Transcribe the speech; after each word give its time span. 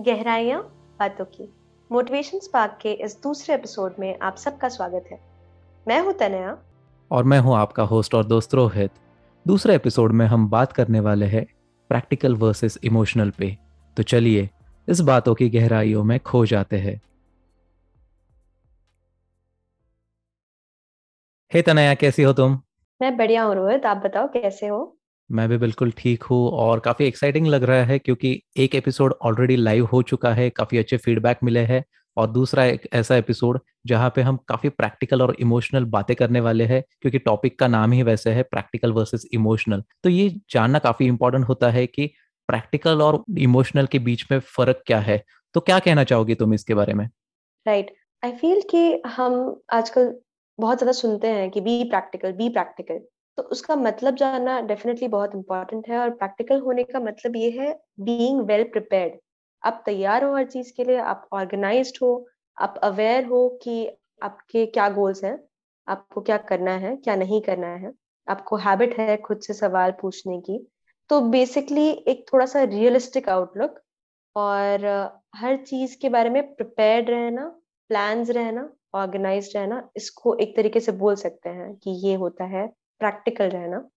गहराइयाँ 0.00 0.62
बातों 1.00 1.24
की। 1.24 1.52
Motivation 1.92 2.38
spark 2.38 2.78
के 2.82 2.92
इस 2.92 3.22
दूसरे 3.22 3.54
एपिसोड 3.54 3.94
में 3.98 4.18
आप 4.18 4.36
सबका 4.36 4.68
स्वागत 4.68 5.04
है। 5.12 5.20
मैं 5.88 6.00
हूँ 6.00 6.12
तनया। 6.12 6.58
और 7.10 7.24
मैं 7.24 7.38
हूँ 7.38 7.56
आपका 7.56 7.82
होस्ट 7.82 8.14
और 8.14 8.24
दोस्त 8.24 8.54
रोहित। 8.54 8.90
दूसरे 9.46 9.74
एपिसोड 9.74 10.12
में 10.12 10.26
हम 10.26 10.48
बात 10.48 10.72
करने 10.72 11.00
वाले 11.00 11.26
हैं 11.26 11.46
प्रैक्टिकल 11.88 12.36
वर्सेस 12.36 12.78
इमोशनल 12.84 13.30
पे। 13.30 13.58
तो 13.96 14.02
चलिए 14.02 14.50
इस 14.88 15.00
बातों 15.00 15.34
की 15.34 15.48
गहराइयों 15.50 16.04
में 16.04 16.20
खो 16.20 16.46
जाते 16.46 16.76
हैं। 16.76 17.00
हे 21.54 21.62
तनया 21.62 21.94
कैसी 21.94 22.22
हो 22.22 22.32
तुम? 22.32 22.60
मैं 23.02 23.16
बढ़िया 23.16 23.42
हूँ 23.42 23.54
रोहित 23.54 23.86
आप 23.86 23.96
बताओ 23.96 24.28
कैसे 24.28 24.66
हो? 24.66 24.98
मैं 25.32 25.48
भी 25.48 25.56
बिल्कुल 25.58 25.92
ठीक 25.98 26.22
हूँ 26.22 26.48
और 26.50 26.80
काफ़ी 26.80 27.04
एक्साइटिंग 27.06 27.46
लग 27.46 27.62
रहा 27.64 27.84
है 27.84 27.98
क्योंकि 27.98 28.42
एक 28.56 28.74
एपिसोड 28.74 29.14
ऑलरेडी 29.22 29.56
लाइव 29.56 29.86
हो 29.86 30.02
चुका 30.02 30.32
है, 30.34 30.50
काफ़ी 30.50 30.78
अच्छे 30.78 30.96
फीडबैक 30.96 31.38
मिले 31.44 31.60
हैं 31.60 31.84
और 32.16 32.30
दूसरा 32.30 32.64
एक 32.64 32.88
ऐसा 32.92 33.16
एपिसोड 33.16 33.60
जहाँ 33.86 34.12
पे 34.16 34.22
हम 34.22 34.36
काफ़ी 34.48 34.68
प्रैक्टिकल 34.68 35.22
और 35.22 35.36
इमोशनल 35.40 35.84
बातें 35.84 36.14
करने 36.16 36.40
वाले 36.40 36.64
हैं 36.64 36.82
क्योंकि 37.00 37.18
टॉपिक 37.18 37.58
का 37.58 37.68
नाम 37.68 37.92
ही 37.92 38.02
वैसे 38.02 38.30
है 38.30 38.42
प्रैक्टिकल 38.42 38.92
वर्सेस 38.92 39.26
इमोशनल 39.34 39.82
तो 40.04 40.10
ये 40.10 40.28
जानना 40.50 40.78
काफ़ी 40.78 41.06
इंपॉर्टेंट 41.06 41.48
होता 41.48 41.70
है 41.70 41.86
कि 41.86 42.06
प्रैक्टिकल 42.48 43.02
और 43.02 43.22
इमोशनल 43.38 43.86
के 43.86 43.98
बीच 43.98 44.26
में 44.32 44.38
फ़र्क 44.38 44.82
क्या 44.86 44.98
है। 45.00 45.22
तो 45.54 45.60
क्या 45.60 45.78
कहना 45.78 46.04
चाहोगी 46.04 46.34
तुम 46.34 46.54
इसके 46.54 46.74
बारे 46.74 46.94
में? 46.94 47.08
राइट 47.66 47.94
आई 48.24 48.32
फील 48.32 48.62
कि 48.70 49.02
हम 49.06 49.60
आजकल 49.72 50.14
बहुत 50.58 50.78
ज़्यादा 50.78 50.92
सुनते 50.92 51.28
हैं 51.28 51.50
कि 51.50 51.60
बी 51.60 51.82
प्रैक्टिकल 51.84 52.32
बी 52.32 52.48
प्रैक्टिकल 52.48 53.00
तो 53.38 53.42
उसका 53.42 53.76
मतलब 53.76 54.14
जानना 54.16 54.60
डेफिनेटली 54.60 55.08
बहुत 55.08 55.34
इंपॉर्टेंट 55.34 55.88
है 55.88 55.98
और 55.98 56.10
प्रैक्टिकल 56.12 56.60
होने 56.60 56.84
का 56.84 57.00
मतलब 57.00 57.36
ये 57.36 57.50
है 57.50 57.72
बीइंग 58.00 58.40
वेल 58.46 58.64
प्रिपेयर्ड 58.72 59.18
आप 59.62 59.82
तैयार 59.86 60.24
हो 60.24 60.34
हर 60.36 60.44
चीज़ 60.46 60.72
के 60.76 60.84
लिए, 60.84 60.96
आप 60.96 61.28
ऑर्गेनाइज 61.32 61.92
हो, 62.02 62.26
आप 62.58 62.80
अवेयर 62.84 63.24
हो 63.26 63.48
कि 63.62 63.86
आपके 64.22 64.64
क्या 64.66 64.88
गोल्स 64.90 65.22
हैं, 65.24 65.38
आपको 65.88 66.20
क्या 66.20 66.36
करना 66.48 66.72
है, 66.76 66.96
क्या 66.96 67.16
नहीं 67.16 67.40
करना 67.42 67.66
है, 67.76 67.92
आपको 68.28 68.56
हैबिट 68.56 68.98
है 68.98 69.16
खुद 69.18 69.40
से 69.40 69.54
सवाल 69.54 69.92
पूछने 70.00 70.40
की 70.40 70.58
तो 71.10 71.20
बेसिकली 71.20 71.88
एक 72.08 72.24
थोड़ा 72.32 72.46
सा 72.46 72.62
रियलिस्टिक 72.64 73.28
आउटलुक 73.28 73.80
और 74.36 74.86
हर 75.36 75.56
चीज़ 75.64 75.96
के 76.02 76.08
बारे 76.08 76.30
में 76.30 76.42
प्रिपेयर्ड 76.54 77.10
रहना 77.10 77.46
प्लान्स 77.90 78.30
रहना 78.30 78.68
ऑर्गेनाइज 78.94 79.52
रहना, 79.56 79.88
इसको 79.96 80.34
एक 80.36 80.56
तरीके 80.56 80.80
से 80.80 80.92
बोल 80.94 81.14
सकते 81.16 81.48
हैं 81.48 81.74
कि 81.74 81.90
ये 82.06 82.14
होता 82.14 82.44
है 82.46 82.66
प्रैक्टिकल 83.02 83.48
रहना। 83.50 83.88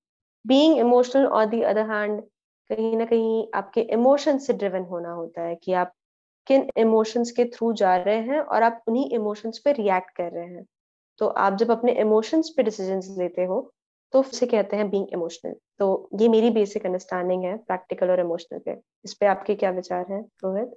बीइंग 0.46 0.78
इमोशनल 0.80 1.26
और 1.28 1.46
दी 1.46 1.62
अदर 1.64 1.90
हैंड 1.92 2.22
कहीं 2.70 2.96
ना 2.98 3.06
कहीं 3.06 3.46
आपके 3.56 3.82
इमोशन 3.94 4.38
से 4.40 4.54
ड्रिवन 4.56 4.84
होना 4.86 5.12
होता 5.14 5.42
है 5.42 5.56
कि 5.64 5.74
आप 5.76 5.92
किन 6.48 6.70
इमोशंस 6.80 7.32
के 7.32 7.46
थ्रू 7.48 7.72
जा 7.76 7.96
रहे 7.98 8.20
हैं 8.24 8.40
और 8.40 8.64
आप 8.64 8.82
उन्हीं 8.88 9.10
इमोशंस 9.16 9.60
पे 9.66 9.72
रिएक्ट 9.74 10.10
कर 10.18 10.32
रहे 10.32 10.46
हैं। 10.46 10.66
तो 11.22 11.28
आप 11.28 11.56
जब 11.58 11.72
अपने 11.72 11.92
इमोशंस 12.02 12.50
पे 12.58 12.64
डिसीज़न 12.64 13.02
लेते 13.20 13.44
हो 13.46 13.60
तो 14.14 14.20
उसे 14.22 14.46
कहते 14.48 14.78
हैं 14.78 14.90
बीइंग 14.90 15.08
इमोशनल 15.14 15.56
तो 15.80 15.88
ये 16.22 16.28
मेरी 16.30 16.50
बेसिक 16.52 16.86
अंडरस्टैंडिंग 16.86 17.44
है 17.44 17.56
प्रैक्टिकल 17.60 18.12
और 18.12 18.20
इमोशनल 18.20 18.60
पे। 18.66 18.78
इस 19.06 19.14
पे 19.14 19.26
आपके 19.26 19.56
क्या 19.56 19.72
विचार 19.72 20.06
हैं, 20.12 20.22
Rohit? 20.44 20.76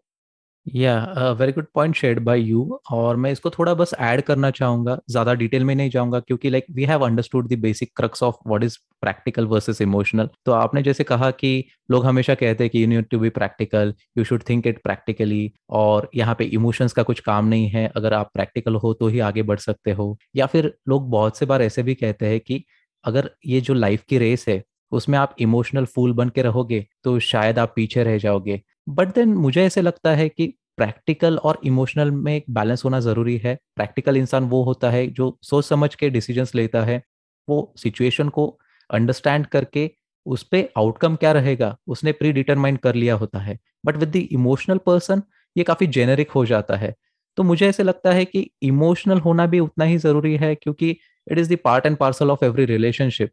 Yeah 0.66 1.32
very 1.38 1.52
good 1.52 1.66
point 1.74 1.94
shared 1.96 2.18
by 2.24 2.40
you 2.40 2.78
और 2.92 3.16
मैं 3.16 3.30
इसको 3.32 3.50
थोड़ा 3.50 3.74
बस 3.74 3.92
ऐड 4.00 4.20
करना 4.22 4.50
चाहूँगा, 4.50 4.98
ज़्यादा 5.10 5.34
डिटेल 5.34 5.64
में 5.64 5.74
नहीं 5.74 5.90
जाऊँगा 5.90 6.20
क्योंकि 6.20 6.50
like 6.50 6.64
we 6.72 6.84
have 6.84 7.04
understood 7.06 7.48
the 7.48 7.58
basic 7.60 7.90
crux 7.96 8.22
of 8.22 8.36
what 8.46 8.64
is 8.64 8.76
practical 9.02 9.46
versus 9.46 9.80
emotional 9.82 10.28
तो 10.46 10.52
आपने 10.52 10.82
जैसे 10.82 11.04
कहा 11.04 11.30
कि 11.32 11.64
लोग 11.90 12.04
हमेशा 12.06 12.34
कहते 12.34 12.64
हैं 12.64 12.70
कि 12.70 12.82
you 12.82 12.88
need 12.88 13.08
to 13.10 13.18
be 13.18 13.28
practical 13.30 13.94
you 14.18 14.24
should 14.24 14.42
think 14.48 14.66
it 14.66 14.82
practically 14.82 15.50
और 15.72 16.08
यहाँ 16.14 16.34
पे 16.38 16.44
इमोशंस 16.46 16.92
का 16.92 17.02
कुछ 17.02 17.20
काम 17.22 17.46
नहीं 17.46 17.68
है। 17.70 17.86
अगर 17.96 18.14
आप 18.14 18.30
प्रैक्टिकल 18.34 18.74
हो 18.76 18.92
तो 18.94 19.08
ही 19.08 19.18
आगे 19.20 19.42
बढ़ 19.44 19.58
सकते 19.60 19.92
हो। 19.92 20.16
या 20.36 20.46
फिर 20.46 20.72
लोग 20.88 21.10
बहुत 21.10 21.38
से 21.38 21.46
बार 21.46 21.62
ऐसे 21.62 21.82
भी 21.82 21.94
कहते 21.96 22.26
हैं 22.26 22.40
कि 22.40 22.62
अगर 23.04 23.30
ये 23.46 23.60
जो 23.60 23.74
लाइफ 23.74 24.02
की 24.08 24.18
रेस 24.18 24.44
है, 24.48 24.62
उसमें 24.92 25.18
आप 25.18 25.34
इमोशनल 25.40 25.84
फूल 25.86 26.12
बन 26.14 26.28
के 26.28 26.42
रहोगे 26.42 26.84
तो 27.04 27.18
शायद 27.20 27.58
आप 27.58 27.72
पीछे 27.76 28.02
रह 28.04 28.16
जाओगे। 28.18 28.60
बट 28.88 29.14
देन 29.14 29.34
मुझे 29.34 29.64
ऐसे 29.64 29.82
लगता 29.82 30.10
है 30.10 30.28
कि 30.28 30.46
प्रैक्टिकल 30.76 31.36
और 31.38 31.58
इमोशनल 31.64 32.10
में 32.10 32.34
एक 32.36 32.44
बैलेंस 32.50 32.84
होना 32.84 33.00
ज़रूरी 33.00 33.36
है। 33.38 33.54
प्रैक्टिकल 33.76 34.16
इंसान 34.16 34.44
वो 34.44 34.62
होता 34.64 34.90
है 34.90 35.06
जो 35.08 35.36
सोच 35.42 35.64
समझ 35.64 35.94
के 35.94 36.10
डिसीजंस 36.10 36.54
लेता 36.54 36.82
है। 36.84 37.02
वो 37.48 37.72
सिचुएशन 37.78 38.28
को 38.28 38.46
अंडरस्टैंड 38.90 39.46
करके 39.46 39.90
उस 40.26 40.42
पर 40.44 40.68
आउटकम 40.78 41.16
क्या 41.16 41.32
रहेगा, 41.32 41.76
उसने 41.88 42.12
प्री 42.12 42.32
डिटरमाइन 42.32 42.76
कर 42.76 42.94
लिया 42.94 43.14
होता 43.14 43.38
है। 43.38 43.58
But 43.86 43.96
with 43.96 44.08
the 44.08 44.16
emotional 44.32 44.78
person 44.86 45.22
ये 45.56 45.64
काफ़ी 45.64 45.86
जेनेरिक 45.88 46.30
हो 46.30 46.44
जाता 46.46 46.76
है। 46.76 46.94
तो 47.38 47.42
मुझे 47.42 47.68
ऐसे 47.68 47.82
लगता 47.82 48.12
है 48.12 48.24
कि 48.24 48.50
इमोशनल 48.62 49.18
होना 49.20 49.46
भी 49.46 49.60
उतना 49.60 49.84
ही 49.84 49.98
ज़रूरी 49.98 50.36
है 50.36 50.54
क्योंकि 50.54 50.90
it 51.26 51.38
is 51.38 51.52
the 51.54 51.58
part 51.64 51.86
and 51.86 51.96
parcel 51.96 52.30
of 52.30 52.44
every 52.44 52.64
relationship 52.64 53.30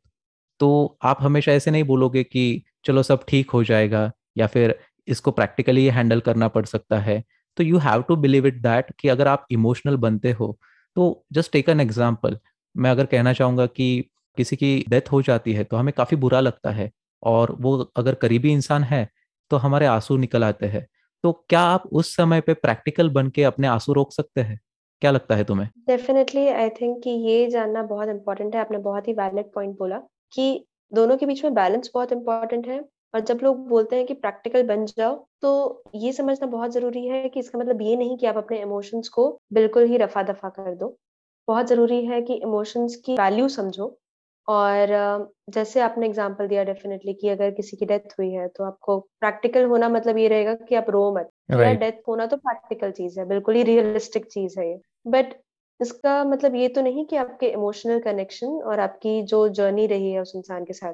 तो 0.60 0.98
आप 1.04 1.18
हमेशा 1.22 1.52
ऐसे 1.52 1.72
नहीं 1.72 1.84
बोलोगे 1.84 2.24
कि 2.24 2.64
चलो 2.86 3.04
सब 3.04 3.26
ठीक 3.28 3.50
हो 3.52 3.64
जाएगा 3.64 4.12
या 4.38 4.48
फिर 4.48 4.78
इसको 5.08 5.32
प्रैक्टिकली 5.32 5.86
हैंडल 5.90 6.20
करना 6.20 6.48
पड़ 6.48 6.66
सकता 6.66 7.00
है। 7.00 7.24
तो 7.58 7.64
you 7.64 7.78
have 7.78 8.02
to 8.02 8.16
believe 8.16 8.48
it 8.48 8.62
that 8.62 8.92
कि 9.00 9.10
अगर 9.10 9.28
आप 9.28 9.46
इमोशनल 9.52 9.98
बनते 9.98 10.32
हो 10.32 10.58
तो 10.96 11.26
जस्ट 11.34 11.52
टेक 11.52 11.70
एन 11.70 11.80
एग्ज़ाम्पल 11.80 12.38
मैं 12.76 12.92
अगर 12.92 13.06
कहना 13.06 13.34
चाहूँगा 13.34 13.66
कि 13.68 13.88
किसी 14.38 14.56
की 14.56 14.86
डेथ 14.90 15.12
हो 15.12 15.22
जाती 15.22 15.54
है 15.54 15.64
तो 15.64 15.78
हमें 15.78 15.94
काफ़ी 15.98 16.18
बुरा 16.18 16.40
लगता 16.40 16.72
है 16.72 16.92
और 17.24 17.56
वो 17.62 17.78
अगर 17.98 18.16
करीबी 18.16 18.52
इंसान 18.52 18.84
है 18.84 19.08
तो 19.52 19.58
हमारे 19.58 19.86
आँसू 19.86 20.18
निकल 20.18 20.44
आते 20.44 20.66
हैं। 20.66 20.86
तो 21.24 21.32
क्या 21.50 21.60
आप 21.62 21.84
उस 21.92 22.16
समय 22.16 22.42
पे 22.42 22.54
प्रैक्टिकल 22.54 23.10
बन 23.10 23.30
के 23.30 23.44
अपने 23.44 23.68
आँसू 23.68 23.94
रोक 23.94 24.12
सकते 24.14 24.42
हैं? 24.42 24.60
क्या 25.02 25.12
लगता 25.12 25.36
है 25.36 25.44
तुम्हें? 25.44 25.70
डेफिनेटली 25.88 26.48
आई 26.48 26.70
थिंक 26.72 27.02
कि 27.04 27.10
ये 27.10 27.50
जानना 27.50 27.84
बहुत 27.84 28.10
इंपॉर्टेंट 28.10 28.56
है। 28.56 28.62
आपने 28.62 28.78
बहुत 28.80 29.08
ही 29.08 29.14
वैलिड 29.14 29.46
पॉइंट 29.46 29.78
बोला 29.78 29.98
कि 30.34 30.66
दोनों 30.92 31.18
के 31.18 31.26
बीच 31.26 31.44
में 31.44 31.54
बैलेंस 31.54 31.92
बहुत 31.94 32.12
इंपॉर्टेंट 32.12 32.68
है। 32.68 32.80
और 33.16 33.22
जब 33.22 33.40
लोग 33.44 33.68
बोलते 33.70 33.96
हैं 33.96 34.06
कि 34.06 34.14
प्रैक्टिकल 34.16 34.64
बन 34.68 34.86
जाओ 34.88 35.16
तो 35.42 35.84
ये 35.96 36.12
समझना 36.14 36.48
बहुत 36.50 36.72
ज़रूरी 36.72 37.06
है 37.08 37.28
कि 37.30 37.40
इसका 37.40 37.60
मतलब 37.60 37.82
ये 37.82 37.96
नहीं 37.96 38.18
कि 38.18 38.26
आप 38.26 38.38
अपने 38.38 38.62
इमोशंस 38.62 39.10
को 39.10 39.30
बिल्कुल 39.54 39.86
ही 39.86 39.98
रफा 39.98 40.24
दफ़ा 40.24 40.50
कर 40.52 40.76
दो। 40.76 40.96
बहुत 41.48 41.68
ज़रूरी 41.68 42.06
है 42.06 42.22
कि 42.22 42.36
इमोशंस 42.36 42.96
की 43.06 43.16
वैल्यू 43.18 43.48
समझो 43.50 43.96
और 44.48 44.88
जैसे 45.50 45.82
आपने 45.82 46.06
एग्जांपल 46.06 46.48
दिया 46.48 46.64
डेफिनेटली 46.64 47.14
कि 47.14 47.30
अगर 47.30 47.52
किसी 47.52 47.78
की 47.78 47.86
डेथ 47.86 48.14
हुई 48.20 48.32
है 48.32 48.48
तो 48.50 48.64
आपको 48.64 49.00
प्रैक्टिकल 49.22 49.66
होना 49.66 49.90
मतलब 49.90 50.18
ये 50.18 50.28
रहेगा 50.28 50.54
कि 50.56 50.76
आप 50.76 50.90
रो 50.90 51.12
मत। 51.16 51.30
right. 51.54 51.80
डेथ 51.80 52.02
होना 52.08 52.26
तो 52.26 52.38
प्रैक्टिकल 52.38 52.92
चीज़ 52.92 53.20
है 53.20 53.26
बिल्कुल 53.28 53.56
ही 53.56 53.64
रियलिस्टिक 53.64 54.26
चीज़ 54.26 54.60
है 54.60 54.68
ये। 54.70 54.80
बट 55.08 55.34
इसका 55.80 56.24
मतलब 56.24 56.56
ये 56.56 56.68
तो 56.70 56.82
नहीं 56.82 57.06
कि 57.06 57.16
आपके 57.16 57.48
इमोशनल 57.50 58.00
कनेक्शन 58.02 58.48
और 58.64 58.80
आपकी 58.80 59.22
जो 59.26 59.48
जर्नी 59.52 59.88
रही 59.88 60.12
है 60.12 60.22
उस 60.22 60.34
इंसान 60.36 60.66
के 60.66 60.74
साथ 60.74 60.94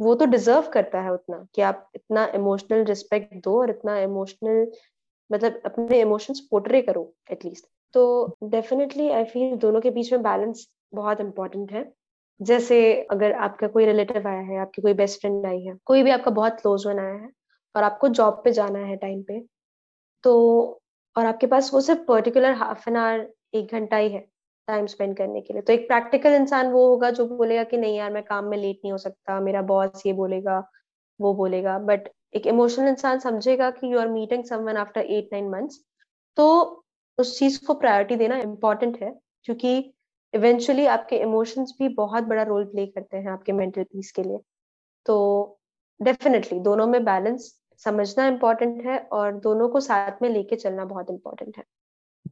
वो 0.00 0.14
तो 0.14 0.24
डिजर्व 0.26 0.68
करता 0.72 1.00
है 1.02 1.12
उतना 1.12 1.46
कि 1.54 1.62
आप 1.62 1.90
इतना 1.94 2.26
इमोशनल 2.34 2.84
रिस्पेक्ट 2.84 3.34
दो 3.44 3.58
और 3.60 3.70
इतना 3.70 3.98
इमोशनल 4.00 4.66
मतलब 5.30 5.60
अपने 5.66 6.00
इमोशंस 6.00 6.40
पोर्ट्रे 6.50 6.82
करो 6.82 7.12
एटलीस्ट 7.32 7.66
तो 7.94 8.04
डेफिनेटली 8.44 9.08
आई 9.10 9.24
फील 9.24 9.56
दोनों 9.58 9.80
के 9.80 9.90
बीच 9.90 10.12
में 10.12 10.22
बैलेंस 10.22 10.66
बहुत 10.94 11.20
इंपॉर्टेंट 11.20 11.72
है। 11.72 11.84
जैसे 12.40 12.78
अगर 13.10 13.32
आपका 13.34 13.66
कोई 13.68 13.84
रिलेटिव 13.86 14.26
आया 14.28 14.40
है, 14.40 14.58
आपकी 14.58 14.82
कोई 14.82 14.92
बेस्ट 14.94 15.20
फ्रेंड 15.20 15.46
आई 15.46 15.60
है, 15.60 15.76
कोई 15.84 16.02
भी 16.02 16.10
आपका 16.10 16.30
बहुत 16.30 16.60
क्लोज 16.60 16.86
वन 16.86 16.98
आया 16.98 17.14
है 17.14 17.30
और 17.74 17.82
आपको 17.82 18.08
जॉब 18.10 18.40
पे 18.44 18.52
जाना 18.52 18.78
है 18.78 18.96
टाइम 18.96 19.22
पे 19.22 19.40
तो 20.24 20.34
और 21.16 21.26
आपके 21.26 21.46
पास 21.46 21.72
वो 21.74 21.80
सिर्फ़ 21.80 22.00
पर्टिकुलर 22.08 22.52
हाफ़ 22.54 22.88
एन 22.90 22.96
आवर 22.96 23.26
एक 23.54 23.72
घंटा 23.72 23.96
ही 23.96 24.10
है। 24.10 24.26
टाइम 24.68 24.86
स्पेंड 24.86 25.16
करने 25.16 25.40
के 25.40 25.52
लिए। 25.54 25.62
तो 25.62 25.72
एक 25.72 25.86
प्रैक्टिकल 25.88 26.34
इंसान 26.34 26.70
वो 26.72 26.86
होगा 26.88 27.10
जो 27.12 27.26
बोलेगा 27.28 27.64
कि 27.64 27.76
नहीं 27.76 27.96
यार, 27.96 28.12
मैं 28.12 28.22
काम 28.24 28.44
में 28.46 28.56
लेट 28.58 28.76
नहीं 28.76 28.92
हो 28.92 28.98
सकता, 28.98 29.40
मेरा 29.40 29.62
बॉस 29.64 30.02
ये 30.06 30.12
बोलेगा, 30.14 30.62
वो 31.20 31.34
बोलेगा। 31.34 31.78
बट 31.80 32.08
एक 32.34 32.46
इमोशनल 32.46 32.88
इंसान 32.88 33.18
समझेगा 33.20 33.70
कि 33.70 33.92
you 33.92 33.98
are 33.98 34.08
meeting 34.10 34.44
someone 34.44 34.76
after 34.76 35.00
eight 35.02 35.28
nine 35.32 35.48
months 35.50 35.80
तो 36.36 36.84
उस 37.18 37.38
चीज़ 37.38 37.64
को 37.66 37.74
प्रायोरिटी 37.74 38.16
देना 38.16 38.36
इम्पोर्टेंट 38.38 39.02
है, 39.02 39.10
क्योंकि 39.44 39.78
इवेंचुअली 40.34 40.86
आपके 40.88 41.16
इमोशंस 41.18 41.74
भी 41.78 41.88
बहुत 41.94 42.24
बड़ा 42.24 42.42
रोल 42.44 42.64
प्ले 42.66 42.86
करते 42.86 43.16
हैं 43.16 43.30
आपके 43.30 43.52
मेंटल 43.52 43.82
पीस 43.84 44.12
के 44.12 44.22
लिए। 44.22 44.38
तो 45.06 45.58
डेफिनेटली 46.00 46.58
दोनों 46.60 46.86
में 46.86 47.04
बैलेंस 47.04 47.52
समझना 47.82 48.26
इम्पोर्टेंट 48.26 48.84
है 48.86 48.98
और 49.12 49.32
दोनों 49.40 49.68
को 49.68 49.80
साथ 49.80 50.22
में 50.22 50.28
लेके 50.30 50.56
चलना 50.56 50.84
बहुत 50.86 51.10
इम्पोर्टेंट 51.10 51.56
है। 51.56 51.64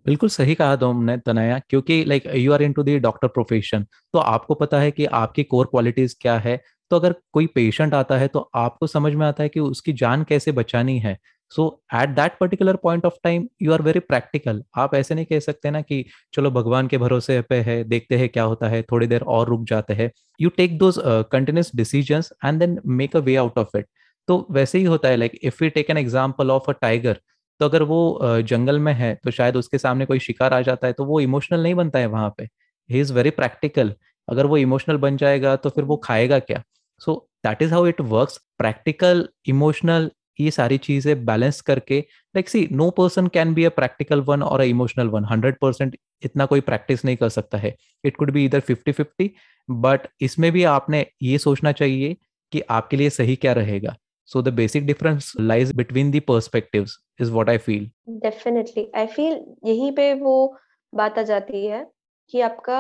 बिल्कुल 0.06 0.28
सही 0.28 0.54
कहा 0.54 0.74
तुमने, 0.76 1.16
तनया, 1.18 1.58
क्योंकि 1.70 2.04
like 2.04 2.26
you 2.36 2.52
are 2.52 2.62
into 2.72 2.82
the 2.82 2.98
doctor 3.00 3.28
profession 3.28 3.86
तो 4.14 4.18
आपको 4.18 4.54
पता 4.54 4.80
है 4.80 4.90
कि 4.90 5.04
आपकी 5.14 5.42
कोर 5.44 5.66
क्वालिटीज 5.66 6.14
क्या 6.20 6.36
है? 6.38 6.60
तो 6.90 6.96
अगर 6.96 7.14
कोई 7.32 7.46
पेशेंट 7.54 7.94
आता 7.94 8.16
है 8.18 8.28
तो 8.28 8.48
आपको 8.56 8.86
समझ 8.86 9.12
में 9.14 9.26
आता 9.26 9.42
है 9.42 9.48
कि 9.48 9.60
उसकी 9.60 9.92
जान 9.94 10.22
कैसे 10.24 10.52
बचानी 10.52 10.98
है। 10.98 11.16
So 11.52 11.64
at 11.94 12.08
that 12.10 12.36
particular 12.40 12.76
point 12.76 13.04
of 13.06 13.14
time 13.24 13.46
you 13.62 13.72
are 13.72 13.82
very 13.82 14.00
practical 14.02 14.62
आप 14.76 14.94
ऐसे 14.94 15.14
नहीं 15.14 15.26
कह 15.26 15.40
सकते 15.40 15.70
ना 15.70 15.80
कि, 15.82 16.04
चलो, 16.32 16.50
भगवान 16.50 16.86
के 16.88 16.98
भरोसे 16.98 17.40
पे 17.42 17.56
है, 17.60 17.82
देखते 17.84 18.16
हैं 18.18 18.28
क्या 18.28 18.44
होता 18.44 18.68
है, 18.68 18.82
थोड़ी 18.82 19.06
देर 19.06 19.22
और 19.22 19.48
रुक 19.48 19.64
जाते 19.68 19.94
हैं। 19.94 20.10
You 20.40 20.48
take 20.56 20.78
those 20.78 20.98
continuous 21.32 21.70
decision 21.76 22.22
and 22.44 22.58
then 22.58 22.78
make 22.86 23.16
a 23.16 23.20
way 23.20 23.36
out 23.36 23.58
of 23.58 23.76
it 23.78 23.86
तो 24.28 24.46
वैसे 24.50 24.78
ही 24.78 24.84
होता 24.84 25.08
है 25.08 25.16
like 25.16 25.38
if 25.42 25.64
you 25.64 25.70
take 25.70 25.90
an 25.90 25.96
example 25.98 26.50
of 26.50 26.70
a 26.70 26.72
tiger 26.80 27.20
तो 27.60 27.64
अगर 27.64 27.82
वो 27.84 28.18
जंगल 28.42 28.78
में 28.80 28.92
है 28.94 29.14
तो 29.24 29.30
शायद 29.30 29.56
उसके 29.56 29.78
सामने 29.78 30.06
कोई 30.06 30.18
शिकार 30.20 30.54
आ 30.54 30.60
जाता 30.62 30.86
है 30.86 30.92
तो 30.92 31.04
वो 31.04 31.20
इमोशनल 31.20 31.62
नहीं 31.62 31.74
बनता 31.74 31.98
है 31.98 32.06
वहाँ 32.08 32.34
पे। 32.38 32.48
ही 32.90 33.00
इज़ 33.00 33.12
वेरी 33.12 33.30
प्रैक्टिकल 33.32 33.94
अगर 34.28 34.46
वो 34.46 34.56
इमोशनल 34.58 34.96
बन 34.98 35.16
जाएगा 35.16 35.54
तो 35.56 35.70
फिर 35.70 35.84
वो 35.84 35.96
खाएगा 36.04 36.38
क्या? 36.40 36.62
So 37.00 37.14
that 37.46 37.62
is 37.62 37.72
how 37.74 37.86
it 37.86 38.00
works 38.02 38.38
practical 38.58 39.28
emotional, 39.48 40.10
ये 40.38 40.50
सारी 40.50 40.78
चीज़ें 40.78 41.24
बैलेंस 41.26 41.60
करके 41.60 41.98
like 42.34 42.48
see 42.48 42.66
no 42.72 42.90
person 42.92 43.26
can 43.28 43.54
be 43.54 43.64
a 43.64 43.68
practical 43.70 44.20
one 44.22 44.42
और 44.42 44.60
a 44.60 44.64
emotional 44.64 45.08
one 45.08 45.24
hundred 45.24 45.56
percent 45.60 45.96
इतना 46.24 46.46
कोई 46.46 46.60
प्रैक्टिस 46.62 47.04
नहीं 47.04 47.16
कर 47.16 47.28
सकता 47.30 47.58
है। 47.58 47.74
इट 48.04 48.16
कुड 48.16 48.30
बी 48.32 48.44
इधर 48.44 48.60
फिफ्टी 48.60 48.92
फिफ्टी 48.92 49.30
बट 49.68 50.06
इसमें 50.22 50.50
भी 50.52 50.64
आपने 50.66 51.04
ये 51.22 51.38
सोचना 51.38 51.72
चाहिए 51.74 52.16
कि 52.52 52.60
आपके 52.70 52.96
लिए 52.96 53.10
सही 53.10 53.36
क्या 53.36 53.52
रहेगा। 53.54 53.94
So 54.26 54.42
the 54.42 54.48
basic 54.48 54.86
difference 54.86 55.32
lies 55.40 55.74
between 55.76 56.10
the 56.10 56.20
perspectives 56.28 56.96
is 57.20 57.32
what 57.32 57.48
I 57.48 57.58
feel 57.58 57.90
definitely 58.08 58.90
I 58.94 59.06
feel 59.06 59.44
यहीं 59.64 59.92
पे 59.92 60.14
वो 60.14 60.56
बात 60.94 61.18
आ 61.18 61.22
जाती 61.22 61.66
है 61.66 61.86
कि 62.30 62.40
आपका 62.40 62.78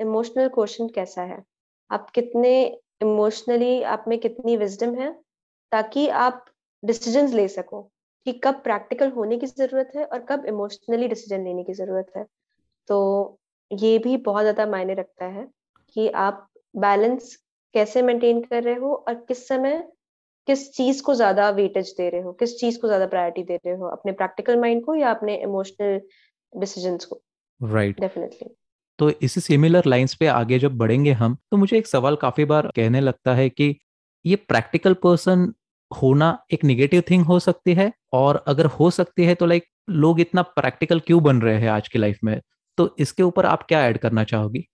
इमोशनल 0.00 0.48
uh, 0.48 0.54
क्वेश्चन 0.54 0.88
कैसा 0.88 1.22
है? 1.22 1.42
आप 1.90 2.10
कितने 2.10 2.80
इमोशनली 3.02 3.82
आप 3.82 4.04
में 4.08 4.18
कितनी 4.18 4.56
विजडम 4.56 4.94
है 4.94 5.10
ताकि 5.72 6.08
आप 6.08 6.44
डिसीजंस 6.84 7.32
ले 7.32 7.48
सको 7.48 7.80
कि 8.26 8.32
कब 8.32 8.54
प्रैक्टिकल 8.54 9.10
होने 9.10 9.38
की 9.38 9.46
ज़रूरत 9.46 9.90
है 9.96 10.04
और 10.04 10.18
कब 10.18 10.44
इमोशनली 10.46 11.08
डिसीज़न 11.08 11.44
लेने 11.44 11.64
की 11.64 11.72
ज़रूरत 11.72 12.12
है। 12.16 12.26
तो 12.88 12.98
ये 13.72 13.98
भी 13.98 14.16
बहुत 14.16 14.42
ज़्यादा 14.42 14.66
मायने 14.66 14.94
रखता 14.94 15.24
है 15.24 15.48
कि 15.96 16.08
आप 16.08 16.48
बैलेंस 16.76 17.36
कैसे 17.74 18.02
मेंटेन 18.02 18.40
कर 18.42 18.62
रहे 18.62 18.74
हो 18.74 18.94
और 19.08 19.14
किस 19.14 19.48
समय 19.48 19.88
किस 20.48 20.70
चीज़ 20.72 21.02
को 21.02 21.14
ज़्यादा 21.14 21.48
वेटेज 21.50 21.94
दे 21.98 22.08
रहे 22.10 22.20
हो? 22.20 22.32
किस 22.32 22.58
चीज़ 22.60 22.78
को 22.80 22.86
ज़्यादा 22.86 23.06
प्रायोरिटी 23.06 23.42
दे 23.42 23.56
रहे 23.56 23.74
हो? 23.76 23.86
अपने 23.88 24.12
प्रैक्टिकल 24.12 24.60
माइंड 24.60 24.84
को 24.84 24.94
या 24.94 25.10
अपने 25.10 25.36
इमोशनल 25.42 26.00
डिसीज़न 26.52 26.96
को? 27.08 27.20
राइट 27.60 28.00
डेफिनेटली 28.00 28.54
तो 28.98 29.08
इसी 29.22 29.40
सिमिलर 29.40 29.86
लाइंस 29.86 30.14
पे 30.14 30.26
आगे 30.26 30.58
जब 30.58 30.76
बढ़ेंगे 30.78 31.12
हम 31.12 31.36
तो 31.50 31.56
मुझे 31.56 31.76
एक 31.78 31.86
सवाल 31.86 32.16
काफ़ी 32.16 32.44
बार 32.44 32.70
कहने 32.76 33.00
लगता 33.00 33.34
है 33.34 33.48
कि 33.48 33.74
ये 34.24 34.36
प्रैक्टिकल 34.48 34.94
पर्सन 34.94 35.52
होना 35.90 36.38
एक 36.52 36.64
निगेटिव 36.64 37.02
थिंग 37.10 37.24
हो 37.24 37.38
सकती 37.38 37.74
है? 37.74 37.92
और 38.12 38.42
अगर 38.48 38.66
हो 38.66 38.90
सकती 38.90 39.24
है 39.24 39.34
तो 39.34 39.46
लाइक 39.46 39.64
लोग 39.90 40.20
इतना 40.20 40.42
प्रैक्टिकल 40.42 41.00
क्यों 41.00 41.22
बन 41.22 41.40
रहे 41.40 41.58
हैं 41.58 41.68
आज 41.68 41.88
की 41.88 41.98
लाइफ 41.98 42.18
में? 42.24 42.40
तो 42.78 42.94
इसके 42.98 43.22
ऊपर 43.22 43.46
आप 43.46 43.62
क्या 43.62 43.84
ऐड 43.86 43.98
करना 43.98 44.24
चाहोगी? 44.24 44.64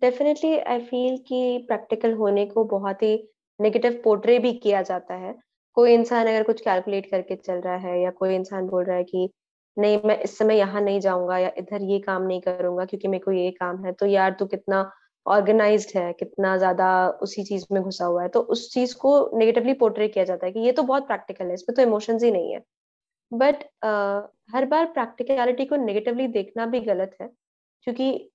डेफिनेटली 0.00 0.58
आई 0.58 0.80
फील 0.80 1.16
कि 1.28 1.64
प्रैक्टिकल 1.68 2.12
होने 2.12 2.46
को 2.46 2.64
बहुत 2.64 3.02
ही 3.02 3.16
नेगेटिव 3.60 4.00
पोर्ट्रे 4.04 4.38
भी 4.38 4.52
किया 4.54 4.82
जाता 4.82 5.14
है। 5.16 5.34
कोई 5.76 5.92
इंसान 5.94 6.26
अगर 6.26 6.42
कुछ 6.42 6.60
कैलकुलेट 6.60 7.10
करके 7.10 7.36
चल 7.36 7.60
रहा 7.60 7.76
है 7.78 8.00
या 8.02 8.10
कोई 8.10 8.34
इंसान 8.34 8.66
बोल 8.66 8.84
रहा 8.84 8.96
है 8.96 9.04
कि 9.04 9.28
नहीं 9.76 9.98
मैं 10.04 10.18
इस 10.22 10.36
समय 10.38 10.58
यहाँ 10.58 10.80
नहीं 10.82 11.00
जाऊँगा 11.00 11.38
या 11.38 11.50
इधर 11.58 11.82
ये 11.82 11.98
काम 11.98 12.22
नहीं 12.22 12.40
करूँगा 12.40 12.84
क्योंकि 12.84 13.08
मेरे 13.08 13.24
को 13.24 13.32
ये 13.32 13.50
काम 13.50 13.84
है 13.84 13.92
तो 13.92 14.06
यार 14.06 14.36
तू 14.38 14.46
कितना 14.46 14.90
ऑर्गेनाइज्ड 15.26 15.96
है 15.96 16.12
कितना 16.12 16.56
ज़्यादा 16.56 16.88
उसी 17.22 17.44
चीज़ 17.44 17.66
में 17.72 17.82
घुसा 17.82 18.04
हुआ 18.04 18.22
है। 18.22 18.28
तो 18.28 18.40
उस 18.40 18.72
चीज़ 18.74 18.94
को 18.96 19.38
नेगेटिवली 19.38 19.72
पोर्ट्रे 19.74 20.08
किया 20.08 20.24
जाता 20.24 20.46
है 20.46 20.52
कि 20.52 20.60
ये 20.60 20.72
तो 20.72 20.82
बहुत 20.82 21.06
प्रैक्टिकल 21.06 21.46
है 21.46 21.54
इसमें 21.54 21.74
तो 21.76 21.82
इमोशंस 21.82 22.22
ही 22.22 22.30
नहीं 22.30 22.52
है। 22.52 22.60
बट 23.32 23.56
uh, 23.56 24.22
हर 24.54 24.64
बार 24.66 24.86
प्रैक्टिकलिटी 24.86 25.64
को 25.64 25.76
नेगेटिवली 25.76 26.26
देखना 26.28 26.66
भी 26.66 26.80
गलत 26.80 27.16
है 27.20 27.28
क्योंकि 27.86 28.30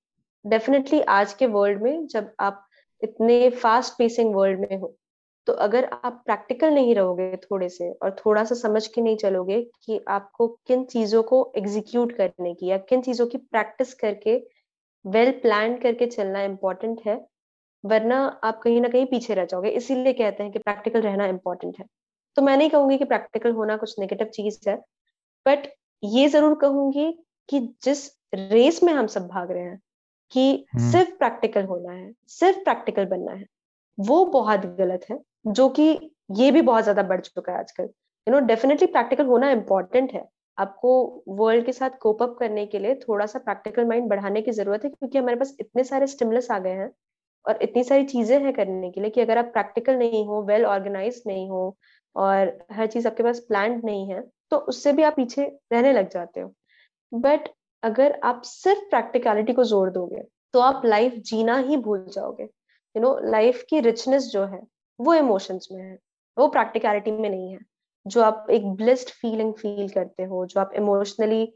डेफिनेटली 0.45 1.01
आज 1.11 1.33
के 1.33 1.45
वर्ल्ड 1.47 1.81
में 1.81 2.05
जब 2.07 2.31
आप 2.39 2.65
इतने 3.01 3.49
फास्ट 3.49 3.93
पेसिंग 3.97 4.35
वर्ल्ड 4.35 4.59
में 4.59 4.77
हो 4.77 4.95
तो 5.47 5.53
अगर 5.53 5.85
आप 5.93 6.21
प्रैक्टिकल 6.25 6.73
नहीं 6.73 6.95
रहोगे 6.95 7.35
थोड़े 7.37 7.69
से 7.69 7.91
और 7.93 8.15
थोड़ा 8.25 8.43
सा 8.43 8.55
समझ 8.55 8.87
के 8.87 9.01
नहीं 9.01 9.17
चलोगे 9.17 9.61
कि 9.83 9.99
आपको 10.07 10.47
किन 10.67 10.83
चीज़ों 10.85 11.23
को 11.23 11.53
एग्जीक्यूट 11.57 12.11
करने 12.11 12.53
की 12.53 12.67
या 12.67 12.77
किन 12.77 13.01
चीज़ों 13.01 13.27
की 13.27 13.37
प्रैक्टिस 13.37 13.93
करके 13.93 14.35
वेल 15.05 15.29
well 15.29 15.41
प्लान 15.41 15.77
करके 15.77 16.05
चलना 16.07 16.43
इम्पोर्टेंट 16.43 17.01
है 17.07 17.19
वरना 17.83 18.17
आप 18.43 18.61
कहीं 18.63 18.81
ना 18.81 18.87
कहीं 18.87 19.05
पीछे 19.05 19.33
रह 19.33 19.45
जाओगे। 19.45 19.69
इसीलिए 19.69 20.13
कहते 20.13 20.43
हैं 20.43 20.51
कि 20.51 20.59
प्रैक्टिकल 20.59 21.01
रहना 21.01 21.25
इम्पोर्टेंट 21.25 21.79
है। 21.79 21.85
तो 22.37 22.41
मैं 22.41 22.57
नहीं 22.57 22.69
कहूँगी 22.69 22.97
कि 22.97 23.05
प्रैक्टिकल 23.05 23.51
होना 23.51 23.77
कुछ 23.77 23.99
नेगेटिव 23.99 24.27
चीज़ 24.27 24.69
है 24.69 24.75
बट 25.45 25.67
ये 26.03 26.27
ज़रूर 26.27 26.55
कहूँगी 26.55 27.11
कि 27.49 27.59
जिस 27.83 28.07
रेस 28.35 28.83
में 28.83 28.93
हम 28.93 29.07
सब 29.07 29.27
भाग 29.27 29.51
रहे 29.51 29.63
हैं 29.63 29.79
कि 30.31 30.65
हम्म। 30.75 30.91
सिर्फ़ 30.91 31.11
प्रैक्टिकल 31.11 31.65
होना 31.65 31.91
है 31.93 32.13
सिर्फ़ 32.29 32.59
प्रैक्टिकल 32.59 33.05
बनना 33.05 33.31
है 33.31 33.45
वो 33.97 34.25
बहुत 34.25 34.65
गलत 34.79 35.05
है। 35.09 35.19
जो 35.45 35.67
कि 35.71 35.89
ये 36.33 36.51
भी 36.51 36.61
बहुत 36.63 36.83
ज़्यादा 36.83 37.03
बढ़ 37.05 37.21
चुका 37.21 37.51
है 37.51 37.59
आजकल। 37.59 37.83
यू 37.83 38.31
नो 38.31 38.39
डेफिनेटली 38.47 38.87
प्रैक्टिकल 38.87 39.25
होना 39.25 39.49
इम्पोर्टेंट 39.51 40.13
है। 40.13 40.23
आपको 40.57 40.91
वर्ल्ड 41.29 41.65
के 41.65 41.71
साथ 41.73 41.97
कोप 42.01 42.21
अप 42.23 42.35
करने 42.39 42.65
के 42.65 42.79
लिए 42.79 42.95
थोड़ा 42.99 43.25
सा 43.25 43.39
प्रैक्टिकल 43.41 43.85
माइंड 43.85 44.07
बढ़ाने 44.09 44.41
की 44.41 44.51
ज़रूरत 44.53 44.83
है, 44.83 44.89
क्योंकि 44.89 45.17
हमारे 45.17 45.35
पास 45.37 45.55
इतने 45.59 45.83
सारे 45.83 46.07
स्टिमुलस 46.07 46.49
आ 46.51 46.59
गए 46.59 46.73
हैं 46.73 46.91
और 47.45 47.59
इतनी 47.61 47.83
सारी 47.83 48.03
चीज़ें 48.05 48.39
हैं 48.39 48.53
करने 48.53 48.91
के 48.91 49.01
लिए 49.01 49.09
कि 49.09 49.21
अगर 49.21 49.37
आप 49.37 49.45
प्रैक्टिकल 49.53 49.97
नहीं 49.97 50.25
हो 50.27 50.41
वेल 50.43 50.65
ऑर्गेनाइज 50.65 51.21
नहीं 51.27 51.49
हो 51.49 51.75
और 52.15 52.57
हर 52.73 52.87
चीज़ 52.87 53.07
आपके 53.07 53.23
पास 53.23 53.39
प्लान 53.47 53.81
नहीं 53.85 54.09
है 54.09 54.21
तो 54.51 54.57
उससे 54.69 54.93
भी 54.93 55.03
आप 55.03 55.15
पीछे 55.15 55.43
रहने 55.73 55.93
लग 55.93 56.09
जाते 56.09 56.39
हो। 56.39 56.53
बट 57.11 57.49
अगर 57.83 58.19
आप 58.23 58.41
सिर्फ़ 58.45 58.79
प्रैक्टिकलिटी 58.89 59.53
को 59.53 59.63
ज़ोर 59.65 59.89
दोगे 59.91 60.23
तो 60.53 60.59
आप 60.61 60.81
लाइफ 60.85 61.13
जीना 61.25 61.57
ही 61.59 61.77
भूल 61.79 62.05
जाओगे। 62.09 62.43
यू 62.43 63.01
नो 63.01 63.17
लाइफ 63.25 63.63
की 63.69 63.79
रिचनेस 63.81 64.29
जो 64.29 64.45
है 64.45 64.61
वो 64.99 65.13
इमोशंस 65.13 65.67
में 65.71 65.83
है, 65.83 65.99
वो 66.37 66.47
प्रैक्टिकलिटी 66.47 67.11
में 67.11 67.29
नहीं 67.29 67.51
है। 67.51 67.59
जो 68.07 68.21
आप 68.21 68.47
एक 68.51 68.67
ब्लिस्ड 68.67 69.09
फीलिंग 69.09 69.53
फील 69.53 69.89
करते 69.89 70.23
हो, 70.23 70.45
जो 70.45 70.59
आप 70.59 70.71
इमोशनली 70.75 71.53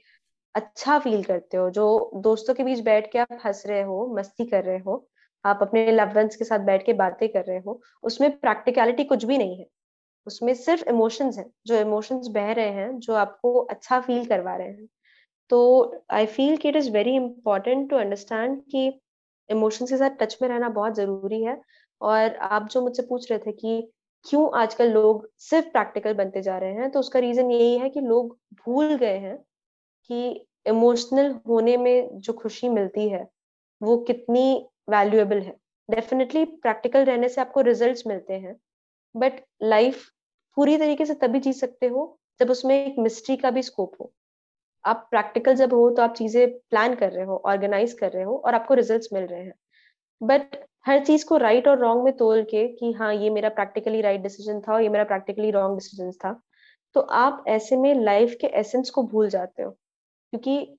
अच्छा 0.56 1.00
फील 1.00 1.24
करते 1.24 1.58
हो, 1.58 1.70
जो 1.70 2.12
दोस्तों 2.16 2.54
के 2.54 2.64
बीच 2.64 2.80
बैठ 2.80 3.12
के 3.12 3.20
आप 3.20 3.40
हंस 3.46 3.64
रहे 3.68 3.82
हो, 3.82 4.16
मस्ती 4.18 4.46
कर 4.46 4.64
रहे 4.64 4.80
हो, 4.80 5.08
आप 5.46 5.60
अपने 5.62 5.92
लव 5.92 6.14
के 6.18 6.46
साथ 6.46 6.60
बैठ 6.60 6.86
के 6.86 6.94
बातें 6.94 7.30
कर 7.30 7.46
रहे 7.46 7.60
हो, 7.60 7.82
उसमें 8.04 8.40
प्रैक्टिकलिटी 8.40 9.04
कुछ 9.04 9.26
भी 9.26 9.38
नहीं 9.38 9.60
है। 9.60 9.66
उसमें 10.28 10.54
सिर्फ़ 10.54 10.90
इमोशंस 10.90 11.38
हैं, 11.38 11.52
जो 11.68 11.76
इमोशंस 11.76 12.28
बह 12.28 12.52
रहे 12.52 12.70
हैं, 12.70 13.00
जो 13.00 13.14
आपको 13.14 13.60
अच्छा 13.60 14.00
फील 14.00 14.26
करवा 14.26 14.56
रहे 14.56 14.68
हैं। 14.68 14.88
तो 15.50 15.96
आई 16.12 16.26
फील 16.26 16.58
कि 16.58 16.70
it 16.70 16.76
is 16.76 16.92
very 16.92 17.16
important 17.16 17.90
to 17.90 17.96
understand 17.96 18.62
कि 18.72 19.02
इमोशंस 19.50 19.90
के 19.90 19.98
साथ 19.98 20.10
टच 20.10 20.38
में 20.42 20.50
रहना 20.50 20.70
बहुत 20.70 20.96
ज़रूरी 20.96 21.44
है। 21.44 21.62
और 22.02 22.36
आप 22.50 22.68
जो 22.70 22.82
मुझसे 22.82 23.02
पूछ 23.04 23.30
रहे 23.32 23.40
थे 23.40 23.52
कि 23.54 23.82
क्यों 24.26 24.50
आजकल 24.56 24.92
लोग 24.92 25.30
सिर्फ़ 25.42 25.68
प्रैक्टिकल 25.70 26.14
बनते 26.16 26.42
जा 26.42 26.58
रहे 26.58 26.74
हैं 26.74 26.90
तो 26.92 27.00
उसका 27.00 27.20
रीजन 27.20 27.52
यही 27.52 27.78
है 27.80 27.90
कि 27.90 28.02
लोग 28.02 28.38
भूल 28.58 28.96
गए 28.98 29.18
हैं 29.20 29.38
कि 30.10 30.48
इमोशनल 30.66 31.32
होने 31.50 31.78
में 31.78 32.20
जो 32.20 32.34
खुशी 32.34 32.70
मिलती 32.70 33.08
है, 33.10 33.28
वो 33.82 33.98
कितनी 34.04 34.44
वैल्यूएबल 34.90 35.40
है। 35.40 35.56
डेफिनेटली 35.90 36.46
प्रैक्टिकल 36.46 37.06
रहने 37.06 37.30
से 37.30 37.42
आपको 37.42 37.62
रिजल्ट्स 37.64 38.08
मिलते 38.08 38.34
हैं 38.36 38.56
बट 39.16 39.42
लाइफ 39.66 40.06
पूरी 40.58 40.78
तरीके 40.78 41.06
से 41.06 41.14
तभी 41.18 41.40
जी 41.42 41.54
सकते 41.56 41.88
हो 41.88 42.06
जब 42.40 42.52
उसमें 42.52 42.76
एक 42.78 42.96
मिस्ट्री 43.00 43.38
का 43.38 43.52
भी 43.52 43.64
स्कोप 43.64 43.96
हो। 44.02 44.12
आप 44.86 45.08
प्रैक्टिकल 45.12 45.56
जब 45.56 45.74
हो 45.74 45.90
तो 45.92 46.02
आप 46.02 46.14
चीज़ें 46.16 46.48
प्लान 46.70 46.96
कर 46.96 47.12
रहे 47.12 47.26
हो 47.26 47.42
ऑर्गेनाइज 47.48 47.94
कर 47.96 48.12
रहे 48.12 48.24
हो 48.24 48.38
और 48.40 48.56
आपको 48.56 48.74
रिजल्ट्स 48.76 49.10
मिल 49.14 49.26
रहे 49.26 49.44
हैं। 49.44 49.54
बट 50.22 50.56
हर 50.86 51.04
चीज़ 51.06 51.26
को 51.26 51.38
राइट 51.38 51.68
और 51.68 51.78
रॉन्ग 51.80 52.04
में 52.04 52.16
तोल 52.18 52.42
के 52.46 52.68
कि 52.76 52.92
हाँ 52.94 53.14
ये 53.14 53.30
मेरा 53.30 53.50
प्रैक्टिकली 53.52 54.02
राइट 54.02 54.22
डिसीज़न 54.22 54.60
था 54.62 54.74
और 54.74 54.82
ये 54.82 54.90
मेरा 54.90 55.04
प्रैक्टिकली 55.06 55.52
रॉन्ग 55.52 55.78
डिसीज़न 55.78 56.12
था 56.16 56.32
तो 56.96 57.02
आप 57.18 57.44
ऐसे 57.50 57.78
में 57.78 57.94
लाइफ 57.96 58.36
के 58.42 58.48
एसेंस 58.60 58.90
को 58.90 59.04
भूल 59.06 59.30
जाते 59.30 59.64
हो। 59.64 59.70
क्योंकि 60.12 60.78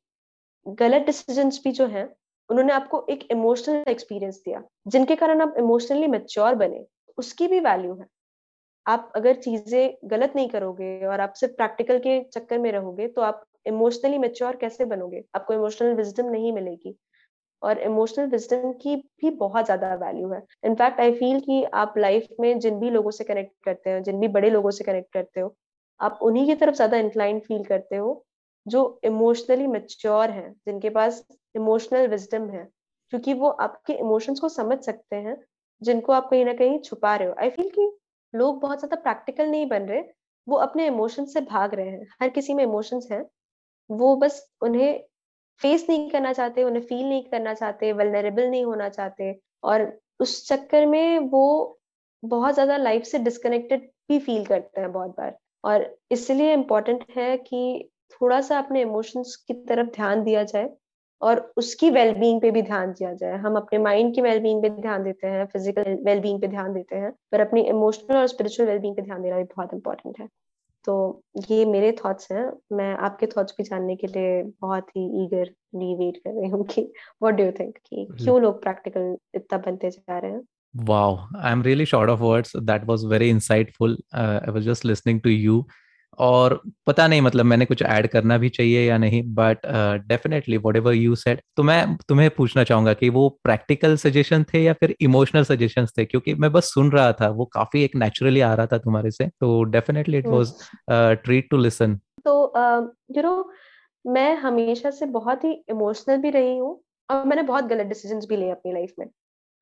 गलत 0.67 1.03
डिसीज़न 1.07 1.51
भी 1.65 1.73
जो 1.73 1.87
हैं, 1.89 2.05
उन्होंने 2.51 2.73
आपको 2.73 3.07
एक 3.11 3.27
इमोशनल 3.33 3.85
एक्सपीरियंस 3.89 4.43
दिया, 4.47 4.63
जिनके 4.89 5.17
कारण 5.17 5.41
आप 5.43 5.55
इमोशनली 5.59 6.07
मेच्योर 6.09 6.55
बने, 6.57 6.85
उसकी 7.19 7.49
भी 7.49 7.61
वैल्यू 7.63 7.95
है। 7.97 8.07
आप 8.87 9.13
अगर 9.17 9.35
चीज़ें 9.39 9.97
गलत 10.07 10.33
नहीं 10.37 10.49
करोगे 10.51 11.07
और 11.07 11.21
आप 11.21 11.35
सिर्फ़ 11.37 11.55
प्रैक्टिकल 11.57 11.99
के 12.01 12.21
चक्कर 12.31 12.59
में 12.59 12.73
रहोगे 12.73 13.09
तो 13.11 13.23
आप 13.23 13.45
इमोशनली 13.67 14.19
मेच्योर 14.19 14.57
कैसे 14.57 14.85
बनोगे? 14.87 15.23
आपको 15.37 15.55
इमोशनल 15.55 15.95
विजडम 15.97 16.31
नहीं 16.31 16.53
मिलेगी। 16.55 16.97
और 17.63 17.79
इमोशनल 17.81 18.27
विजडम 18.29 18.73
की 18.75 18.97
भी 18.97 19.31
बहुत 19.39 19.65
ज़्यादा 19.65 19.95
वैल्यू 19.97 20.29
है। 20.33 20.43
इनफैक्ट 20.65 21.01
आई 21.01 21.13
फील 21.15 21.41
कि 21.41 21.63
आप 21.77 21.95
लाइफ 21.99 22.27
में 22.41 22.59
जिन 22.61 22.79
भी 22.81 22.91
लोगों 22.91 23.11
से 23.11 23.25
कनेक्ट 23.25 23.53
करते 23.65 23.93
हो, 23.93 24.01
जिन 24.01 24.21
भी 24.21 24.29
बड़े 24.31 24.51
लोगों 24.51 24.71
से 24.71 24.85
कनेक्ट 24.85 25.13
करते 25.13 25.41
हो, 25.41 25.55
आप 26.01 26.19
उन्हीं 26.23 26.47
की 26.47 26.55
तरफ़ 26.57 26.75
ज़्यादा 26.75 26.97
इंक्लाइन 26.99 27.41
फील 27.41 27.65
करते 27.65 27.97
हो 27.97 28.25
जो 28.67 29.01
इमोशनली 29.05 29.67
मेच्योर 29.69 30.31
हैं, 30.31 30.53
जिनके 30.67 30.91
पास 30.91 31.25
इमोशनल 31.55 32.07
विजडम 32.09 32.49
है। 32.51 32.65
क्योंकि 33.13 33.35
वो 33.35 33.49
आपके 33.61 33.93
इमोशंस 33.95 34.41
को 34.41 34.49
समझ 34.51 34.79
सकते 34.81 35.17
हैं, 35.17 35.37
जिनको 35.83 36.13
आप 36.13 36.29
कहीं 36.31 36.45
ना 36.45 36.53
कहीं 36.55 36.79
छुपा 36.81 37.15
रहे 37.17 37.29
हो। 37.29 37.35
आई 37.41 37.51
फील 37.51 37.69
कि 37.71 37.91
लोग 38.35 38.61
बहुत 38.61 38.79
ज़्यादा 38.79 38.97
प्रैक्टिकल 39.03 39.47
नहीं 39.47 39.67
बन 39.69 39.83
रहे, 39.85 40.03
वो 40.47 40.57
अपने 40.59 40.87
इमोशंस 40.87 41.33
से 41.35 41.41
भाग 41.43 41.75
रहे 41.75 41.89
हैं। 41.89 42.07
हर 42.23 42.29
किसी 42.31 42.55
में 42.55 42.63
इमोशंस 42.65 43.09
हैं, 43.13 43.25
वो 43.91 44.15
बस 44.17 44.43
उन्हें 44.63 45.03
फेस 45.61 45.87
नहीं 45.89 46.09
करना 46.11 46.33
चाहते, 46.33 46.63
उन्हें 46.65 46.83
फील 46.83 47.05
नहीं 47.09 47.23
करना 47.25 47.55
चाहते 47.55 47.93
वलनरेबल 47.93 48.49
नहीं 48.51 48.65
होना 48.65 48.89
चाहते 48.89 49.35
और 49.63 49.93
उस 50.21 50.47
चक्कर 50.49 50.87
में 50.87 51.19
वो 51.31 51.45
बहुत 52.23 52.55
ज़्यादा 52.55 52.77
लाइफ 52.77 53.03
से 53.05 53.19
डिस्कनेक्टेड 53.21 53.89
भी 54.09 54.19
फील 54.19 54.45
करते 54.47 54.81
हैं 54.81 54.93
बहुत 54.93 55.11
बार 55.11 55.37
और 55.65 55.87
इसलिए 56.13 56.53
इम्पोर्टेंट 56.55 57.05
है 57.17 57.37
कि 57.39 57.91
थोड़ा 58.13 58.41
सा 58.41 58.59
अपने 58.59 58.81
इमोशंस 58.83 59.35
की 59.49 59.55
तरफ़ 59.65 59.89
ध्यान 59.97 60.23
दिया 60.25 60.43
जाए 60.45 60.69
और 61.23 61.41
उसकी 61.57 61.91
वेलबींग 61.91 62.41
पे 62.41 62.51
भी 62.51 62.63
ध्यान 62.63 62.93
दिया 62.93 63.13
जाए। 63.15 63.37
हम 63.39 63.57
अपने 63.57 63.79
माइंड 63.79 64.15
की 64.15 64.21
वेलबींग 64.21 64.63
पे 64.63 64.69
ध्यान 64.71 65.03
देते 65.05 65.27
हैं 65.27 65.45
फ़िज़िकल 65.47 65.93
वेलबींग 66.05 66.41
पे 66.41 66.47
ध्यान 66.49 66.73
देते 66.73 66.97
हैं, 66.97 67.11
पर 67.33 67.41
अपनी 67.41 67.63
इमोशनल 67.69 68.17
और 68.17 68.27
स्पिरिचुअल 68.27 68.69
वेलबींग 68.69 68.97
पे 68.97 69.03
ध्यान 69.03 69.23
देना 69.23 69.37
भी 69.37 69.45
बहुत 69.47 69.75
इंपॉर्टेंट 69.75 70.21
है। 70.21 70.29
तो 70.85 71.23
ये 71.51 71.65
मेरे 71.65 71.93
थॉट्स 72.05 72.33
हैं 72.33 72.45
मैं 72.73 72.95
आपके 72.97 73.27
थॉट्स 73.27 73.55
भी 73.59 73.65
जानने 73.65 73.97
के 73.97 74.07
लिए 74.07 74.43
बहुत 74.61 74.89
ही 74.97 75.05
ईगरली 75.25 75.95
वेट 75.95 76.17
कर 76.17 76.41
रही 76.41 76.51
हूँ 76.51 76.65
कि 76.67 76.83
व्हाट 77.23 77.35
डू 77.35 77.45
यू 77.45 77.53
थिंक 77.61 77.77
कि 77.87 78.09
क्यों 78.23 78.41
लोग 78.43 78.63
प्रैक्टिकल 78.63 79.17
इतना 79.35 79.59
बनते 79.59 79.91
जा 79.91 80.19
रहे 80.19 80.31
हैं 80.31 80.43
Wow, 80.75 81.27
I'm 81.35 81.63
really 81.63 81.85
short 81.85 82.11
of 82.11 82.21
words. 82.21 82.51
That 82.67 82.87
was 82.87 83.03
very 83.03 83.29
insightful. 83.29 83.97
Uh, 84.15 84.41
I 84.47 84.51
was 84.51 84.65
just 84.65 84.85
listening 84.85 85.21
to 85.23 85.31
you. 85.31 85.67
और 86.21 86.61
पता 86.87 87.07
नहीं 87.07 87.21
मतलब 87.21 87.45
मैंने 87.45 87.65
कुछ 87.65 87.83
ऐड 87.83 88.07
करना 88.07 88.39
भी 88.39 88.49
चाहिए 88.49 88.87
या 88.89 88.99
नहीं 88.99 89.23
but 89.35 89.67
definitely 90.09 90.57
whatever 90.77 90.95
you 90.95 91.15
said 91.17 91.43
तो 91.57 91.63
मैं 91.63 91.97
तुम्हें 92.09 92.29
पूछना 92.31 92.65
चाहूँगा 92.65 92.93
कि 92.95 93.09
वो 93.09 93.29
प्रैक्टिकल 93.45 93.97
सजेशन 93.97 94.45
थे 94.45 94.63
या 94.63 94.73
फिर 94.73 94.95
इमोशनल 95.01 95.45
सजेशन 95.45 95.87
थे? 95.99 96.05
क्योंकि 96.05 96.35
मैं 96.35 96.53
बस 96.53 96.73
सुन 96.75 96.91
रहा 96.93 97.13
था 97.13 97.29
वो 97.31 97.45
काफ़ी 97.55 97.85
एक 97.85 97.97
नेचुरली 97.97 98.41
आ 98.41 98.53
रहा 98.55 98.67
था 98.67 98.79
तुम्हारे 98.79 99.11
से 99.11 99.27
तो 99.41 99.63
definitely 99.73 100.19
it 100.19 100.27
was 100.29 100.53
treat 100.91 101.51
to 101.51 101.57
listen 101.59 101.99
तो 102.27 102.35
यू 103.17 103.23
नो 103.23 103.51
मैं 104.05 104.35
हमेशा 104.37 104.91
से 104.91 105.07
बहुत 105.09 105.45
ही 105.45 105.53
इमोशनल 105.71 106.17
भी 106.17 106.31
रही 106.31 106.57
हूँ 106.59 106.81
और 107.09 107.25
मैंने 107.27 107.43
बहुत 107.45 107.65
गलत 107.65 107.87
डिसीज़न 107.87 108.21
भी 108.29 108.37
लिए 108.37 108.51
अपनी 108.51 108.73
लाइफ 108.73 108.93
में। 108.99 109.07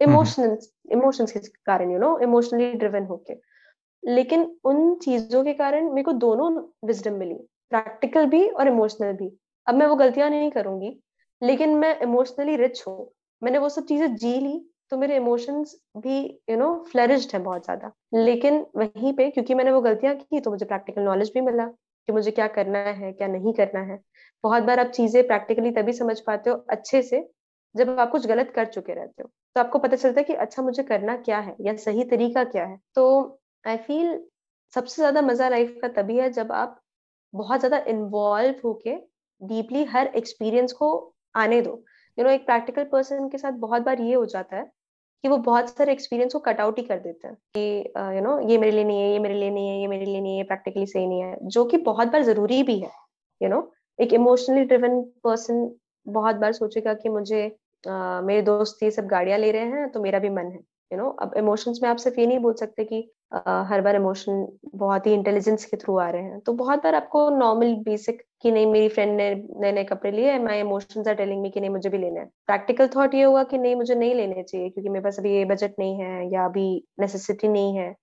इमोशनल 0.00 0.56
इमोशंस 0.92 1.32
के 1.32 1.48
कारण 1.66 1.92
यू 1.92 1.98
नो 1.98 2.18
इमोशनली 2.22 2.72
ड्रिवन 2.74 3.04
होके। 3.04 3.34
लेकिन 4.02 4.42
उन 4.64 4.94
चीज़ों 4.96 5.42
के 5.44 5.52
कारण 5.54 5.88
मेरे 5.90 6.02
को 6.04 6.12
दोनों 6.14 6.50
विजडम 6.86 7.14
मिली 7.14 7.34
प्रैक्टिकल 7.72 8.26
भी 8.26 8.48
और 8.50 8.68
इमोशनल 8.68 9.12
भी। 9.14 9.30
अब 9.66 9.74
मैं 9.74 9.86
वो 9.86 9.96
गलतियाँ 9.96 10.28
नहीं 10.30 10.50
करूँगी, 10.50 10.98
लेकिन 11.42 11.74
मैं 11.76 11.98
इमोशनली 12.00 12.56
रिच 12.56 12.82
हूँ। 12.86 13.10
मैंने 13.42 13.58
वो 13.58 13.68
सब 13.68 13.84
चीज़ें 13.86 14.14
जी 14.16 14.38
ली 14.40 14.58
तो 14.90 14.96
मेरे 14.98 15.16
इमोशंस 15.16 15.74
भी 15.98 16.18
यू 16.50 16.56
नो 16.56 16.72
फ्लरिश्ड 16.92 17.32
है 17.34 17.38
बहुत 17.40 17.64
ज़्यादा। 17.64 17.90
लेकिन 18.16 18.64
वहीं 18.76 19.12
पे 19.14 19.28
क्योंकि 19.30 19.54
मैंने 19.54 19.70
वो 19.72 19.80
गलतियाँ 19.82 20.14
की 20.16 20.40
तो 20.40 20.50
मुझे 20.50 20.66
प्रैक्टिकल 20.66 21.02
नॉलेज 21.02 21.30
भी 21.34 21.40
मिला 21.42 21.66
कि 21.66 22.12
मुझे 22.12 22.30
क्या 22.30 22.46
करना 22.48 22.78
है, 22.80 23.12
क्या 23.12 23.28
नहीं 23.28 23.52
करना 23.54 23.80
है। 23.84 23.98
बहुत 24.44 24.62
बार 24.62 24.80
आप 24.80 24.90
चीज़ें 24.92 25.26
प्रैक्टिकली 25.26 25.70
तभी 25.72 25.92
समझ 25.94 26.18
पाते 26.20 26.50
हो 26.50 26.56
अच्छे 26.70 27.02
से, 27.02 27.20
जब 27.74 27.98
आप 28.00 28.10
कुछ 28.10 28.26
गलत 28.26 28.52
कर 28.54 28.66
चुके 28.66 28.94
रहते 28.94 29.22
हो। 29.22 29.30
तो 29.56 29.60
आपको 29.60 29.78
पता 29.78 29.96
चलता 29.96 30.20
है 30.20 30.24
कि 30.24 30.34
अच्छा 30.36 30.62
मुझे 30.62 30.82
करना 30.84 31.16
क्या 31.18 31.38
है 31.40 31.56
या 31.60 31.74
सही 31.78 32.04
तरीका 32.06 32.44
क्या 32.46 32.64
है। 32.64 32.78
तो 32.94 33.40
आई 33.64 33.76
फील 33.78 34.18
सबसे 34.74 35.02
ज़्यादा 35.02 35.22
मज़ा 35.22 35.48
लाइफ 35.48 35.78
का 35.82 35.88
तभी 35.92 36.18
है 36.18 36.30
जब 36.32 36.52
आप 36.52 36.80
बहुत 37.34 37.60
ज़्यादा 37.60 37.78
इन्वॉल्व 37.90 38.54
होके 38.64 38.94
डीपली 39.40 39.84
हर 39.86 40.06
एक्सपीरियंस 40.16 40.72
को 40.72 40.90
आने 41.34 41.60
दो। 41.62 41.82
यू 42.18 42.24
नो 42.24 42.30
एक 42.30 42.46
प्रैक्टिकल 42.46 42.84
पर्सन 42.92 43.28
के 43.28 43.38
साथ 43.38 43.52
बहुत 43.60 43.82
बार 43.82 44.00
ये 44.00 44.14
हो 44.14 44.24
जाता 44.26 44.56
है 44.56 44.64
कि 45.24 45.28
वो 45.28 45.36
बहुत 45.38 45.68
सारे 45.70 45.92
एक्सपीरियंस 45.92 46.32
को 46.32 46.38
कट 46.40 46.60
आउट 46.60 46.78
ही 46.78 46.84
कर 46.84 46.98
देते 46.98 47.28
हैं 47.28 47.36
कि 47.54 48.16
यू 48.16 48.22
नो 48.22 48.38
ये 48.50 48.58
मेरे 48.58 48.72
लिए 48.72 48.84
नहीं 48.84 49.00
है, 49.00 49.12
ये 49.12 49.18
मेरे 49.18 49.34
लिए 49.34 49.50
नहीं 49.50 49.68
है, 49.68 49.80
ये 49.80 49.86
मेरे 49.86 50.04
लिए 50.04 50.20
नहीं 50.20 50.36
है 50.38 50.44
प्रैक्टिकली 50.44 50.86
सही 50.86 51.06
नहीं 51.06 51.20
है, 51.22 51.36
जो 51.42 51.64
कि 51.64 51.76
बहुत 51.84 52.08
बार 52.08 52.22
ज़रूरी 52.22 52.62
भी 52.62 52.78
है। 52.80 52.90
यू 53.40 53.48
नो 53.48 53.60
एक 53.98 54.12
इमोशनली 54.14 54.64
ड्रिवन 54.64 55.00
पर्सन 55.24 55.70
बहुत 56.06 56.36
बार 56.36 56.52
सोचेगा 56.52 56.94
कि 56.94 57.08
मुझे 57.08 57.42
मेरे 57.84 58.42
दोस्त 58.42 58.82
ये 58.82 58.90
सब 58.90 59.06
गाड़ियाँ 59.06 59.38
ले 59.38 59.50
रहे 59.52 59.66
हैं 59.70 59.90
तो 59.92 60.02
मेरा 60.02 60.18
भी 60.18 60.30
मन 60.30 60.46
है। 60.46 60.60
यू 60.90 60.98
नो 60.98 61.08
अब 61.22 61.34
इमोशंस 61.36 61.80
में 61.82 61.88
आप 61.90 61.96
सिर्फ़ 61.98 62.20
ये 62.20 62.26
नहीं 62.26 62.38
बोल 62.40 62.54
सकते 62.54 62.84
कि 62.84 63.00
हर 63.68 63.80
बार 63.80 63.96
इमोशन 63.96 64.46
बहुत 64.76 65.06
ही 65.06 65.12
इंटेलिजेंस 65.14 65.64
के 65.64 65.76
थ्रू 65.76 65.96
आ 65.98 66.08
रहे 66.10 66.22
हैं। 66.22 66.38
तो 66.40 66.52
बहुत 66.54 66.82
बार 66.84 66.94
आपको 66.94 67.28
नॉर्मल 67.30 67.74
बेसिक 67.84 68.22
कि 68.42 68.50
नहीं, 68.52 68.66
मेरी 68.66 68.88
फ्रेंड 68.88 69.16
ने 69.16 69.34
नए 69.34 69.72
नए 69.72 69.84
कपड़े 69.84 70.10
लिए 70.10 70.38
my 70.40 70.60
emotions 70.60 71.08
are 71.08 71.14
telling 71.14 71.42
me 71.42 71.50
कि 71.50 71.60
नहीं, 71.60 71.70
मुझे 71.70 71.88
भी 71.88 71.98
लेना 71.98 72.20
है। 72.20 72.26
प्रैक्टिकल 72.46 72.88
थॉट 72.96 73.14
ये 73.14 73.22
होगा 73.22 73.42
कि 73.44 73.58
नहीं, 73.58 73.74
मुझे 73.76 73.94
नहीं 73.94 74.14
लेने 74.14 74.42
चाहिए, 74.42 74.68
क्योंकि 74.70 74.88
मेरे 74.88 75.04
पास 75.04 75.18
अभी 75.18 75.34
ये 75.36 75.44
बजट 75.46 75.74
नहीं 75.78 76.00
है 76.00 76.30
या 76.32 76.44
अभी 76.44 76.66
नेसेसिटी 77.00 77.48
नहीं 77.48 77.76
है। 77.76 77.94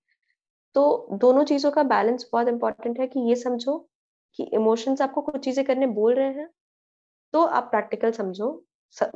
तो 0.76 1.08
दोनों 1.20 1.44
चीज़ों 1.44 1.70
का 1.70 1.82
बैलेंस 1.84 2.28
बहुत 2.32 2.48
इंपॉर्टेंट 2.48 3.00
है 3.00 3.06
कि 3.06 3.20
ये 3.28 3.34
समझो 3.36 3.78
कि 4.38 4.44
इमोशंस 4.54 5.02
आपको 5.02 5.20
कुछ 5.22 5.44
चीज़ें 5.44 5.64
करने 5.66 5.86
बोल 5.94 6.14
रहे 6.14 6.26
हैं 6.28 6.48
तो 7.34 7.44
आप 7.46 7.64
प्रैक्टिकल 7.70 8.10
समझो 8.12 8.50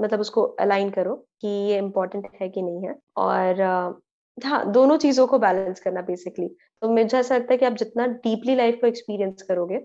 मतलब 0.00 0.20
उसको 0.20 0.42
अलाइन 0.60 0.90
करो 0.90 1.14
कि 1.40 1.48
ये 1.48 1.78
इम्पोर्टेंट 1.78 2.28
है 2.40 2.48
कि 2.48 2.62
नहीं 2.62 2.82
है। 2.84 2.94
और 3.18 4.00
हाँ 4.44 4.70
दोनों 4.72 4.96
चीज़ों 4.98 5.26
को 5.26 5.38
बैलेंस 5.38 5.80
करना 5.80 6.00
बेसिकली 6.02 6.48
तो 6.82 6.88
मुझे 6.90 7.18
ऐसा 7.18 7.36
लगता 7.36 7.52
है 7.52 7.58
कि 7.58 7.64
आप 7.66 7.72
जितना 7.74 8.06
डीपली 8.18 8.54
लाइफ 8.54 8.78
को 8.80 8.86
एक्सपीरियंस 8.86 9.42
करोगे 9.42 9.80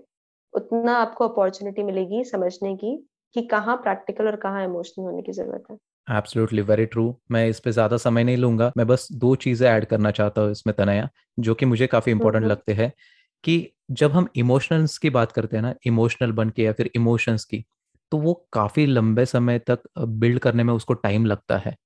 उतना 0.54 0.96
आपको 0.96 1.28
अपॉर्चुनिटी 1.28 1.82
मिलेगी 1.82 2.22
समझने 2.24 2.74
की 2.76 2.96
कि 3.36 3.42
कहाँ 3.46 3.76
प्रैक्टिकल 3.76 4.26
और 4.26 4.36
कहाँ 4.36 4.64
इमोशनल 4.64 5.04
होने 5.04 5.22
की 5.22 5.32
ज़रूरत 5.32 5.64
है। 5.70 5.76
एब्सोल्युटली 6.08 6.62
वेरी 6.62 6.86
ट्रू 6.86 7.14
मैं 7.30 7.46
इस 7.48 7.60
पे 7.60 7.72
ज़्यादा 7.72 7.96
समय 7.96 8.24
नहीं 8.24 8.36
लूँगा। 8.36 8.72
मैं 8.76 8.86
बस 8.86 9.08
दो 9.14 9.34
चीज़ें 9.36 9.68
ऐड 9.68 9.84
करना 9.84 10.10
चाहता 10.10 10.40
हूँ 10.42 10.50
इसमें 10.50 10.74
तनया 10.78 11.08
जो 11.38 11.54
कि 11.54 11.66
मुझे 11.66 11.86
काफ़ी 11.86 12.12
इंपॉर्टेंट 12.12 12.44
लगते 12.44 12.72
हैं 12.74 12.92
कि 13.44 13.56
जब 13.92 14.12
हम 14.12 14.28
इमोशनल्स 14.36 14.96
की 14.98 15.10
बात 15.10 15.32
करते 15.32 15.56
हैं 15.56 15.62
ना 15.62 15.74
इमोशनल 15.86 16.32
बन 16.32 16.50
के 16.50 16.62
या 16.62 16.72
फिर 16.72 16.90
इमोशंस 16.96 17.44
की 17.44 17.64
तो 18.12 18.18
वो 18.18 18.34
काफ़ी 18.52 18.86
लंबे 18.86 19.24
समय 19.26 19.58
तक 19.60 19.82
बिल्ड 20.00 20.38
करने 20.38 20.64
में 20.64 20.72
उसको 20.74 20.94
टाइम 20.96 21.26
लगता 21.26 21.56
है। 21.58 21.76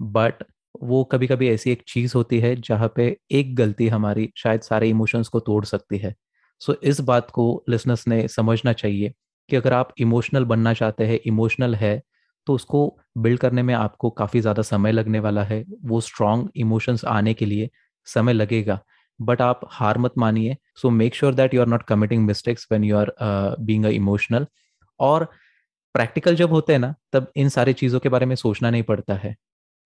बट 0.00 0.42
वो 0.82 1.02
कभी 1.04 1.26
कभी 1.26 1.48
ऐसी 1.50 1.70
एक 1.70 1.82
चीज़ 1.88 2.12
होती 2.16 2.38
है 2.40 2.54
जहाँ 2.58 2.92
पे 2.96 3.16
एक 3.32 3.54
गलती 3.56 3.88
हमारी 3.88 4.28
शायद 4.36 4.60
सारे 4.62 4.88
इमोशंस 4.90 5.28
को 5.28 5.40
तोड़ 5.40 5.64
सकती 5.64 5.98
है। 5.98 6.14
सो 6.60 6.72
so, 6.72 6.78
इस 6.82 7.00
बात 7.02 7.30
को 7.30 7.64
लिसनर्स 7.68 8.06
ने 8.08 8.26
समझना 8.28 8.72
चाहिए 8.74 9.12
कि 9.48 9.56
अगर 9.56 9.72
आप 9.72 9.92
इमोशनल 10.00 10.44
बनना 10.44 10.72
चाहते 10.74 11.04
हैं 11.06 11.18
इमोशनल 11.26 11.74
है 11.74 12.00
तो 12.46 12.54
उसको 12.54 12.80
बिल्ड 13.18 13.40
करने 13.40 13.62
में 13.62 13.74
आपको 13.74 14.10
काफ़ी 14.12 14.40
ज़्यादा 14.40 14.62
समय 14.64 14.92
लगने 14.92 15.20
वाला 15.20 15.42
है 15.44 15.64
वो 15.84 16.00
स्ट्रॉन्ग 16.00 16.50
इमोशंस 16.56 17.04
आने 17.06 17.34
के 17.34 17.46
लिए 17.46 17.68
समय 18.06 18.32
लगेगा। 18.32 18.78
बट 19.20 19.42
आप 19.42 19.60
हार 19.70 19.98
मत 19.98 20.12
मानिए। 20.18 20.56
So 20.76 20.90
make 20.90 21.14
sure 21.14 21.34
that 21.34 21.54
you 21.54 21.60
are 21.60 21.66
not 21.66 21.82
committing 21.84 22.24
mistakes 22.26 22.66
when 22.72 22.84
you 22.84 22.96
are 22.96 23.12
being 23.60 23.84
a 23.84 23.88
emotional. 23.90 24.46
और 25.00 25.24
प्रैक्टिकल 25.94 26.36
जब 26.36 26.50
होते 26.50 26.72
हैं 26.72 26.80
ना 26.80 26.94
तब 27.12 27.30
इन 27.36 27.48
सारी 27.48 27.72
चीज़ों 27.74 28.00
के 28.00 28.08
बारे 28.08 28.26
में 28.26 28.34
सोचना 28.36 28.70
नहीं 28.70 28.82
पड़ता 28.84 29.14
है 29.14 29.34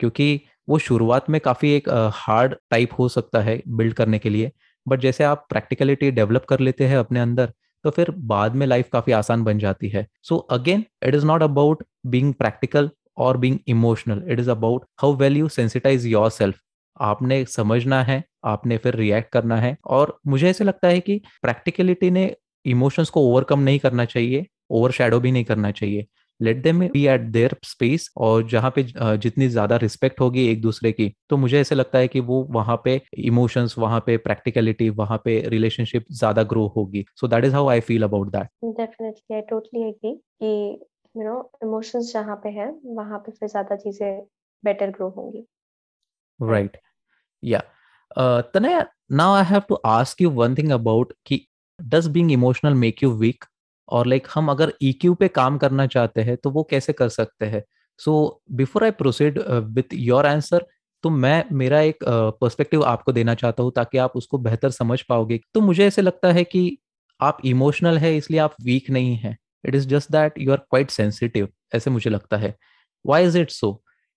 क्योंकि 0.00 0.40
वो 0.71 0.79
शुरुआत 0.79 1.31
में 1.31 1.41
काफ़ी 1.41 1.73
एक 1.73 1.89
हार्ड 2.15 2.55
टाइप 2.71 2.91
हो 2.99 3.09
सकता 3.09 3.41
है 3.41 3.61
बिल्ड 3.69 3.95
करने 3.95 4.19
के 4.19 4.31
लिए 4.31 4.50
बट 4.87 5.00
जैसे 5.00 5.25
आप 5.25 5.47
प्रैक्टिकलिटी 5.50 6.11
डेवलप 6.11 6.45
कर 6.45 6.61
लेते 6.61 6.87
हैं 6.87 6.97
अपने 6.97 7.21
अंदर 7.21 7.53
तो 7.85 7.91
फिर 7.91 8.11
बाद 8.31 8.55
में 8.55 8.67
लाइफ 8.67 8.89
काफ़ी 8.93 9.12
आसान 9.12 9.45
बन 9.45 9.59
जाती 9.59 9.89
है। 9.89 10.07
So 10.23 10.37
again 10.50 10.85
it 11.07 11.15
is 11.15 11.27
not 11.27 11.43
about 11.43 11.85
being 12.07 12.33
practical 12.35 12.91
और 13.19 13.37
being 13.37 13.59
emotional 13.69 14.23
it 14.29 14.41
is 14.41 14.50
about 14.50 14.85
how 15.03 15.15
well 15.17 15.37
you 15.37 15.49
sensitize 15.49 16.07
yourself 16.31 16.61
आपने 17.00 17.45
समझना 17.45 18.03
है, 18.03 18.23
आपने 18.45 18.77
फिर 18.77 18.95
रिएक्ट 18.95 19.31
करना 19.33 19.57
है, 19.57 19.77
और 19.87 20.19
मुझे 20.27 20.49
ऐसे 20.50 20.65
लगता 20.65 20.89
है 20.89 21.00
कि 21.00 21.21
प्रैक्टिकलिटी 21.43 22.11
ने 22.11 22.35
इमोशंस 22.65 23.11
को 23.11 23.21
ओवरकम 23.23 23.61
नहीं 23.61 23.79
करना 23.79 24.05
चाहिए 24.05 24.47
ओवर 24.71 25.19
भी 25.19 25.33
नहीं 25.33 25.45
करना 25.45 25.71
चाहिए। 25.71 26.07
Let 26.40 26.62
them 26.62 26.80
be 26.88 27.06
at 27.06 27.20
their 27.32 27.56
space 27.64 28.09
और 28.18 28.47
जहाँ 28.49 28.70
पे 28.76 28.82
जितनी 29.18 29.49
ज़्यादा 29.49 29.76
रिस्पेक्ट 29.76 30.20
होगी 30.20 30.47
एक 30.49 30.61
दूसरे 30.62 30.92
की 30.92 31.12
तो 31.30 31.37
मुझे 31.37 31.61
ऐसे 31.61 31.75
लगता 31.75 31.99
है 31.99 32.09
कि 32.09 32.20
वो 32.23 32.42
वहाँ 32.50 32.80
पे 32.85 33.00
इमोशंस 33.20 33.75
वहाँ 33.78 34.00
पे 34.06 34.16
प्रैक्टिकलिटी 34.18 34.88
वहाँ 35.00 35.20
पे 35.25 35.40
रिलेशनशिप 35.49 36.04
ज़्यादा 36.12 36.42
ग्रो 36.52 36.66
होगी। 36.76 37.04
So 37.16 37.28
that 37.28 37.44
is 37.44 37.54
how 37.54 37.68
I 37.70 37.80
feel 37.82 38.02
about 38.02 38.32
that 38.32 38.49
definitely 38.76 39.35
I 39.35 39.40
totally 39.50 39.88
agree 39.88 40.14
कि 40.14 40.52
यू 41.14 41.25
नो 41.25 41.50
इमोशंस 41.64 42.12
जहाँ 42.12 42.37
पे 42.44 42.49
है 42.50 42.70
वहाँ 42.97 43.18
पे 43.18 43.32
फिर 43.32 43.49
ज़्यादा 43.49 43.76
चीज़ें 43.76 44.20
बेटर 44.64 44.90
ग्रो 44.90 45.09
होंगी। 45.16 45.47
राइट 46.40 46.76
या 47.42 47.62
Tanaya 48.54 48.85
now 49.12 49.35
I 49.35 49.44
have 49.44 49.62
to 49.68 49.75
ask 49.87 50.23
you 50.23 50.30
one 50.32 50.54
thing 50.54 50.70
about 50.73 51.12
कि 51.26 51.40
does 51.78 52.06
being 52.09 52.32
emotional 52.32 52.75
make 52.76 53.02
you 53.02 53.11
weak 53.16 53.44
और 53.90 54.06
लाइक 54.06 54.26
हम 54.35 54.50
अगर 54.50 54.73
ई 54.82 54.92
e 55.02 55.14
पे 55.16 55.28
काम 55.30 55.59
करना 55.59 55.87
चाहते 55.87 56.20
हैं 56.20 56.37
तो 56.37 56.50
वो 56.50 56.62
कैसे 56.70 56.92
कर 56.92 57.09
सकते 57.11 57.47
हैं? 57.47 57.62
So 58.00 58.42
before 58.52 58.85
I 58.85 58.90
proceed 58.92 59.38
with 59.75 59.94
your 59.94 60.26
answer 60.26 60.66
तो 61.04 61.11
मैं 61.11 61.44
मेरा 61.52 61.80
एक 61.80 62.04
पर्सपेक्टिव 62.04 62.80
uh, 62.80 62.87
आपको 62.87 63.12
देना 63.12 63.35
चाहता 63.35 63.62
हूँ 63.62 63.73
ताकि 63.76 63.99
आप 63.99 64.16
उसको 64.16 64.38
बेहतर 64.38 64.70
समझ 64.70 65.00
पाओगे। 65.02 65.40
तो 65.54 65.61
मुझे 65.61 65.87
ऐसे 65.87 66.02
लगता 66.02 66.32
है 66.32 66.44
कि 66.44 66.78
आप 67.20 67.38
इमोशनल 67.47 67.99
है 67.99 68.16
इसलिए 68.16 68.40
आप 68.40 68.54
वीक 68.64 68.90
नहीं 68.90 69.16
है। 69.16 69.37
It 69.64 69.75
is 69.75 69.87
just 69.88 70.11
that 70.12 70.35
you 70.38 70.52
are 70.52 70.59
quite 70.70 70.90
sensitive 70.90 71.49
ऐसे 71.75 71.90
मुझे 71.90 72.11
लगता 72.11 72.37
है। 72.37 72.54
वाई 73.04 73.25
इज़ 73.25 73.38
इट 73.38 73.50
सो 73.50 73.73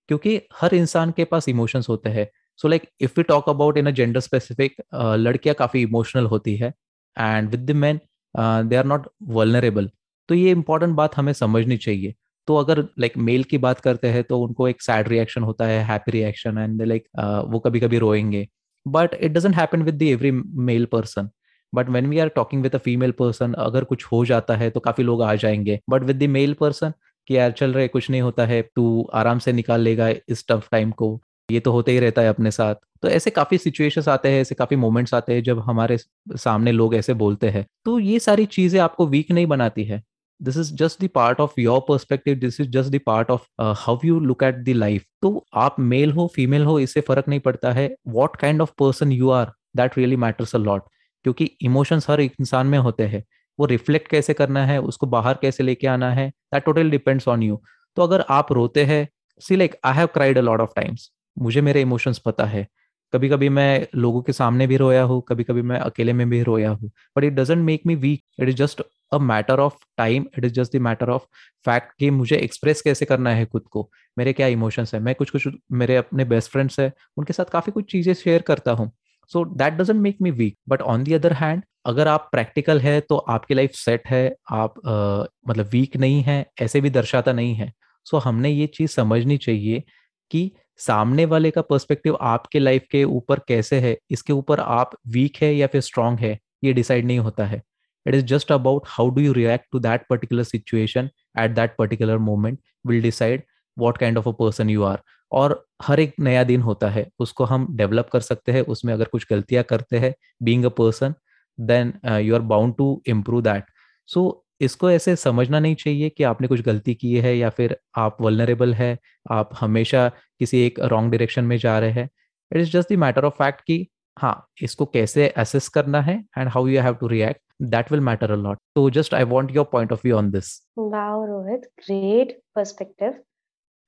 क्योंकि 0.08 0.40
हर 0.60 0.74
इंसान 0.74 1.10
के 1.16 1.24
पास 1.24 1.48
इमोशंस 1.48 1.88
होते 1.88 2.10
हैं। 2.10 2.28
So 2.58 2.68
like 2.68 2.88
if 3.00 3.12
you 3.18 3.22
talk 3.24 3.48
about 3.48 3.78
in 3.78 3.86
a 3.86 3.90
gender 3.92 4.20
specific 4.20 4.76
लड़कियाँ 4.94 5.54
काफ़ी 5.58 5.82
इमोशनल 5.82 6.26
होती 6.26 6.56
है। 6.56 6.72
And 7.16 7.50
with 7.50 7.66
the 7.70 7.76
man 7.76 8.00
they 8.34 8.76
are 8.76 8.84
not 8.84 9.06
vulnerable 9.28 9.90
तो 10.28 10.34
ये 10.34 10.50
इंपॉर्टेंट 10.50 10.94
बात 10.96 11.16
हमें 11.16 11.32
समझनी 11.32 11.76
चाहिए। 11.76 12.14
तो 12.48 12.56
अगर 12.56 12.78
लाइक 12.78 13.12
like, 13.12 13.24
मेल 13.24 13.44
की 13.44 13.58
बात 13.58 13.80
करते 13.80 14.08
हैं 14.08 14.22
तो 14.24 14.40
उनको 14.40 14.68
एक 14.68 14.82
सैड 14.82 15.08
रिएक्शन 15.08 15.42
होता 15.42 15.66
है 15.66 15.82
हैप्पी 15.84 16.12
रिएक्शन 16.12 16.58
एंड 16.58 16.82
लाइक 16.82 17.08
वो 17.50 17.58
कभी 17.58 17.80
कभी 17.80 17.98
रोएँगे 17.98 18.46
but 18.86 19.14
it 19.14 19.32
doesn't 19.32 19.54
happen 19.54 19.82
with 19.82 20.02
every 20.02 20.30
male 20.30 20.84
person 20.84 21.28
but 21.72 21.88
when 21.90 22.06
we 22.06 22.18
are 22.18 22.28
talking 22.28 22.62
with 22.62 22.74
a 22.74 22.78
female 22.78 23.10
person 23.10 23.52
अगर 23.58 23.84
कुछ 23.84 24.04
हो 24.06 24.24
जाता 24.24 24.56
है 24.56 24.70
तो 24.70 24.80
काफ़ी 24.80 25.04
लोग 25.04 25.22
आ 25.22 25.34
जाएँगे। 25.34 25.78
But 25.90 26.02
with 26.02 26.22
the 26.22 26.28
male 26.30 26.52
person 26.54 26.92
कि 27.28 27.36
यार 27.36 27.52
चल 27.52 27.72
रहे 27.72 27.88
कुछ 27.88 28.10
नहीं 28.10 28.20
होता 28.22 28.46
है 28.46 28.60
तू 28.76 29.10
आराम 29.14 29.38
से 29.38 29.52
निकाल 29.52 29.80
लेगा 29.80 30.08
इस 30.28 30.44
टफ 30.48 30.68
टाइम 30.72 30.90
को। 30.92 31.20
ये 31.48 31.60
तो 31.60 31.72
होते 31.72 31.92
ही 31.92 31.98
रहता 31.98 32.22
है 32.22 32.28
अपने 32.28 32.50
साथ। 32.50 32.74
तो 33.02 33.08
ऐसे 33.08 33.30
काफ़ी 33.30 33.58
सिचुएशंस 33.58 34.08
आते 34.08 34.28
हैं, 34.28 34.40
ऐसे 34.40 34.54
काफ़ी 34.54 34.76
मोमेंट्स 34.76 35.14
आते 35.14 35.34
हैं 35.34 35.42
जब 35.42 35.58
हमारे 35.60 35.98
सामने 36.36 36.72
लोग 36.72 36.94
ऐसे 36.94 37.14
बोलते 37.14 37.48
हैं। 37.48 37.66
तो 37.84 37.98
ये 37.98 38.18
सारी 38.18 38.46
चीज़ें 38.46 38.80
आपको 38.80 39.06
वीक 39.06 39.30
नहीं 39.30 39.46
बनाती 39.46 39.84
है। 39.84 40.02
This 40.40 40.56
is 40.56 40.72
just 40.76 41.04
the 41.04 41.08
part 41.14 41.40
of 41.40 41.60
your 41.60 41.80
perspective 41.88 42.36
this 42.38 42.60
is 42.60 42.68
just 42.70 42.90
the 42.92 43.00
part 43.06 43.30
of 43.30 43.42
how 43.78 43.98
you 44.04 44.18
look 44.20 44.42
at 44.42 44.64
the 44.64 44.68
life 44.76 45.04
तो 45.22 45.44
आप 45.56 45.76
मेल 45.80 46.12
हो 46.12 46.26
फीमेल 46.34 46.64
हो, 46.64 46.78
इससे 46.80 47.00
फ़र्क 47.00 47.28
नहीं 47.28 47.40
पड़ता 47.40 47.72
है। 47.72 47.94
What 48.08 48.36
kind 48.36 48.62
of 48.62 48.72
person 48.78 49.12
you 49.12 49.30
are 49.30 49.52
that 49.76 49.98
really 49.98 50.16
matters 50.16 50.54
a 50.54 50.58
lot 50.58 50.82
क्योंकि 51.24 51.44
इमोशंस 51.62 52.10
हर 52.10 52.20
इंसान 52.20 52.66
में 52.66 52.78
होते 52.78 53.04
हैं। 53.04 53.22
वो 53.58 53.66
रिफ्लेक्ट 53.66 54.08
कैसे 54.08 54.34
करना 54.34 54.64
है, 54.66 54.80
उसको 54.80 55.06
बाहर 55.08 55.38
कैसे 55.42 55.62
लेके 55.64 55.86
आना 55.86 56.10
है 56.12 56.28
that 56.28 56.64
totally 56.64 56.90
depends 56.90 57.28
on 57.28 57.42
you 57.42 57.60
तो 57.96 58.02
अगर 58.02 58.24
आप 58.30 58.52
रोते 58.52 58.84
हैं 58.84 59.06
see 59.42 59.56
like 59.56 59.76
I 59.84 59.94
have 59.94 60.06
cried 60.14 60.38
a 60.38 60.40
lot 60.40 60.60
of 60.60 60.72
times 60.76 61.10
मुझे 61.36 61.60
मेरे 61.60 61.80
इमोशंस 61.80 62.18
पता 62.18 62.44
है। 62.44 62.66
कभी 63.12 63.28
कभी 63.28 63.48
मैं 63.48 63.86
लोगों 63.96 64.22
के 64.22 64.32
सामने 64.32 64.66
भी 64.66 64.76
रोया 64.76 65.02
हूँ 65.02 65.20
कभी 65.28 65.44
कभी 65.44 65.62
मैं 65.62 65.78
अकेले 65.80 66.12
में 66.12 66.28
भी 66.30 66.42
रोया 66.42 66.70
हूँ। 66.70 66.90
But 67.16 67.24
it 67.24 67.32
doesn't 67.32 67.64
make 67.64 67.82
me 67.86 67.94
weak 67.96 68.22
it 68.40 68.48
is 68.48 68.56
just 68.56 68.82
a 69.12 69.18
matter 69.18 69.60
of 69.60 69.74
time 69.98 70.24
it 70.38 70.44
is 70.44 70.52
just 70.52 70.76
the 70.76 70.80
matter 70.82 71.10
of 71.10 71.22
fact 71.66 71.92
कि 71.98 72.10
मुझे 72.10 72.36
एक्सप्रेस 72.36 72.82
कैसे 72.82 73.04
करना 73.04 73.30
है 73.30 73.44
खुद 73.46 73.62
को? 73.70 73.88
मेरे 74.16 74.32
क्या 74.32 74.46
इमोशंस 74.46 74.94
है? 74.94 75.00
मैं 75.00 75.14
कुछ 75.14 75.30
कुछ 75.30 75.48
मेरे 75.72 75.96
अपने 75.96 76.24
बेस्ट 76.24 76.50
फ्रेंड्स 76.50 76.80
है 76.80 76.92
उनके 77.16 77.32
साथ 77.32 77.50
काफ़ी 77.52 77.72
कुछ 77.72 77.90
चीज़ें 77.92 78.12
शेयर 78.14 78.42
करता 78.42 78.72
हूँ। 78.72 78.90
So 79.30 79.44
that 79.56 79.72
doesn't 79.74 80.00
make 80.00 80.16
me 80.22 80.30
weak 80.32 80.56
but 80.68 80.82
on 80.82 81.04
the 81.04 81.12
other 81.12 81.32
hand 81.32 81.62
अगर 81.86 82.08
आप 82.08 82.28
प्रैक्टिकल 82.32 82.80
है 82.80 83.00
तो 83.00 83.16
आपकी 83.16 83.54
लाइफ 83.54 83.72
सेट 83.74 84.06
है 84.06 84.24
आप 84.52 84.74
uh, 84.74 85.50
मतलब 85.50 85.68
वीक 85.72 85.96
नहीं 85.96 86.22
है 86.22 86.44
ऐसे 86.62 86.80
भी 86.80 86.90
दर्शाता 86.90 87.32
नहीं 87.32 87.54
है। 87.54 87.72
सो 88.06 88.16
so, 88.16 88.24
हमने 88.24 88.50
ये 88.50 88.66
चीज़ 88.66 88.90
समझनी 88.90 89.36
चाहिए 89.38 89.82
कि 90.30 90.50
सामने 90.80 91.24
वाले 91.24 91.50
का 91.50 91.62
पर्सपेक्टिव 91.62 92.16
आपके 92.22 92.58
लाइफ 92.58 92.86
के 92.90 93.04
ऊपर 93.04 93.40
कैसे 93.48 93.78
है? 93.80 93.96
इसके 94.10 94.32
ऊपर 94.32 94.60
आप 94.60 94.90
वीक 95.08 95.36
है 95.42 95.54
या 95.54 95.66
फिर 95.66 95.80
स्ट्रांग 95.80 96.18
है? 96.18 96.38
ये 96.64 96.72
डिसाइड 96.72 97.06
नहीं 97.06 97.18
होता 97.18 97.44
है। 97.46 97.62
It 98.06 98.14
is 98.14 98.24
just 98.26 98.52
about 98.52 98.84
how 98.88 99.10
do 99.10 99.20
you 99.22 99.32
react 99.32 99.66
to 99.72 99.78
that 99.78 100.06
particular 100.10 100.42
situation 100.44 101.08
at 101.38 101.50
that 101.50 101.74
particular 101.78 102.18
moment 102.20 102.58
will 102.86 103.02
decide 103.02 103.42
what 103.76 103.98
kind 103.98 104.18
of 104.18 104.28
a 104.28 104.32
person 104.32 104.70
you 104.70 104.82
are 104.82 105.00
और 105.32 105.64
हर 105.82 106.00
एक 106.00 106.14
नया 106.20 106.42
दिन 106.44 106.60
होता 106.62 106.88
है, 106.90 107.06
उसको 107.18 107.44
हम 107.44 107.66
डेवलप 107.76 108.08
कर 108.12 108.20
सकते 108.20 108.52
हैं, 108.52 108.60
उसमें 108.62 108.92
अगर 108.94 109.04
कुछ 109.04 109.26
गलतियाँ 109.30 109.64
करते 109.64 109.98
हैं 109.98 110.14
being 110.42 110.64
a 110.64 110.68
person 110.70 111.14
then 111.58 111.92
you 112.22 112.34
are 112.34 112.40
bound 112.42 112.74
to 112.76 113.02
improve 113.06 113.42
that 113.42 113.64
so 114.08 114.43
इसको 114.64 114.90
ऐसे 114.90 115.14
समझना 115.16 115.60
नहीं 115.60 115.74
चाहिए 115.74 116.08
कि 116.10 116.24
आपने 116.24 116.48
कुछ 116.48 116.60
गलती 116.62 116.94
की 116.94 117.14
है 117.18 117.36
या 117.36 117.50
फिर 117.50 117.76
आप 117.96 118.16
वलनरेबल 118.20 118.74
है, 118.74 118.96
आप 119.30 119.50
हमेशा 119.60 120.08
किसी 120.40 120.64
एक 120.66 120.80
रॉन्ग 120.82 121.10
डायरेक्शन 121.12 121.44
में 121.44 121.56
जा 121.58 121.78
रहे 121.78 121.90
हैं। 121.92 122.08
It 122.52 122.58
is 122.58 122.72
just 122.72 122.92
the 122.92 122.96
matter 122.98 123.24
of 123.24 123.34
fact 123.34 123.60
कि 123.60 123.86
हाँ 124.16 124.34
इसको 124.62 124.86
कैसे 124.86 125.28
असेस 125.38 125.68
करना 125.68 126.00
है 126.02 126.14
and 126.38 126.48
how 126.48 126.66
you 126.66 126.80
have 126.82 126.94
to 126.94 127.06
react 127.08 127.40
that 127.64 127.92
will 127.92 128.00
matter 128.00 128.30
a 128.30 128.36
lot 128.36 128.58
तो 128.74 128.88
just 128.90 129.14
I 129.14 129.24
want 129.26 129.54
your 129.56 129.64
point 129.72 129.92
of 129.92 130.00
view 130.04 130.16
on 130.16 130.30
this 130.30 130.50
wow 130.78 131.24
Rohit 131.26 131.62
great 131.80 132.38
perspective 132.54 133.12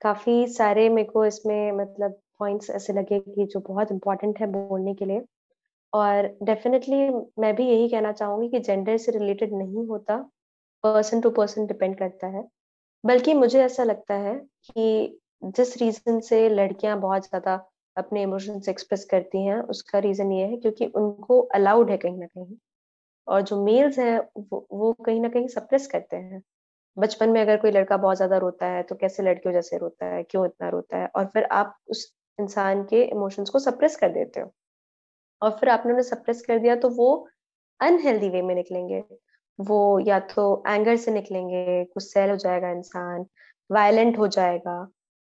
काफ़ी 0.03 0.47
सारे 0.49 0.89
मेरे 0.89 1.09
को 1.09 1.25
इसमें 1.27 1.73
मतलब 1.73 2.19
पॉइंट्स 2.39 2.71
ऐसे 2.71 2.93
लगे 2.93 3.19
कि 3.21 3.45
जो 3.47 3.61
बहुत 3.69 3.93
इंपॉर्टेंट 3.93 4.41
है 4.41 4.47
बोलने 4.47 4.95
के 4.95 5.05
लिए। 5.05 5.23
और 5.93 6.27
डेफिनेटली 6.43 6.97
मैं 7.41 7.55
भी 7.57 7.67
यही 7.69 7.89
कहना 7.89 8.13
चाहूँगी 8.13 8.49
कि 8.49 8.59
जेंडर 8.61 8.97
से 8.97 9.13
रिलेटेड 9.13 9.53
नहीं 9.55 9.87
होता। 9.89 10.17
पर्सन 10.87 11.21
टू 11.21 11.31
पर्सन 11.33 11.67
डिपेंड 11.67 11.97
करता 11.99 12.27
है। 12.29 12.43
बल्कि 13.05 13.35
मुझे 13.35 13.63
ऐसा 13.63 13.85
लगता 13.85 14.15
है 14.19 14.35
कि 14.67 15.21
जिस 15.57 15.77
रीजन 15.79 16.21
से 16.23 16.49
लड़कियाँ 16.51 16.99
बहुत 17.01 17.25
ज़्यादा 17.25 17.55
अपने 17.97 18.23
इमोशंस 18.23 18.69
एक्सप्रेस 18.69 19.05
करती 19.07 19.45
हैं 19.45 19.61
उसका 19.71 19.99
रीजन 20.01 20.33
ये 20.33 20.47
है 20.47 20.57
क्योंकि 20.59 20.87
उनको 20.97 21.41
अलाउड 21.55 21.91
है 21.91 21.97
कहीं 21.99 22.19
ना 22.19 22.27
कहीं। 22.29 22.57
और 23.29 23.43
जो 23.43 23.65
मेल्स 23.65 23.99
हैं 24.01 24.19
वो, 24.41 24.67
वो 24.73 24.93
कहीं 25.07 25.21
ना 25.21 25.29
कहीं 25.31 25.49
सप्रेस 25.51 25.87
करते 25.89 26.17
हैं। 26.19 26.43
बचपन 26.97 27.31
में 27.31 27.41
अगर 27.41 27.57
कोई 27.59 27.71
लड़का 27.73 27.97
बहुत 27.99 28.17
ज़्यादा 28.17 28.39
रोता 28.39 28.67
है 28.69 28.83
तो 28.85 28.95
कैसे 28.97 29.23
लड़कियों 29.23 29.55
जैसे 29.55 29.79
रोता 29.79 30.07
है 30.07 30.23
क्यों 30.25 30.47
इतना 30.47 30.69
रोता 30.71 30.99
है? 30.99 31.09
और 31.09 31.27
फिर 31.27 31.45
आप 31.53 31.77
उस 31.91 32.13
इंसान 32.39 32.85
के 32.87 33.03
इमोशंस 33.05 33.51
को 33.51 33.59
सप्रेस 33.61 33.97
कर 33.97 34.11
देते 34.13 34.41
हो। 34.41 34.53
और 35.43 35.51
फिर 35.53 35.69
आपने 35.71 35.93
उन्हें 35.93 36.05
सप्रेस 36.05 36.43
कर 36.43 36.59
दिया 36.59 36.77
तो 36.79 36.89
वो 36.93 37.13
अनहेल्दी 37.81 38.29
वे 38.31 38.43
में 38.43 38.55
निकलेंगे। 38.55 39.03
वो 39.59 39.79
या 40.01 40.19
तो 40.31 40.45
एंगर 40.69 40.97
से 40.99 41.11
निकलेंगे 41.13 41.83
गुस्सैल 41.87 42.31
हो 42.31 42.37
जाएगा 42.39 42.71
इंसान 42.73 43.27
वायलेंट 43.71 44.19
हो 44.19 44.27
जाएगा 44.31 44.77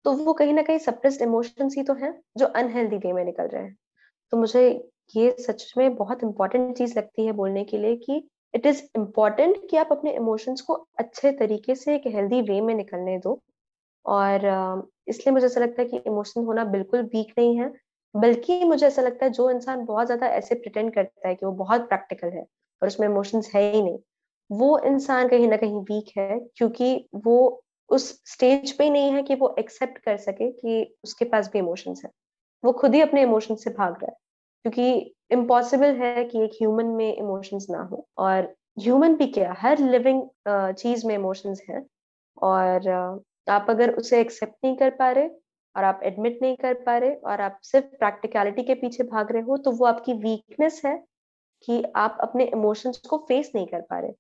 तो 0.06 0.12
वो 0.16 0.34
कहीं 0.36 0.54
ना 0.54 0.62
कहीं 0.64 0.78
सप्रेस्ड 0.80 1.22
इमोशंस 1.22 1.76
ही 1.78 1.84
तो 1.84 1.94
हैं, 1.96 2.14
जो 2.38 2.46
अनहेल्दी 2.48 2.98
वे 3.00 3.14
में 3.14 3.24
निकल 3.26 3.48
रहे 3.48 3.64
हैं। 3.64 3.76
तो 4.34 4.38
मुझे 4.38 4.64
ये 5.16 5.36
सच 5.42 5.74
में 5.78 5.96
बहुत 5.96 6.24
इंपॉर्टेंट 6.24 6.78
चीज़ 6.78 6.98
लगती 7.00 7.26
है 7.26 7.32
बोलने 7.34 7.64
के 7.66 7.78
लिए 7.78 7.96
कि 8.00 8.18
इट 8.54 8.66
इज़ 8.66 8.84
इंपॉर्टेंट 8.98 9.58
कि 9.70 9.78
आप 9.78 9.90
अपने 9.92 10.14
इमोशंस 10.16 10.62
को 10.64 10.74
अच्छे 11.00 11.32
तरीके 11.40 11.76
से 11.76 11.96
एक 11.96 12.08
हेल्दी 12.16 12.42
वे 12.44 12.60
में 12.62 12.74
निकलने 12.76 13.18
दो। 13.20 13.42
और 14.06 14.46
इसलिए 15.10 15.34
मुझे 15.34 15.46
ऐसा 15.46 15.62
लगता 15.62 15.82
है 15.82 15.88
कि 15.90 15.98
इमोशन 16.08 16.46
होना 16.46 16.64
बिल्कुल 16.68 17.02
वीक 17.06 17.34
नहीं 17.38 17.58
है, 17.60 17.72
बल्कि 18.16 18.64
मुझे 18.66 18.88
ऐसा 18.88 19.02
लगता 19.02 19.26
है 19.26 19.32
जो 19.34 19.50
इंसान 19.52 19.86
बहुत 19.86 20.06
ज़्यादा 20.08 20.28
ऐसे 20.34 20.56
प्रिटेंड 20.58 20.94
करता 20.96 21.28
है 21.28 21.36
कि 21.36 21.46
वो 21.46 21.52
बहुत 21.56 21.88
प्रैक्टिकल 21.90 22.30
है 22.30 22.42
और 22.82 22.88
उसमें 22.88 23.08
इमोशंस 23.08 23.52
है 23.56 23.62
ही 23.72 23.82
नहीं। 23.84 23.98
वो 24.50 24.78
इंसान 24.88 25.28
कहीं 25.30 25.48
ना 25.48 25.58
कहीं 25.58 25.80
वीक 25.84 26.12
है, 26.18 26.40
क्योंकि 26.58 27.08
वो 27.18 27.64
उस 27.90 28.10
स्टेज 28.28 28.72
पे 28.78 28.90
नहीं 28.90 29.12
है 29.14 29.22
कि 29.24 29.36
वो 29.36 29.56
एक्सेप्ट 29.60 29.98
कर 30.00 30.18
सके 30.20 30.52
कि 30.54 30.96
उसके 31.04 31.26
पास 31.26 31.50
भी 31.54 31.60
इमोशंस 31.60 32.02
है। 32.06 32.12
वो 32.64 32.72
खुद 32.74 32.96
ही 32.96 33.02
अपने 33.02 33.22
इमोशंस 33.24 33.64
से 33.64 33.70
भाग 33.72 33.94
रहा 33.94 34.08
है, 34.08 34.16
क्योंकि 34.66 35.16
इम्पॉसिबल 35.32 35.96
है 35.98 36.24
कि 36.26 36.44
एक 36.44 36.52
ह्यूमन 36.54 36.86
में 36.96 37.14
इमोशंस 37.14 37.68
ना 37.72 37.82
हो। 37.84 38.06
और 38.20 38.54
ह्यूमन 38.78 39.16
भी 39.18 39.28
क्या, 39.30 39.56
हर 39.60 39.80
लिविंग 39.82 40.22
चीज़ 40.76 41.06
में 41.08 41.16
इमोशंस 41.16 41.62
हैं। 41.70 41.86
और 42.38 42.90
आप 43.48 43.68
अगर 43.70 43.92
उसे 43.96 44.20
एक्सेप्ट 44.22 44.56
नहीं 44.64 44.76
कर 44.78 44.90
पा 44.96 45.12
रहे 45.12 45.28
और 45.76 45.84
आप 45.84 46.00
एडमिट 46.04 46.40
नहीं 46.42 46.56
कर 46.58 46.74
पा 46.86 46.98
रहे 46.98 47.16
और 47.16 47.42
आप 47.42 47.60
सिर्फ़ 47.64 47.86
प्रैक्टिकलिटी 47.98 48.64
के 48.64 48.74
पीछे 48.76 49.04
भाग 49.06 49.32
रहे 49.32 49.42
हो 49.44 49.58
तो 49.60 49.72
वो 49.74 49.86
आपकी 49.86 50.14
वीकनेस 50.16 50.82
है 50.86 50.96
कि 51.68 51.84
आप 51.98 52.18
अपने 52.22 52.46
इमोशंस 52.48 52.98
को 53.10 53.18
फेस 53.30 53.52
नहीं 53.56 53.68
कर 53.68 53.82
पा 53.84 54.00
रहे। 54.00 54.14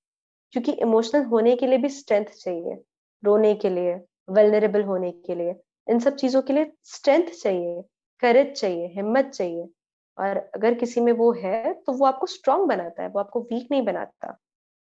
क्योंकि 0.55 0.71
इमोशनल 0.81 1.23
होने 1.25 1.55
के 1.55 1.67
लिए 1.67 1.77
भी 1.77 1.89
स्ट्रेंथ 1.89 2.25
चाहिए 2.25 2.75
रोने 3.23 3.53
के 3.55 3.69
लिए 3.69 3.93
वेलनरेबल 4.29 4.83
होने 4.83 5.11
के 5.27 5.35
लिए 5.35 5.55
इन 5.87 5.99
सब 5.99 6.15
चीज़ों 6.15 6.41
के 6.41 6.53
लिए 6.53 6.71
स्ट्रेंथ 6.85 7.27
चाहिए 7.33 7.81
करेज 8.23 8.53
चाहिए 8.59 8.87
हिम्मत 8.95 9.31
चाहिए। 9.33 9.67
और 10.17 10.37
अगर 10.55 10.73
किसी 10.73 11.01
में 11.01 11.11
वो 11.13 11.31
है 11.33 11.73
तो 11.75 11.93
वो 11.93 12.05
आपको 12.05 12.27
स्ट्रांग 12.27 12.67
बनाता 12.67 13.03
है 13.03 13.09
वो 13.09 13.19
आपको 13.19 13.41
वीक 13.41 13.67
नहीं 13.71 13.81
बनाता। 13.85 14.37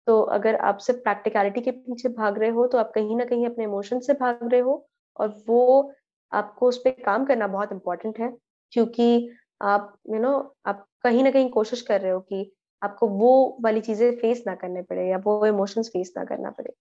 तो 0.06 0.20
अगर 0.32 0.56
आप 0.62 0.78
सिर्फ़ 0.78 1.00
प्रैक्टिकलिटी 1.00 1.60
के 1.60 1.70
पीछे 1.70 2.08
भाग 2.10 2.38
रहे 2.38 2.50
हो 2.50 2.66
तो 2.66 2.78
आप 2.78 2.92
कहीं 2.94 3.16
ना 3.16 3.24
कहीं 3.24 3.46
अपने 3.46 3.64
इमोशन 3.64 4.00
से 4.00 4.14
भाग 4.14 4.48
रहे 4.52 4.60
हो 4.60 4.86
और 5.16 5.42
वो 5.48 5.92
आपको 6.32 6.68
उस 6.68 6.78
पर 6.78 6.90
काम 7.04 7.24
करना 7.24 7.46
बहुत 7.46 7.72
इम्पोर्टेंट 7.72 8.18
है 8.20 8.32
क्योंकि 8.72 9.30
आप 9.62 9.94
यू 10.08 10.14
you 10.14 10.22
नो 10.22 10.30
know, 10.30 10.44
आप 10.66 10.86
कहीं 11.04 11.24
ना 11.24 11.30
कहीं 11.30 11.50
कोशिश 11.50 11.80
कर 11.82 12.00
रहे 12.00 12.12
हो 12.12 12.20
कि 12.20 12.52
आपको 12.84 13.08
वो 13.10 13.30
वाली 13.64 13.80
चीज़ें 13.82 14.10
फेस 14.18 14.42
ना 14.46 14.54
करने 14.56 14.82
पड़े 14.84 15.08
या 15.08 15.18
वो 15.26 15.44
इमोशंस 15.46 15.88
फेस 15.90 16.12
ना 16.18 16.24
करना 16.24 16.50
पड़े। 16.52 16.72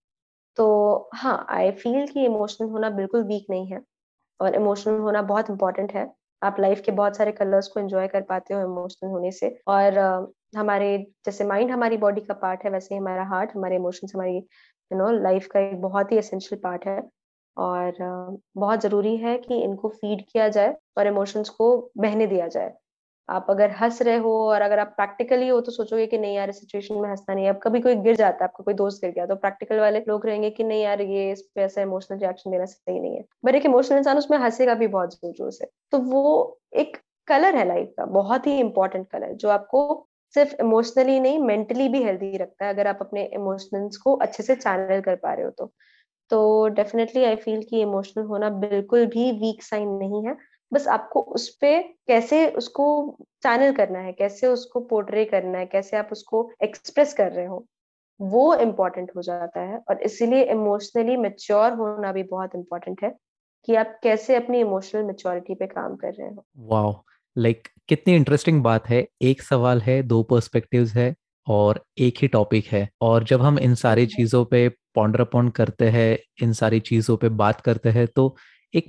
तो 0.57 1.09
हाँ 1.15 1.45
आई 1.51 1.71
फील 1.73 2.07
कि 2.07 2.25
इमोशनल 2.25 2.69
होना 2.69 2.89
बिल्कुल 2.91 3.23
वीक 3.25 3.45
नहीं 3.49 3.67
है 3.67 3.81
और 4.39 4.55
इमोशनल 4.55 4.99
होना 4.99 5.21
बहुत 5.23 5.49
इंपॉर्टेंट 5.49 5.93
है। 5.93 6.07
आप 6.41 6.59
लाइफ 6.59 6.81
के 6.85 6.91
बहुत 6.93 7.17
सारे 7.17 7.31
कलर्स 7.33 7.67
को 7.69 7.79
एंजॉय 7.79 8.07
कर 8.09 8.21
पाते 8.29 8.53
हो 8.53 8.61
इमोशनल 8.61 9.11
होने 9.11 9.31
से 9.33 9.49
और 9.69 9.99
हमारे 10.57 10.97
जैसे 11.25 11.45
माइंड 11.45 11.71
हमारी 11.71 11.97
बॉडी 11.97 12.21
का 12.23 12.33
पार्ट 12.35 12.63
है, 12.65 12.71
वैसे 12.71 12.95
ही 12.95 12.99
हमारा 13.01 13.23
हार्ट 13.27 13.51
हमारे 13.55 13.75
इमोशंस 13.75 14.11
हमारी 14.15 14.37
यू 14.37 14.97
नो 14.97 15.11
लाइफ 15.21 15.47
का 15.53 15.59
एक 15.61 15.81
बहुत 15.81 16.11
ही 16.11 16.17
एसेंशियल 16.17 16.59
पार्ट 16.63 16.85
है। 16.87 17.01
और 17.57 17.93
बहुत 18.57 18.81
ज़रूरी 18.81 19.15
है 19.17 19.37
कि 19.39 19.61
इनको 19.63 19.89
फ़ीड 19.91 20.23
किया 20.29 20.47
जाए 20.49 20.75
और 20.97 21.07
इमोशंस 21.07 21.49
को 21.51 21.67
बहने 21.97 22.27
दिया 22.27 22.47
जाए। 22.49 22.73
आप 23.29 23.45
अगर 23.49 23.71
हंस 23.73 24.01
रहे 24.01 24.17
हो 24.17 24.31
और 24.43 24.61
अगर 24.61 24.79
आप 24.79 24.87
प्रैक्टिकली 24.97 25.47
हो 25.47 25.59
तो 25.61 25.71
सोचोगे 25.71 26.05
कि 26.07 26.17
नहीं 26.17 26.35
यार, 26.35 26.49
इस 26.49 26.59
सिचुएशन 26.59 26.95
में 26.95 27.09
हंसना 27.09 27.35
नहीं 27.35 27.45
है। 27.45 27.51
अब 27.51 27.59
कभी 27.63 27.79
कोई 27.81 27.95
गिर 27.97 28.15
जाता 28.15 28.43
है, 28.43 28.43
आपका 28.43 28.63
कोई 28.63 28.73
दोस्त 28.75 29.01
गिर 29.01 29.11
गया 29.11 29.25
तो 29.25 29.35
प्रैक्टिकल 29.37 29.79
वाले 29.79 29.99
लोग 30.07 30.25
रहेंगे 30.27 30.49
कि 30.51 30.63
नहीं 30.63 30.81
यार, 30.83 31.01
ये 31.01 31.31
इस 31.31 31.41
पे 31.55 31.61
ऐसा 31.61 31.81
इमोशनल 31.81 32.19
रिएक्शन 32.19 32.51
देना 32.51 32.65
सही 32.67 32.99
नहीं 32.99 33.15
है। 33.15 33.23
बट 33.45 33.55
एक 33.55 33.65
इमोशनल 33.65 33.97
इंसान, 33.97 34.17
उसमें 34.17 34.37
हंसेगा 34.39 34.73
भी 34.75 34.87
बहुत 34.89 35.13
ज़ोर 35.15 35.33
ज़ोर 35.33 35.51
से। 35.51 35.67
तो 35.91 35.97
वो 35.99 36.59
एक 36.75 36.97
कलर 37.27 37.55
है 37.55 37.67
लाइफ 37.67 37.93
का, 37.97 38.05
बहुत 38.07 38.47
ही 38.47 38.59
इंपॉर्टेंट 38.59 39.07
कलर 39.11 39.33
जो 39.35 39.49
आपको 39.49 40.07
सिर्फ़ 40.35 40.55
इमोशनली 40.61 41.19
नहीं 41.19 41.39
मेंटली 41.41 41.87
भी 41.89 42.03
हेल्दी 42.03 42.35
रखता 42.37 42.65
है, 42.65 42.73
अगर 42.73 42.87
आप 42.87 42.97
अपने 43.01 43.23
इमोशंस 43.33 43.97
को 43.97 44.15
अच्छे 44.17 44.43
से 44.43 44.55
चैनल 44.55 45.01
कर 45.01 45.15
पा 45.15 45.33
रहे 45.33 45.45
हो 45.45 45.51
तो। 45.51 45.71
तो 46.31 46.67
डेफिनेटली 46.71 47.23
आई 47.25 47.35
फील 47.37 47.63
कि 47.69 47.81
इमोशनल 47.81 48.25
होना 48.25 48.49
बिल्कुल 48.59 49.05
भी 49.07 49.31
वीक 49.33 49.63
साइन 49.63 49.89
नहीं 49.97 50.25
है। 50.27 50.35
बस 50.73 50.87
आपको 50.87 51.21
उस 51.21 51.49
पर 51.55 51.81
कैसे 52.07 52.47
उसको 52.51 52.85
चैनल 53.43 53.73
करना 53.73 53.99
है 53.99 54.11
कैसे 54.13 54.47
उसको 54.47 54.79
पोर्ट्रे 54.79 55.25
करना 55.25 55.57
है 55.57 55.65
कैसे 55.65 55.97
आप 55.97 56.09
उसको 56.11 56.49
एक्सप्रेस 56.63 57.13
कर 57.13 57.31
रहे 57.31 57.45
हो 57.45 57.65
वो 58.19 58.55
इम्पोर्टेंट 58.55 59.11
हो 59.15 59.21
जाता 59.21 59.61
है। 59.61 59.77
और 59.89 60.01
इसीलिए 60.01 60.43
इमोशनली 60.43 61.17
मेच्योर 61.17 61.71
होना 61.71 62.11
भी 62.11 62.23
बहुत 62.23 62.55
इम्पोर्टेंट 62.55 63.03
है 63.03 63.15
कि 63.67 63.75
आप 63.75 63.99
कैसे 64.03 64.35
अपनी 64.35 64.59
इमोशनल 64.59 65.03
मेच्योरिटी 65.03 65.55
पे 65.55 65.67
काम 65.67 65.95
कर 65.95 66.13
रहे 66.13 66.27
हो। 66.27 66.45
वाओ 66.57 66.93
लाइक 67.35 67.61
like, 67.61 67.71
कितनी 67.87 68.15
इंटरेस्टिंग 68.15 68.63
बात 68.63 68.89
है। 68.89 69.05
एक 69.21 69.41
सवाल 69.41 69.81
है 69.81 70.01
दो 70.03 70.21
पर्सपेक्टिव्स 70.23 70.93
है 70.93 71.13
और 71.47 71.83
एक 71.97 72.13
ही 72.21 72.27
टॉपिक 72.27 72.65
है। 72.65 72.89
और 73.01 73.23
जब 73.23 73.41
हम 73.41 73.59
इन 73.59 73.75
सारी 73.75 74.05
चीज़ों 74.05 74.45
पे 74.45 74.67
पॉन्डर 74.95 75.21
अपॉन 75.21 75.49
करते 75.49 75.89
हैं 75.89 76.17
इन 76.43 76.53
सारी 76.53 76.79
चीज़ों 76.79 77.17
पे 77.17 77.29
बात 77.29 77.61
करते 77.61 77.89
हैं 77.89 78.07
तो 78.07 78.35
एक 78.73 78.85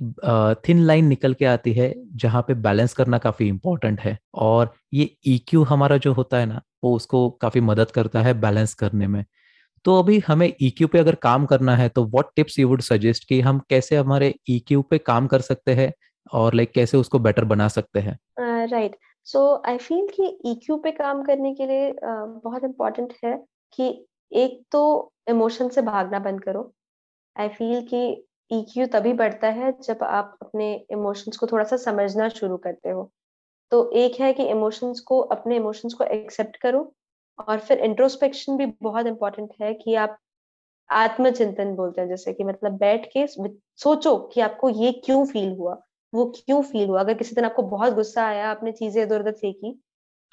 थिन 0.67 0.79
लाइन 0.79 1.05
निकल 1.05 1.33
के 1.33 1.45
आती 1.45 1.73
है 1.73 1.93
जहाँ 2.15 2.41
पे 2.41 2.53
बैलेंस 2.53 2.93
करना 2.93 3.17
काफ़ी 3.17 3.47
इम्पोर्टेंट 3.47 3.99
है 4.01 4.17
और 4.35 4.73
ये 4.93 5.09
ई 5.27 5.39
e 5.55 5.65
हमारा 5.67 5.97
जो 5.97 6.13
होता 6.13 6.37
है 6.37 6.45
ना 6.45 6.61
वो 6.83 6.95
उसको 6.95 7.29
काफ़ी 7.41 7.61
मदद 7.61 7.91
करता 7.91 8.21
है 8.21 8.33
बैलेंस 8.41 8.73
करने 8.73 9.07
में। 9.07 9.23
तो 9.85 9.99
अभी 9.99 10.19
हमें 10.19 10.47
ई 10.47 10.73
e 10.81 10.87
पे 10.87 10.99
अगर 10.99 11.15
काम 11.15 11.45
करना 11.45 11.75
है 11.75 11.89
तो 11.89 12.05
what 12.05 12.25
tips 12.35 12.59
you 12.59 12.67
would 12.69 12.81
suggest 12.81 13.27
कि 13.29 13.41
हम 13.41 13.59
कैसे 13.69 13.95
हमारे 13.95 14.33
ई 14.49 14.63
e 14.71 14.83
पे 14.89 14.97
काम 14.97 15.27
कर 15.27 15.41
सकते 15.41 15.73
हैं 15.73 15.91
और 16.33 16.53
लाइक 16.53 16.71
कैसे 16.71 16.97
उसको 16.97 17.19
बेटर 17.19 17.45
बना 17.45 17.67
सकते 17.67 17.99
हैं? 17.99 18.17
राइट 18.39 18.95
सो 19.27 19.63
आई 19.67 19.77
फील 19.77 20.07
कि 20.07 20.37
ईक्यू 20.45 20.77
पे 20.77 20.91
काम 20.91 21.23
करने 21.23 21.53
के 21.55 21.65
लिए 21.67 21.89
uh, 21.91 22.43
बहुत 22.43 22.63
इम्पोर्टेंट 22.63 23.13
है 23.25 23.37
कि 23.73 24.07
एक 24.31 24.61
तो 24.71 25.11
इमोशन 25.29 25.69
से 25.69 25.81
भागना 25.81 26.19
बंद 26.19 26.41
करो। 26.43 26.71
आई 27.35 27.49
फील 27.49 27.81
कि 27.87 28.24
ईक्यू 28.51 28.85
तभी 28.85 29.13
बढ़ता 29.13 29.47
है 29.49 29.71
जब 29.83 30.03
आप 30.03 30.37
अपने 30.41 30.73
इमोशंस 30.91 31.37
को 31.37 31.47
थोड़ा 31.47 31.63
सा 31.63 31.77
समझना 31.77 32.27
शुरू 32.29 32.57
करते 32.57 32.89
हो। 32.89 33.09
तो 33.71 33.89
एक 33.93 34.19
है 34.21 34.31
कि 34.33 34.43
इमोशंस 34.45 34.99
को, 34.99 35.19
अपने 35.19 35.55
इमोशंस 35.55 35.93
को 35.93 36.03
एक्सेप्ट 36.03 36.57
करो 36.57 36.91
और 37.39 37.59
फिर 37.59 37.79
इंट्रोस्पेक्शन 37.79 38.57
भी 38.57 38.65
बहुत 38.83 39.07
इंपॉर्टेंट 39.07 39.49
है 39.61 39.73
कि 39.73 39.95
आप 39.95 40.17
आत्मचिंतन 40.89 41.73
बोलते 41.75 42.01
हैं, 42.01 42.07
जैसे 42.09 42.33
कि 42.33 42.43
मतलब 42.43 42.77
बैठ 42.77 43.05
के 43.13 43.25
सोचो 43.27 44.17
कि 44.33 44.41
आपको 44.41 44.69
ये 44.69 44.91
क्यों 45.05 45.25
फील 45.25 45.55
हुआ, 45.57 45.73
वो 46.13 46.25
क्यों 46.37 46.61
फील 46.63 46.87
हुआ। 46.89 46.99
अगर 46.99 47.13
किसी 47.13 47.35
दिन 47.35 47.45
आपको 47.45 47.63
बहुत 47.63 47.93
गुस्सा 47.93 48.25
आया, 48.25 48.49
आपने 48.51 48.71
चीज़ें 48.71 49.01
इधर 49.03 49.21
उधर 49.21 49.31
फेंकी 49.33 49.79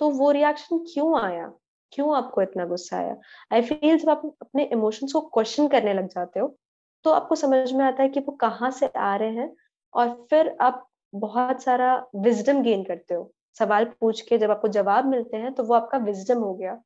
तो 0.00 0.10
वो 0.10 0.30
रिएक्शन 0.30 0.78
क्यों 0.92 1.20
आया? 1.20 1.52
क्यों 1.92 2.14
आपको 2.16 2.42
इतना 2.42 2.64
गुस्सा 2.66 2.96
आया? 2.98 3.16
आई 3.52 3.62
फील 3.62 3.96
जब 3.98 4.10
आप 4.10 4.22
अपने 4.42 4.64
इमोशंस 4.64 5.12
को 5.12 5.20
क्वेश्चन 5.28 5.68
करने 5.68 5.94
लग 5.94 6.08
जाते 6.08 6.40
हो 6.40 6.56
तो 7.04 7.10
आपको 7.12 7.34
समझ 7.36 7.72
में 7.72 7.84
आता 7.84 8.02
है 8.02 8.08
कि 8.08 8.20
वो 8.20 8.32
कहाँ 8.38 8.70
से 8.72 8.86
आ 8.98 9.14
रहे 9.16 9.30
हैं 9.32 9.50
और 9.94 10.08
फिर 10.30 10.56
आप 10.62 10.86
बहुत 11.12 11.62
सारा 11.62 11.94
विजडम 12.18 12.62
गेन 12.62 12.82
करते 12.84 13.14
हो। 13.14 13.30
सवाल 13.56 13.84
पूछ 14.00 14.20
के 14.22 14.38
जब 14.38 14.50
आपको 14.50 14.68
जवाब 14.70 15.06
मिलते 15.06 15.36
हैं 15.38 15.52
तो 15.54 15.64
वो 15.64 15.74
आपका 15.74 15.98
विजडम 16.00 16.38
हो 16.40 16.54
गया 16.54 16.80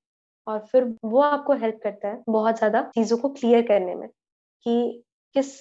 और 0.46 0.58
फिर 0.66 0.84
वो 1.04 1.20
आपको 1.22 1.54
हेल्प 1.56 1.80
करता 1.82 2.08
है 2.08 2.22
बहुत 2.30 2.58
ज़्यादा 2.58 2.82
चीज़ों 2.94 3.18
को 3.18 3.28
क्लियर 3.30 3.62
करने 3.68 3.94
में 3.96 4.08
कि 4.66 5.04
किस 5.34 5.54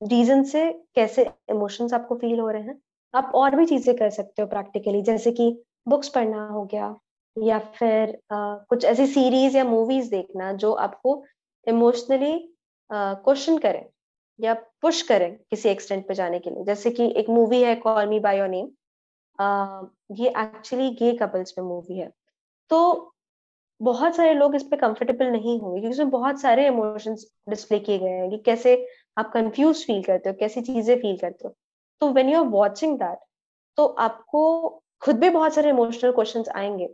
रीजन 0.00 0.42
से 0.46 0.70
कैसे 0.96 1.24
इमोशंस 1.50 1.92
आपको 1.94 2.16
फील 2.16 2.38
हो 2.40 2.48
रहे 2.50 2.62
हैं। 2.62 2.78
आप 3.14 3.32
और 3.34 3.56
भी 3.56 3.66
चीज़ें 3.66 3.94
कर 3.96 4.10
सकते 4.10 4.42
हो 4.42 4.48
प्रैक्टिकली 4.48 5.02
जैसे 5.02 5.32
कि 5.32 5.50
बुक्स 5.86 6.08
पढ़ना 6.10 6.46
हो 6.48 6.64
गया 6.66 6.94
या 7.36 7.58
फिर 7.76 8.18
आ, 8.32 8.54
कुछ 8.70 8.84
ऐसी 8.86 9.06
सीरीज़ 9.08 9.56
या 9.56 9.64
मूवीज़ 9.64 10.10
देखना 10.10 10.52
जो 10.56 10.72
आपको 10.80 11.22
इमोशनली 11.66 12.32
क्वेश्चन 12.90 13.58
करें 13.58 13.84
या 14.38 14.54
पुश 14.82 15.02
करें 15.02 15.34
किसी 15.50 15.68
एक्सटेंट 15.68 16.06
पे 16.08 16.14
जाने 16.14 16.38
के 16.38 16.50
लिए। 16.50 16.64
जैसे 16.64 16.90
कि 16.90 17.12
एक 17.16 17.28
मूवी 17.30 17.62
है 17.62 17.74
call 17.76 18.06
me 18.08 18.20
by 18.20 18.38
your 18.38 18.48
name 18.48 18.68
ये 20.16 20.28
एक्चुअली 20.30 20.90
गे 20.92 21.12
कपल्स 21.16 21.50
पे 21.52 21.62
मूवी 21.62 21.98
है। 21.98 22.10
तो 22.70 23.14
बहुत 23.80 24.16
सारे 24.16 24.32
लोग 24.34 24.54
इस 24.56 24.62
पे 24.62 24.76
कंफर्टेबल 24.76 25.26
नहीं 25.26 25.58
होंगे 25.60 25.80
क्योंकि 25.80 25.94
इसमें 25.94 26.10
बहुत 26.10 26.40
सारे 26.40 26.66
इमोशंस 26.66 27.26
डिस्प्ले 27.48 27.78
किए 27.78 27.98
गए 27.98 28.10
हैं 28.10 28.30
कि 28.30 28.38
कैसे 28.46 28.74
आप 29.16 29.30
कंफ्यूज 29.34 29.84
फील 29.86 30.02
करते 30.04 30.28
हो, 30.28 30.34
कैसी 30.40 30.60
चीज़ें 30.62 30.96
फील 30.96 31.16
करते 31.18 31.48
हो। 31.48 31.54
तो 32.02 32.10
when 32.12 32.28
you 32.28 32.38
are 32.38 32.48
watching 32.50 32.96
that 32.98 33.18
तो 33.78 33.86
आपको 34.00 34.68
खुद 35.02 35.18
भी 35.20 35.30
बहुत 35.30 35.54
सारे 35.54 35.68
इमोशनल 35.70 36.12
क्वेश्चंस 36.12 36.48
आएँगे। 36.56 36.86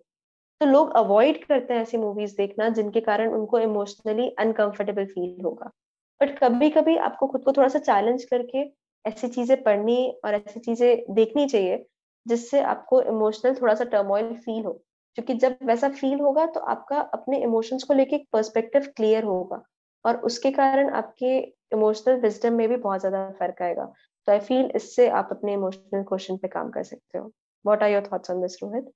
तो 0.60 0.66
लोग 0.66 0.92
अवॉइड 0.96 1.44
करते 1.44 1.74
हैं 1.74 1.82
ऐसी 1.82 1.96
मूवीज़ 1.98 2.36
देखना 2.36 2.68
जिनके 2.70 3.00
कारण 3.02 3.32
उनको 3.34 3.58
इमोशनली 3.60 4.28
अनकंफर्टेबल 4.38 5.06
फील 5.06 5.44
होगा। 5.44 5.70
बट 6.20 6.38
कभी 6.38 6.70
कभी 6.70 6.96
आपको 6.98 7.26
खुद 7.26 7.44
को 7.44 7.52
थोड़ा 7.52 7.68
सा 7.68 7.78
चैलेंज 7.80 8.24
करके 8.24 8.64
ऐसी 9.04 9.28
चीज़ें 9.28 9.62
पढ़नी 9.62 9.96
और 10.24 10.34
ऐसी 10.34 10.60
चीज़ें 10.60 11.14
देखनी 11.14 11.46
चाहिए, 11.46 11.84
जिससे 12.26 12.60
आपको 12.62 13.00
इमोशनल 13.04 13.54
थोड़ा 13.54 13.74
सा 13.74 13.84
टर्मोइल 13.86 14.32
फील 14.36 14.64
हो। 14.64 14.72
क्योंकि 15.18 15.34
जब 15.36 15.56
वैसा 15.64 15.88
फील 15.90 16.20
होगा 16.20 16.46
तो 16.46 16.60
आपका 16.62 17.00
अपने 17.14 17.38
इमोशंस 17.42 17.82
को 17.82 17.94
लेके 17.94 18.16
एक 18.16 18.26
पर्सपेक्टिव 18.32 18.86
क्लियर 18.96 19.24
होगा 19.24 19.62
और 20.04 20.16
उसके 20.22 20.50
कारण 20.52 20.90
आपके 20.92 21.36
इमोशनल 21.72 22.20
विजडम 22.20 22.54
में 22.54 22.68
भी 22.68 22.76
बहुत 22.78 23.00
ज़्यादा 23.00 23.28
फ़र्क 23.40 23.62
आएगा। 23.62 23.84
तो 24.28 24.32
आई 24.32 24.38
फील 24.40 24.70
इससे 24.76 25.08
आप 25.12 25.28
अपने 25.32 25.52
इमोशनल 25.52 26.02
क्वेश्चन 26.04 26.36
पे 26.36 26.48
काम 26.48 26.70
कर 26.70 26.82
सकते 26.84 27.18
हो। 27.18 27.30
What 27.64 27.82
are 27.82 27.90
your 27.90 28.08
thoughts 28.12 28.30
on 28.30 28.40
this 28.42 28.56
Rohit 28.62 28.90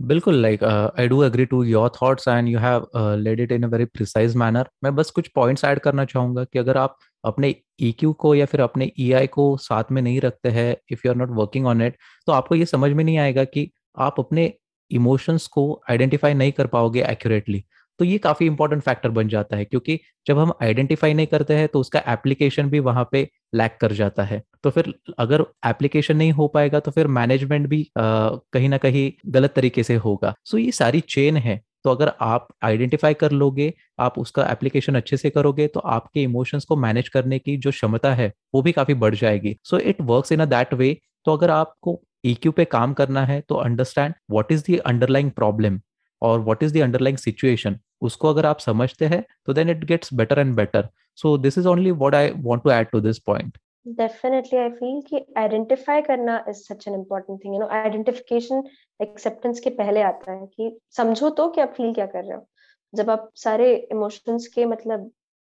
बिल्कुल 0.00 0.34
like 0.42 0.62
I 0.64 1.08
do 1.08 1.22
agree 1.22 1.44
to 1.46 1.62
your 1.64 1.90
thoughts 1.92 2.28
and 2.28 2.48
you 2.48 2.58
have 2.58 2.86
led 3.18 3.40
it 3.40 3.52
in 3.52 3.62
a 3.62 3.66
very 3.66 3.84
precise 3.84 4.36
manner 4.36 4.68
मैं 4.84 4.94
बस 4.96 5.10
कुछ 5.10 5.28
पॉइंट्स 5.28 5.64
ऐड 5.64 5.78
करना 5.78 6.04
चाहूँगा 6.04 6.44
कि 6.44 6.58
अगर 6.58 6.76
आप 6.76 6.96
अपने 7.24 7.54
ईक्यू 7.80 8.12
को 8.12 8.34
या 8.34 8.46
फिर 8.46 8.60
अपने 8.60 8.90
ईआई 8.98 9.26
को 9.26 9.56
साथ 9.56 9.92
में 9.92 10.00
नहीं 10.02 10.20
रखते 10.20 10.48
हैं 10.48 10.74
if 10.92 11.00
you 11.06 11.12
are 11.12 11.18
not 11.18 11.30
working 11.30 11.66
on 11.66 11.82
it 11.82 11.96
तो 12.26 12.32
आपको 12.32 12.54
ये 12.54 12.66
समझ 12.66 12.90
में 12.92 13.04
नहीं 13.04 13.18
आएगा 13.18 13.44
कि 13.46 13.70
आप 13.98 14.20
अपने 14.20 14.52
इमोशंस 14.90 15.46
को 15.46 15.64
आइडेंटिफाई 15.90 16.34
नहीं 16.34 16.52
कर 16.52 16.66
पाओगे 16.66 17.02
एक्यूरेटली 17.02 17.64
तो 18.00 18.04
ये 18.04 18.18
काफ़ी 18.18 18.46
इंपॉर्टेंट 18.46 18.82
फैक्टर 18.82 19.08
बन 19.10 19.28
जाता 19.28 19.56
है, 19.56 19.64
क्योंकि 19.64 19.98
जब 20.26 20.38
हम 20.38 20.52
आइडेंटिफाई 20.62 21.14
नहीं 21.14 21.26
करते 21.26 21.54
हैं 21.54 21.68
तो 21.68 21.80
उसका 21.80 22.02
एप्लीकेशन 22.08 22.70
भी 22.70 22.78
वहाँ 22.80 23.08
पे 23.12 23.28
लैक 23.54 23.76
कर 23.80 23.92
जाता 23.92 24.22
है। 24.24 24.42
तो 24.64 24.70
फिर 24.70 24.92
अगर 25.18 25.44
एप्लीकेशन 25.66 26.16
नहीं 26.16 26.32
हो 26.32 26.46
पाएगा 26.48 26.80
तो 26.80 26.90
फिर 26.90 27.06
मैनेजमेंट 27.08 27.66
भी 27.68 27.86
कहीं 27.98 28.68
ना 28.68 28.78
कहीं 28.78 29.10
गलत 29.32 29.52
तरीके 29.56 29.82
से 29.82 29.94
होगा। 29.96 30.34
सो 30.44 30.58
ये 30.58 30.70
सारी 30.72 31.00
चेन 31.08 31.36
है। 31.38 31.60
तो 31.84 31.90
अगर 31.90 32.12
आप 32.22 32.48
आइडेंटिफाई 32.64 33.14
कर 33.14 33.32
लोगे, 33.32 33.72
आप 34.00 34.18
उसका 34.18 34.46
एप्लीकेशन 34.52 34.94
अच्छे 34.94 35.16
से 35.16 35.30
करोगे 35.30 35.66
तो 35.66 35.80
आपके 35.80 36.22
इमोशंस 36.22 36.64
को 36.64 36.76
मैनेज 36.76 37.08
करने 37.08 37.38
की 37.38 37.56
जो 37.58 37.70
क्षमता 37.70 38.14
है, 38.14 38.32
वो 38.54 38.62
भी 38.62 38.72
काफ़ी 38.72 38.94
बढ़ 38.96 39.14
जाएगी। 39.14 39.56
So 39.64 39.78
it 39.80 40.00
work 40.02 40.32
in 40.32 40.40
a 40.40 40.44
that 40.46 40.74
way 40.74 40.96
तो 41.26 41.36
अगर 41.36 41.50
आपको 41.50 42.00
EQ 42.26 42.52
पे 42.52 42.64
काम 42.66 42.92
करना 42.94 43.24
है 43.24 43.40
तो 43.48 43.54
understand 43.58 44.14
what 44.30 44.52
is 44.52 44.64
the 44.70 44.78
underlying 44.86 45.30
problem 45.32 45.80
और 46.22 46.40
what 46.40 46.62
is 46.62 46.74
the 46.74 46.82
underlying 46.82 47.18
situation 47.18 47.78
उसको 48.02 48.28
अगर 48.28 48.46
आप 48.46 48.58
समझते 48.58 49.06
हैं 49.06 49.24
तो 49.46 49.52
then 49.52 49.70
it 49.70 49.84
gets 49.84 50.14
better 50.14 50.38
and 50.38 50.54
better 50.56 50.88
so 51.16 51.36
this 51.38 51.58
is 51.58 51.68
only 51.68 51.90
what 51.90 52.14
I 52.14 52.30
want 52.36 52.62
to 52.62 52.70
add 52.70 52.90
to 52.90 53.00
this 53.00 53.18
point 53.18 53.58
definitely 53.88 54.58
I 54.58 54.70
feel 54.70 55.00
कि 55.00 55.24
identify 55.38 56.02
करना 56.02 56.44
is 56.48 56.56
such 56.56 56.88
an 56.88 56.94
important 56.94 57.44
thing 57.44 57.54
you 57.54 57.60
know 57.60 57.66
identification 57.66 58.62
acceptance 59.02 59.60
के 59.60 59.70
पहले 59.70 60.02
आता 60.02 60.32
है 60.32 60.46
कि 60.46 60.78
समझो 60.96 61.30
तो 61.30 61.48
कि 61.48 61.60
आप 61.60 61.72
फील 61.76 61.94
क्या 61.94 62.06
कर 62.06 62.24
रहे 62.24 62.36
हो। 62.36 62.46
जब 62.94 63.10
आप 63.10 63.30
सारे 63.36 63.74
इमोशंस 63.92 64.46
के 64.46 64.64
मतलब 64.64 65.10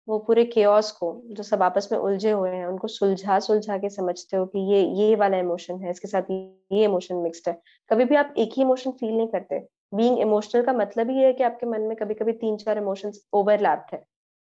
वो 0.08 0.18
पूरे 0.20 0.44
केओस 0.46 0.92
को, 0.92 1.22
जो 1.28 1.44
सब 1.44 1.64
आपस 1.64 1.90
में 1.92 1.98
उलझे 2.00 2.32
हुए 2.32 2.50
हैं, 2.50 2.66
उनको 2.66 2.88
सुलझा 2.88 3.40
सुलझा 3.40 3.78
के 3.78 3.90
समझते 3.90 4.38
हो 4.38 4.46
कि 4.46 4.60
ये 4.74 4.82
ये 5.00 5.16
वाला 5.16 5.38
इमोशन 5.38 5.82
है, 5.84 5.92
इसके 5.92 6.08
साथ 6.08 6.32
ये 6.32 6.84
इमोशन 6.84 7.16
मिक्स्ड 7.16 7.50
है। 7.50 7.58
कभी 7.90 8.06
भी 8.06 8.16
आप 8.16 8.34
एक 8.38 8.52
ही 8.58 8.62
इमोशन 8.62 8.92
फील 8.92 9.18
नहीं 9.18 9.28
करते। 9.28 9.60
बीइंग 9.92 10.20
इमोशनल 10.20 10.64
का 10.64 10.74
मतलब 10.74 11.10
ही 11.10 11.18
है 11.20 11.34
कि 11.34 11.44
आपके 11.44 11.66
मन 11.66 11.82
में 11.82 11.96
कभी 11.98 12.14
कभी 12.14 12.32
तीन 12.36 12.58
चार 12.58 12.78
इमोशंस 12.78 13.22
ओवरलैप्ड 13.34 13.94
है। 13.94 14.04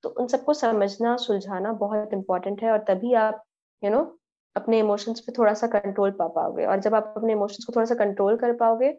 तो 0.04 0.08
उन 0.10 0.26
सबको 0.26 0.54
समझना 0.54 1.16
सुलझाना 1.16 1.72
बहुत 1.74 2.12
इंपॉर्टेंट 2.14 2.62
है 2.62 2.70
और 2.72 2.84
तभी 2.88 3.14
आप 3.16 3.42
यू 3.82 3.90
you 3.90 3.96
नो 3.96 4.02
know, 4.02 4.12
अपने 4.56 4.78
इमोशंस 4.78 5.20
पे 5.20 5.32
थोड़ा 5.38 5.52
सा 5.54 5.66
कंट्रोल 5.68 6.10
पा 6.10 6.26
पाओगे 6.28 6.64
और 6.66 6.80
जब 6.80 6.94
आप 6.94 7.12
अपने 7.16 7.32
इमोशंस 7.32 7.64
को 7.64 7.72
थोड़ा 7.76 7.86
सा 7.86 7.94
कंट्रोल 7.94 8.36
कर 8.36 8.52
पाओगे 8.56 8.92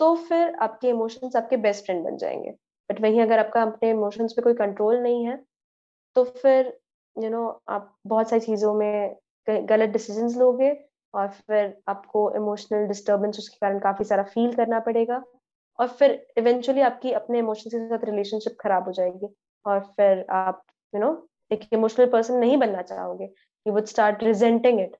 तो 0.00 0.14
फिर 0.18 0.54
आपके 0.62 0.88
इमोशंस 0.88 1.36
आपके 1.36 1.56
बेस्ट 1.58 1.84
फ्रेंड 1.86 2.04
बन 2.04 2.16
जाएँगे। 2.16 2.50
बट 2.90 3.00
वहीं 3.00 3.20
अगर 3.22 3.38
आपका 3.38 3.62
अपने 3.62 3.90
इमोशंस 3.90 4.32
पे 4.32 4.42
कोई 4.42 4.54
कंट्रोल 4.54 4.98
नहीं 4.98 5.26
है 5.26 5.36
तो 6.16 6.24
फिर 6.24 6.66
यू 7.16 7.22
you 7.22 7.30
नो 7.32 7.38
know, 7.38 7.60
आप 7.68 7.94
बहुत 8.06 8.30
सारी 8.30 8.40
चीज़ों 8.40 8.74
में 8.74 9.16
गलत 9.48 9.90
डिसीज़न 9.90 10.38
लोगे 10.40 10.72
और 11.14 11.28
फिर 11.28 11.76
आपको 11.88 12.30
इमोशनल 12.36 12.86
डिस्टर्बेंस 12.88 13.38
उसके 13.38 13.56
कारण 13.60 13.78
काफ़ी 13.80 14.04
सारा 14.04 14.22
फील 14.24 14.54
करना 14.54 14.80
पड़ेगा। 14.80 15.22
और 15.78 15.88
फिर 15.90 16.10
इवेंचुअली 16.38 16.80
आपकी 16.82 17.12
अपने 17.12 17.38
इमोशन 17.38 17.70
के 17.70 17.78
साथ 17.88 18.04
रिलेशनशिप 18.04 18.56
खराब 18.60 18.84
हो 18.86 18.92
जाएगी। 18.92 19.34
और 19.64 19.80
फिर 19.96 20.24
आप 20.32 20.62
यू 20.94 21.00
you 21.00 21.06
नो 21.06 21.12
know, 21.12 21.28
एक 21.50 21.68
इमोशनल 21.72 22.06
पर्सन 22.10 22.34
नहीं 22.34 22.56
बनना 22.56 22.82
चाहोगे 22.84 23.24
you 23.66 23.72
would 23.72 23.84
start 23.86 24.22
resenting 24.24 24.80
it 24.80 24.96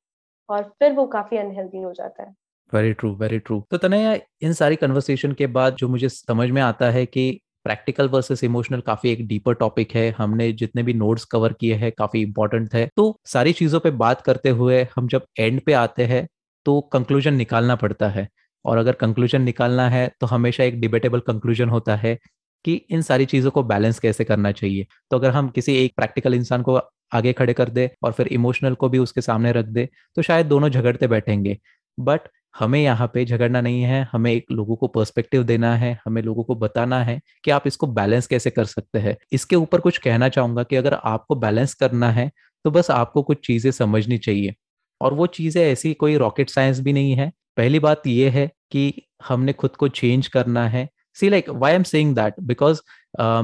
और 0.49 0.63
फिर 0.79 0.93
वो 0.93 1.07
काफ़ी 1.09 1.37
अनहेल्दी 1.39 1.83
हो 1.83 1.93
जाता 1.93 2.23
है। 2.23 2.35
वेरी 2.73 2.93
ट्रू 2.93 3.15
वेरी 3.17 3.39
ट्रू 3.39 3.63
तो 3.71 3.79
तनया 3.79 4.17
इन 4.43 4.53
सारी 4.53 4.77
कन्वर्सेशन 4.77 5.33
के 5.33 5.47
बाद 5.49 5.75
जो 5.77 5.89
मुझे 5.89 6.09
समझ 6.09 6.49
में 6.51 6.61
आता 6.63 6.91
है 6.91 7.05
कि 7.07 7.31
प्रैक्टिकल 7.65 8.09
वर्सेस 8.09 8.43
इमोशनल 8.45 8.81
काफ़ी 8.81 9.11
एक 9.11 9.27
डीपर 9.29 9.55
टॉपिक 9.55 9.93
है। 9.95 10.09
हमने 10.11 10.51
जितने 10.55 10.83
भी 10.83 10.95
नोट्स 10.95 11.25
कवर 11.25 11.53
किए 11.53 11.75
हैं 11.75 11.91
काफ़ी 11.93 12.23
इंपॉर्टेंट 12.23 12.75
है। 12.75 12.89
तो 12.97 13.05
सारी 13.27 13.53
चीज़ों 13.53 13.81
पे 13.81 13.91
बात 13.99 14.21
करते 14.21 14.51
हुए 14.51 14.83
हम 14.97 15.09
जब 15.09 15.25
एंड 15.41 15.61
पे 15.67 15.73
आते 15.75 16.05
हैं 16.07 16.27
तो 16.67 16.81
कंक्लूजन 16.93 17.35
निकालना 17.35 17.77
पड़ता 17.77 18.09
है। 18.09 18.29
और 18.65 18.79
अगर 18.79 18.93
कंक्लूजन 18.97 19.43
निकालना 19.43 19.89
है 19.91 20.11
तो 20.21 20.27
हमेशा 20.29 20.65
एक 20.65 20.81
डिबेटेबल 20.81 21.21
कंक्लूजन 21.23 21.69
होता 21.69 21.97
है 21.97 22.19
कि 22.65 22.75
इन 22.91 23.03
सारी 23.03 23.25
चीज़ों 23.27 23.51
को 23.51 23.63
बैलेंस 23.65 23.99
कैसे 23.99 24.25
करना 24.25 24.53
चाहिए। 24.53 24.87
तो 25.11 25.19
अगर 25.19 25.31
हम 25.31 25.49
किसी 25.51 25.75
एक 25.77 25.95
प्रैक्टिकल 25.97 26.35
इंसान 26.35 26.63
को 26.63 26.81
आगे 27.13 27.33
खड़े 27.33 27.53
कर 27.55 27.69
दे 27.71 27.91
और 28.05 28.13
फिर 28.13 28.27
इमोशनल 28.29 28.75
को 28.75 28.89
भी 28.89 28.99
उसके 28.99 29.21
सामने 29.23 29.53
रख 29.53 29.67
दे 29.69 29.89
तो 30.17 30.23
शायद 30.23 30.47
दोनों 30.47 30.69
झगड़ते 30.71 31.07
बैठेंगे। 31.09 31.57
बट 31.99 32.29
हमें 32.55 32.81
यहाँ 32.81 33.07
पे 33.15 33.25
झगड़ना 33.25 33.61
नहीं 33.61 33.83
है, 33.83 34.03
हमें 34.13 34.33
एक 34.33 34.51
लोगों 34.53 34.77
को 34.77 34.87
पर्सपेक्टिव 34.89 35.43
देना 35.45 35.75
है, 35.77 35.99
हमें 36.05 36.21
लोगों 36.23 36.45
को 36.45 36.55
बताना 36.57 37.03
है 37.03 37.21
कि 37.45 37.51
आप 37.51 37.67
इसको 37.67 37.87
बैलेंस 37.89 38.27
कैसे 38.27 38.51
कर 38.51 38.65
सकते 38.67 38.99
हैं। 38.99 39.17
इसके 39.33 39.57
ऊपर 39.57 39.81
कुछ 39.81 39.99
कहना 39.99 40.29
चाहूँगा 40.31 40.63
कि 40.65 40.77
अगर 40.77 40.95
आपको 40.97 41.35
बैलेंस 41.37 41.75
करना 41.75 42.11
है 42.13 42.31
तो 42.65 42.71
बस 42.71 42.91
आपको 42.93 43.23
कुछ 43.23 43.47
चीज़ें 43.47 43.71
समझनी 43.73 44.19
चाहिए। 44.19 44.55
और 45.03 45.15
वो 45.15 45.27
चीज़ें 45.29 45.63
ऐसी 45.63 45.93
कोई 45.95 46.17
रॉकेट 46.17 46.51
साइंस 46.51 46.81
भी 46.81 46.93
नहीं 46.93 47.15
है। 47.17 47.31
पहली 47.57 47.79
बात 47.81 48.07
यह 48.07 48.33
है 48.33 48.51
कि 48.73 48.93
हमने 49.29 49.53
खुद 49.55 49.77
को 49.77 49.89
चेंज 49.91 50.29
करना 50.29 50.67
है। 50.69 50.89
See 51.17 51.29
like 51.31 51.49
why 51.51 51.73
I'm 51.73 51.83
saying 51.85 52.15
that 52.17 52.35
because 52.43 52.81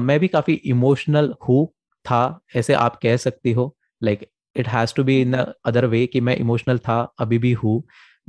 मैं 0.01 0.19
भी 0.19 0.27
काफ़ी 0.27 0.53
इमोशनल 0.53 1.33
हूँ 1.49 1.65
था 2.05 2.39
ऐसे 2.55 2.73
आप 2.75 2.99
कह 3.03 3.17
सकती 3.17 3.51
हो। 3.51 3.75
Like 4.01 4.29
it 4.55 4.67
has 4.67 4.93
to 4.95 5.03
be 5.03 5.19
in 5.21 5.33
other 5.33 5.85
way 5.85 6.05
कि 6.07 6.21
मैं 6.21 6.35
इमोशनल 6.37 6.77
था 6.79 7.01
अभी 7.19 7.37
भी 7.37 7.51
हूँ 7.53 7.81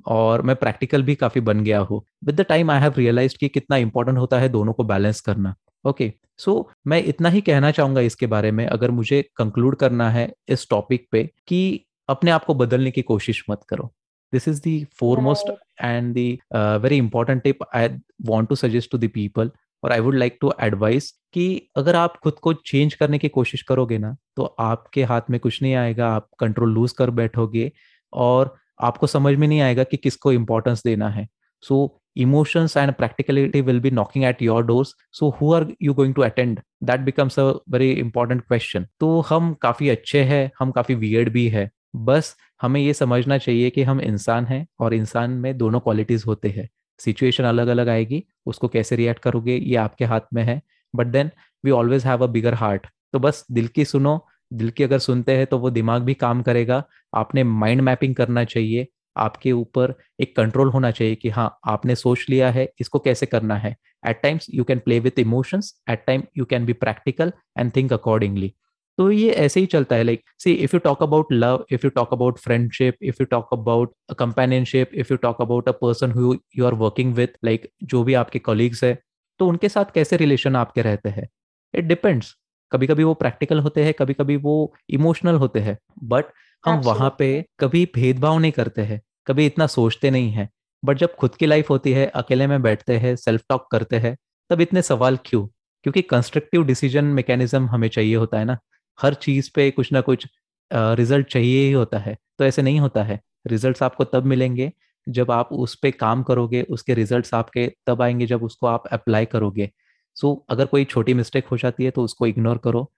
और 0.08 0.42
मैं 0.42 0.56
प्रैक्टिकल 0.56 1.02
भी 1.02 1.14
काफ़ी 1.14 1.40
बन 1.40 1.62
गया 1.64 1.78
हूँ। 1.80 2.02
With 2.24 2.40
the 2.40 2.44
time 2.48 2.70
I 2.70 2.80
have 2.80 2.94
realise 2.96 3.36
कि 3.40 3.48
कितना 3.48 3.76
इंपॉर्टेंट 3.76 4.18
होता 4.18 4.38
है 4.38 4.48
दोनों 4.48 4.72
को 4.72 4.84
बैलेंस 4.84 5.20
करना। 5.20 5.54
ओके 5.84 6.04
okay, 6.04 6.16
सो 6.38 6.52
so, 6.52 6.74
मैं 6.86 7.02
इतना 7.04 7.28
ही 7.28 7.40
कहना 7.40 7.70
चाहूँगा 7.70 8.00
इसके 8.00 8.26
बारे 8.26 8.50
में 8.50 8.66
अगर 8.66 8.90
मुझे 8.90 9.22
कंक्लूड 9.36 9.76
करना 9.76 10.08
है 10.10 10.32
इस 10.48 10.66
टॉपिक 10.70 11.06
पे 11.12 11.22
कि 11.48 11.84
अपने 12.10 12.30
आप 12.30 12.44
को 12.44 12.54
बदलने 12.54 12.90
की 12.90 13.02
कोशिश 13.02 13.44
मत 13.50 13.60
करो। 13.68 13.90
This 14.32 14.46
is 14.48 14.60
the 14.64 14.76
foremost 15.00 15.48
right. 15.48 15.62
and 15.86 16.14
the 16.16 16.28
uh, 16.56 16.78
very 16.78 16.98
important 17.04 17.42
tip 17.44 17.62
i 17.74 17.82
want 18.28 18.50
to 18.50 18.58
suggest 18.60 18.90
to 18.92 19.04
the 19.04 19.12
people 19.16 19.50
और 19.84 19.92
I 19.92 20.00
would 20.00 20.14
like 20.14 20.36
to 20.40 20.52
advice 20.62 21.10
कि 21.32 21.44
अगर 21.76 21.96
आप 21.96 22.16
खुद 22.16 22.34
को 22.42 22.52
चेंज 22.52 22.94
करने 22.94 23.18
की 23.18 23.28
कोशिश 23.28 23.62
करोगे 23.62 23.98
ना 23.98 24.14
तो 24.36 24.44
आपके 24.60 25.04
हाथ 25.04 25.30
में 25.30 25.38
कुछ 25.40 25.60
नहीं 25.62 25.74
आएगा 25.74 26.08
आप 26.14 26.28
कंट्रोल 26.40 26.72
लूज 26.72 26.92
कर 26.92 27.10
बैठोगे 27.10 27.70
और 28.12 28.54
आपको 28.80 29.06
समझ 29.06 29.34
में 29.34 29.46
नहीं 29.48 29.60
आएगा 29.60 29.84
कि 29.84 29.96
किसको 29.96 30.32
इंपॉर्टेंस 30.32 30.82
देना 30.84 31.08
है। 31.08 31.26
So 31.62 31.80
emotions 32.16 32.76
and 32.76 32.92
practicality 32.92 33.60
will 33.60 33.80
be 33.80 33.90
knocking 33.90 34.24
at 34.24 34.42
your 34.42 34.66
doors 34.66 34.94
so 35.12 35.30
who 35.40 35.52
are 35.54 35.66
you 35.82 35.94
going 35.94 36.14
to 36.14 36.22
attend 36.22 36.60
that 36.84 37.00
becomes 37.00 37.38
a 37.38 37.50
very 37.70 37.90
important 37.92 38.42
question 38.42 38.86
तो 39.00 39.20
हम 39.28 39.52
काफ़ी 39.62 39.88
अच्छे 39.88 40.22
हैं 40.24 40.50
हम 40.58 40.70
काफ़ी 40.70 40.94
वियर्ड 40.94 41.32
भी 41.32 41.48
है। 41.48 41.70
बस 41.94 42.34
हमें 42.60 42.80
ये 42.80 42.92
समझना 42.94 43.38
चाहिए 43.38 43.70
कि 43.70 43.82
हम 43.82 44.00
इंसान 44.00 44.46
हैं 44.46 44.66
और 44.80 44.94
इंसान 44.94 45.30
में 45.32 45.56
दोनों 45.58 45.80
क्वालिटीज 45.80 46.24
होते 46.26 46.48
हैं। 46.48 46.68
सिचुएशन 47.00 47.44
अलग 47.44 47.68
अलग 47.68 47.88
आएगी, 47.88 48.22
उसको 48.46 48.68
कैसे 48.68 48.96
रिएक्ट 48.96 49.22
करोगे, 49.22 49.56
ये 49.56 49.76
आपके 49.76 50.04
हाथ 50.04 50.20
में 50.34 50.42
है। 50.42 50.60
But 50.94 51.06
then 51.06 51.30
we 51.64 51.70
always 51.70 52.04
have 52.06 52.22
a 52.24 52.26
bigger 52.28 52.54
heart 52.54 52.86
तो 53.12 53.18
बस 53.18 53.44
दिल 53.52 53.66
की 53.68 53.84
सुनो, 53.84 54.26
दिल 54.50 54.70
की 54.70 54.84
अगर 54.84 54.98
सुनते 54.98 55.36
हैं 55.36 55.46
तो 55.46 55.58
वो 55.58 55.70
दिमाग 55.70 56.02
भी 56.02 56.14
काम 56.14 56.42
करेगा। 56.42 56.82
आपने 57.12 57.44
माइंड 57.44 57.80
मैपिंग 57.80 58.14
करना 58.14 58.44
चाहिए। 58.44 58.86
आपके 59.16 59.52
ऊपर 59.52 59.94
एक 60.20 60.34
कंट्रोल 60.36 60.68
होना 60.70 60.90
चाहिए 60.90 61.14
कि 61.14 61.28
हाँ 61.28 61.58
आपने 61.66 61.94
सोच 61.96 62.26
लिया 62.30 62.50
है, 62.50 62.68
इसको 62.80 62.98
कैसे 62.98 63.26
करना 63.26 63.56
है। 63.56 63.74
At 64.02 64.20
times 64.22 64.46
you 64.54 64.64
can 64.64 64.78
play 64.78 64.98
with 65.00 65.18
emotions 65.18 65.74
at 65.90 66.04
time 66.06 66.22
you 66.38 66.44
can 66.44 66.66
be 66.66 66.72
practical 66.74 67.32
and 67.58 67.72
think 67.76 67.92
accordingly 67.92 68.52
तो 69.00 69.10
ये 69.10 69.30
ऐसे 69.32 69.60
ही 69.60 69.66
चलता 69.66 69.96
है 69.96 70.02
like 70.02 70.22
see 70.38 70.52
if 70.54 70.70
you 70.74 70.78
talk 70.78 71.02
about 71.02 71.32
love 71.32 71.64
if 71.72 71.80
you 71.84 71.90
talk 71.90 72.12
about 72.12 72.38
friendship 72.38 72.96
if 73.02 73.16
you 73.20 73.26
talk 73.26 73.48
about 73.52 73.92
companionship 74.18 74.90
if 74.94 75.08
you 75.10 75.16
talk 75.16 75.40
about 75.42 75.68
a 75.68 75.72
person 75.72 76.10
who 76.12 76.34
you 76.58 76.66
are 76.66 76.74
working 76.74 77.14
with 77.14 77.28
like 77.44 77.68
जो 77.84 78.02
भी 78.04 78.14
आपके 78.14 78.38
colleagues 78.38 78.84
है 78.84 78.98
तो 79.40 79.46
उनके 79.46 79.68
साथ 79.68 79.84
कैसे 79.94 80.16
रिलेशन 80.16 80.56
आपके 80.56 80.82
रहते 80.82 81.08
हैं? 81.08 81.28
इट 81.74 81.84
डिपेंड्स 81.84 82.34
कभी 82.72 82.86
कभी 82.86 83.04
वो 83.04 83.14
प्रैक्टिकल 83.14 83.60
होते 83.60 83.84
हैं 83.84 83.94
कभी 83.94 84.14
कभी 84.14 84.36
वो 84.36 84.54
इमोशनल 84.90 85.34
होते 85.34 85.60
हैं 85.60 85.76
बट 86.04 86.24
हम 86.64 86.80
वहाँ 86.80 87.14
पे 87.18 87.30
कभी 87.60 87.84
भेदभाव 87.94 88.38
नहीं 88.38 88.52
करते 88.52 88.82
हैं 88.82 89.00
कभी 89.26 89.46
इतना 89.46 89.66
सोचते 89.66 90.10
नहीं 90.10 90.30
है 90.32 90.48
बट 90.84 90.98
जब 90.98 91.14
खुद 91.14 91.34
की 91.34 91.46
लाइफ 91.46 91.70
होती 91.70 91.92
है 91.92 92.06
अकेले 92.16 92.46
में 92.46 92.60
बैठते 92.62 92.96
हैं 92.98 93.16
सेल्फ 93.16 93.42
टॉक 93.48 93.66
करते 93.72 93.96
हैं 93.98 94.16
तब 94.50 94.60
इतने 94.60 94.82
सवाल 94.82 95.18
क्यों? 95.24 95.46
क्योंकि 95.84 96.02
कंस्ट्रक्टिव 96.02 96.64
डिसीज़न 96.64 97.04
मैकेनिज्म 97.04 97.66
हमें 97.66 97.88
चाहिए 97.88 98.14
होता 98.16 98.38
है 98.38 98.44
ना। 98.44 98.58
हर 99.00 99.14
चीज़ 99.14 99.50
पे 99.54 99.70
कुछ 99.70 99.92
ना 99.92 100.00
कुछ 100.00 100.26
रिज़ल्ट 100.70 101.26
चाहिए 101.28 101.64
ही 101.66 101.72
होता 101.72 101.98
है। 101.98 102.16
तो 102.38 102.44
ऐसे 102.44 102.62
नहीं 102.62 102.80
होता 102.80 103.02
है। 103.02 103.20
रिजल्ट्स 103.46 103.82
आपको 103.82 104.04
तब 104.04 104.24
मिलेंगे 104.26 104.70
जब 105.06 105.30
आप 105.30 105.48
उस 105.52 105.74
पर 105.74 105.90
काम 105.90 106.22
करोगे 106.22 106.62
उसके 106.70 106.94
रिजल्ट्स 106.94 107.34
आपके 107.34 107.66
तब 107.86 108.02
आएँगे 108.02 108.26
जब 108.26 108.42
उसको 108.44 108.66
आप 108.66 108.86
अप्लाई 108.92 109.24
करोगे। 109.26 109.70
सो 110.16 110.32
so, 110.34 110.40
अगर 110.50 110.66
कोई 110.66 110.84
छोटी 110.84 111.14
मिस्टेक 111.14 111.46
हो 111.48 111.56
जाती 111.56 111.84
है 111.84 111.90
तो 111.90 112.02
उसको 112.04 112.26
इग्नोर 112.26 112.58
करो 112.58 112.90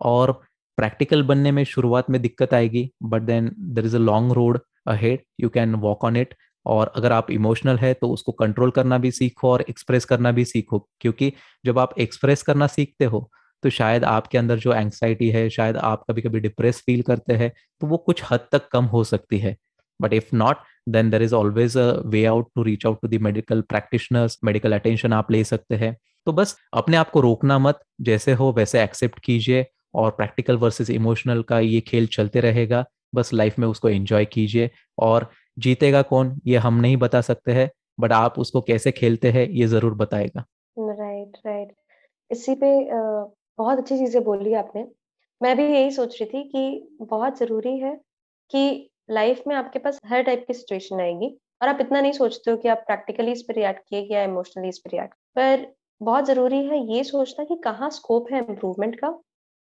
और 0.00 0.32
प्रैक्टिकल 0.78 1.22
बनने 1.22 1.52
में 1.52 1.64
शुरुआत 1.64 2.10
में 2.10 2.20
दिक्कत 2.22 2.54
आएगी 2.54 2.90
but 3.02 3.22
then 3.22 3.50
there 3.58 3.86
is 3.86 3.96
a 3.96 3.98
long 3.98 4.32
road 4.32 4.58
ahead 4.88 5.22
you 5.40 5.48
can 5.48 5.74
walk 5.76 6.04
on 6.04 6.16
it 6.16 6.34
और 6.66 6.92
अगर 6.96 7.12
आप 7.12 7.30
इमोशनल 7.30 7.76
है 7.78 7.92
तो 7.94 8.08
उसको 8.10 8.32
कंट्रोल 8.32 8.70
करना 8.70 8.98
भी 8.98 9.10
सीखो 9.10 9.50
और 9.52 9.64
एक्सप्रेस 9.70 10.04
करना 10.04 10.32
भी 10.32 10.44
सीखो। 10.44 10.78
क्योंकि 11.00 11.32
जब 11.66 11.78
आप 11.78 11.94
एक्सप्रेस 11.98 12.42
करना 12.42 12.66
सीखते 12.66 13.04
हो 13.04 13.30
तो 13.62 13.70
शायद 13.70 14.04
आपके 14.04 14.38
अंदर 14.38 14.58
जो 14.58 14.72
एंग्जाइटी 14.74 15.28
है 15.30 15.48
शायद 15.50 15.76
आप 15.78 16.04
कभी 16.10 16.22
कभी 16.22 16.40
डिप्रेस 16.40 16.82
फील 16.86 17.02
करते 17.02 17.34
हैं 17.34 17.50
तो 17.80 17.86
वो 17.86 17.96
कुछ 17.98 18.22
हद 18.30 18.46
तक 18.52 18.68
कम 18.72 18.84
हो 18.86 19.02
सकती 19.04 19.38
है। 19.38 19.56
But 20.00 20.12
if 20.12 20.34
not 20.36 20.56
then 20.88 21.10
there 21.10 21.22
is 21.22 21.34
always 21.34 21.76
a 21.78 21.90
way 22.06 22.24
out 22.26 22.48
to 22.54 22.62
reach 22.62 22.86
out 22.86 23.00
to 23.02 23.08
the 23.08 23.20
medical 23.22 23.60
practitioners 23.68 24.38
medical 24.44 24.72
attention 24.72 25.12
आप 25.12 25.30
ले 25.32 25.42
सकते 25.44 25.74
हैं। 25.74 25.96
तो 26.26 26.32
बस 26.32 26.56
अपने 26.74 26.96
आप 26.96 27.10
को 27.10 27.20
रोकना 27.20 27.58
मत 27.58 27.80
जैसे 28.00 28.32
हो 28.32 28.52
वैसे 28.52 28.82
एक्सेप्ट 28.82 29.18
कीजिए 29.24 29.66
और 29.94 30.10
प्रैक्टिकल 30.10 30.56
वर्सेस 30.56 30.90
इमोशनल 30.90 31.42
का 31.42 31.58
ये 31.60 31.80
खेल 31.82 32.06
चलते 32.08 32.40
रहेगा। 32.40 32.84
बस 33.14 33.32
लाइफ 33.34 33.58
में 33.58 33.66
उसको 33.68 33.88
एंजॉय 33.88 34.24
कीजिए 34.24 34.70
और 34.98 35.30
जीतेगा 35.56 36.02
कौन 36.04 36.38
ये 36.46 36.56
हम 36.58 36.80
नहीं 36.80 36.96
बता 36.96 37.20
सकते 37.20 37.52
हैं 37.52 37.68
बट 38.00 38.12
आप 38.12 38.38
उसको 38.38 38.60
कैसे 38.60 38.90
खेलते 38.92 39.30
हैं 39.30 39.48
ये 39.48 39.66
ज़रूर 39.66 39.94
बताएगा। 39.94 40.44
Right 40.76 41.26
right, 41.26 41.46
right 41.46 41.66
right. 41.66 41.76
इसी 42.30 42.54
पे 42.54 42.68
बहुत 43.60 43.78
अच्छी 43.78 43.96
चीज़ें 43.98 44.22
बोली 44.24 44.54
आपने। 44.54 44.86
मैं 45.40 45.56
भी 45.56 45.64
यही 45.64 45.90
सोच 45.90 46.22
रही 46.22 46.30
थी 46.30 46.42
कि 46.48 46.96
बहुत 47.04 47.38
ज़रूरी 47.38 47.78
है 47.78 47.94
कि 48.50 48.90
लाइफ 49.10 49.42
में 49.46 49.54
आपके 49.56 49.78
पास 49.78 49.98
हर 50.06 50.22
टाइप 50.22 50.44
की 50.46 50.54
सिचुएशन 50.54 51.00
आएगी 51.00 51.28
और 51.62 51.68
आप 51.68 51.78
इतना 51.80 52.00
नहीं 52.00 52.12
सोचते 52.12 52.50
हो 52.50 52.56
कि 52.56 52.68
आप 52.68 52.84
प्रैक्टिकली 52.86 53.32
इस 53.32 53.42
पर 53.42 53.54
रिएक्ट 53.54 53.82
किए 53.88 54.00
या 54.12 54.22
इमोशनली 54.22 54.68
इस 54.68 54.78
पर 54.78 54.90
रिएक्ट। 54.90 55.14
पर 55.36 55.66
बहुत 56.00 56.24
ज़रूरी 56.24 56.64
है 56.66 56.78
ये 56.94 57.02
सोचना 57.04 57.44
कि 57.44 57.56
कहाँ 57.56 57.90
स्कोप 57.90 58.32
है 58.32 58.38
इम्प्रूवमेंट 58.38 58.96
का। 59.00 59.10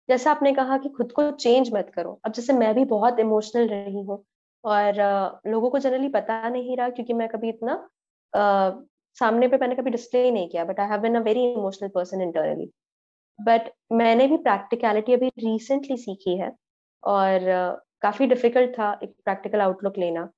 जैसा 0.09 0.31
आपने 0.31 0.53
कहा 0.53 0.79
कि 0.79 0.88
खुद 0.88 1.12
को 1.12 1.31
चेंज 1.31 1.71
मत 1.75 1.90
करो। 1.95 2.21
अब 2.25 2.33
जैसे 2.33 2.53
मैं 2.53 2.75
भी 2.75 2.85
बहुत 2.85 3.18
इमोशनल 3.21 3.68
रही 3.68 4.03
हूँ 4.03 4.25
और 4.64 5.01
लोगों 5.47 5.71
को 5.71 5.79
जनरली 5.79 6.09
पता 6.09 6.49
नहीं 6.49 6.77
रहा 6.77 6.88
क्योंकि 6.90 7.12
मैं 7.12 7.29
कभी 7.29 7.49
इतना 7.49 7.75
uh, 8.33 8.87
सामने 9.16 9.49
पे 9.49 9.57
मैंने 9.57 9.75
कभी 9.75 9.90
डिस्प्ले 9.90 10.31
नहीं 10.31 10.49
किया 10.49 10.64
but 10.64 10.81
I 10.81 10.88
have 10.88 11.01
been 11.01 11.14
a 11.14 11.21
very 11.21 11.45
emotional 11.53 11.88
person 11.88 12.23
internally 12.23 12.71
but 13.38 13.71
मैंने 13.95 14.27
भी 14.29 14.37
प्रैक्टिकलिटी 14.38 15.12
अभी 15.14 15.29
रिसेंटली 15.40 15.97
सीखी 15.99 16.37
है 16.38 16.53
और 17.03 17.40
काफ़ी 18.03 18.27
डिफ़िकल्ट 18.27 18.71
था 18.79 18.92
एक 19.03 19.14
प्रैक्टिकल 19.25 19.61
आउटलुक 19.61 19.99
लेना। 19.99 20.29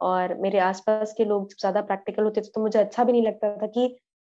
और 0.00 0.34
मेरे 0.38 0.58
आसपास 0.60 1.12
के 1.18 1.24
लोग 1.24 1.48
जब 1.50 1.56
ज़्यादा 1.60 1.80
प्रैक्टिकल 1.82 2.22
होते 2.24 2.40
थे 2.40 2.50
तो 2.54 2.60
मुझे 2.60 2.78
अच्छा 2.78 3.04
भी 3.04 3.12
नहीं 3.12 3.22
लगता 3.22 3.56
था 3.58 3.66
कि 3.68 3.86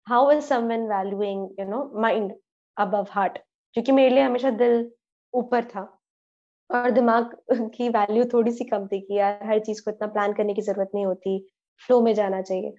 how 0.07 0.31
is 0.33 0.41
someone 0.45 0.83
valuing 0.89 1.49
you 1.61 1.67
know 1.69 1.85
mind 2.03 2.33
above 2.77 3.07
heart 3.11 3.39
क्योंकि 3.75 3.93
मेरे 3.93 4.15
लिए 4.15 4.23
हमेशा 4.25 4.51
दिल 4.59 4.91
ऊपर 5.35 5.65
था 5.67 5.83
और 6.71 6.91
दिमाग 6.93 7.37
की 7.77 7.89
वैल्यू 7.91 8.25
थोड़ी 8.33 8.53
सी 8.53 8.65
कम 8.65 8.87
थी 8.89 9.01
कि 9.01 9.19
यार 9.19 9.45
हर 9.47 9.59
चीज़ 9.61 9.83
को 9.85 9.91
इतना 9.91 10.07
प्लान 10.09 10.33
करने 10.35 10.55
की 10.55 10.63
ज़रूरत 10.63 10.91
नहीं 10.95 11.07
होती 11.07 11.39
फ्लो 11.83 12.01
में 12.01 12.13
जाना 12.15 12.41
चाहिए। 12.43 12.75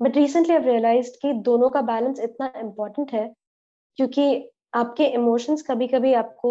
बट 0.00 0.16
रिसेंटली 0.16 0.54
आई 0.54 0.62
रियलाइज़ 0.64 1.10
कि 1.22 1.32
दोनों 1.44 1.70
का 1.70 1.82
बैलेंस 1.84 2.20
इतना 2.22 2.52
इम्पोर्टेंट 2.60 3.12
है 3.12 3.26
क्योंकि 3.98 4.26
आपके 4.72 5.06
इमोशंस 5.06 5.62
कभी 5.62 5.86
कभी 5.88 6.12
आपको 6.14 6.50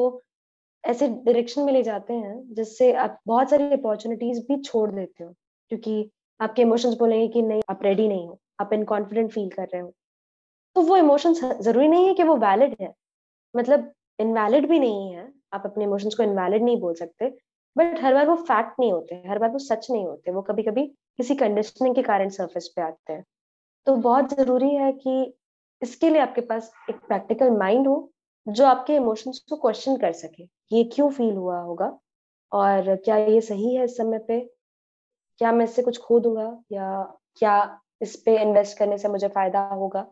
ऐसे 0.84 1.08
डायरेक्शन 1.08 1.62
में 1.62 1.74
ले 1.74 1.84
जाते 1.84 2.14
हैं, 2.14 2.54
जिससे 2.54 2.92
आप 2.96 3.20
बहुत 3.28 3.50
सारी 3.50 3.72
अपॉर्चुनिटीज़ 3.74 4.40
भी 4.42 4.62
छोड़ 4.62 4.90
देते 4.92 5.24
हो, 5.24 5.34
क्योंकि 5.72 6.10
आपके 6.40 6.62
इमोशंस 6.62 6.96
बोलेंगे 6.98 7.28
कि 7.28 7.42
नहीं, 7.42 7.62
आप 7.70 7.84
रेडी 7.84 8.08
नहीं 8.08 8.28
हो, 8.28 8.40
आप 8.62 8.74
इनकॉन्फिडेंट 8.74 9.32
फील 9.32 9.50
कर 9.50 9.68
रहे 9.68 9.82
हो। 9.82 9.94
तो 10.76 10.82
वो 10.82 10.98
इमोशंस 10.98 11.44
ज़रूरी 11.62 11.88
नहीं 11.88 12.08
है 12.08 12.14
कि 12.14 12.24
वो 12.24 12.36
वैलिड 12.38 12.76
है। 12.82 12.94
मतलब 13.54 13.92
इनवैलिड 14.20 14.70
भी 14.70 14.80
नहीं 14.80 15.14
है, 15.14 15.32
आप 15.54 15.64
अपने 15.66 15.84
इमोशंस 15.84 16.16
को 16.16 16.24
इनवैलिड 16.24 16.64
नहीं 16.64 16.80
बोल 16.82 16.94
सकते 16.96 17.30
बट 17.76 18.00
हर 18.04 18.14
बार 18.14 18.28
वो 18.28 18.36
फैक्ट 18.36 18.80
नहीं 18.80 18.92
होते, 18.92 19.16
हर 19.28 19.40
बार 19.40 19.50
वो 19.50 19.60
सच 19.60 19.88
नहीं 19.92 20.06
होते, 20.06 20.32
वो 20.32 20.42
कभी 20.42 20.64
कभी 20.64 20.86
किसी 21.18 21.36
कंडीशनिंग 21.36 21.96
के 21.96 22.02
कारण 22.02 22.30
सरफेस 22.30 22.68
पे 22.76 22.82
आते 22.82 23.14
हैं। 23.14 23.24
तो 23.88 23.96
बहुत 23.98 24.34
ज़रूरी 24.34 24.74
है 24.76 24.92
कि 24.94 25.34
इसके 25.82 26.10
लिए 26.10 26.22
आपके 26.22 26.42
पास 26.42 26.72
एक 26.90 26.96
प्रैक्टिकल 27.08 27.52
माइंड 27.52 27.88
हो, 27.88 28.12
जो 28.48 28.66
आपके 28.66 28.96
इमोशंस 28.96 29.40
को 29.50 29.56
क्वेश्चन 29.56 29.98
कर 29.98 30.12
सके, 30.14 30.44
ये 30.72 30.84
क्यों 30.86 31.10
फील 31.12 31.36
हुआ 31.36 31.60
होगा? 31.62 31.98
और 32.52 32.96
क्या 32.96 33.18
ये 33.18 33.42
सही 33.42 33.76
है 33.76 33.84
इस 33.86 33.98
समय 33.98 34.20
पे? 34.20 34.40
क्या 35.42 35.52
मैं 35.52 35.66
इससे 35.66 35.82
कुछ 35.82 35.98
खो 35.98 36.20
दूँगा? 36.20 36.64
या 36.72 37.04
क्या 37.38 37.82
इस 38.02 38.16
पे 38.16 38.38
इन्वेस्ट 38.42 38.78
करने 38.78 38.98
से 38.98 39.08
मुझे 39.08 39.28
फ़ायदा 39.28 39.62
होगा? 39.68 40.06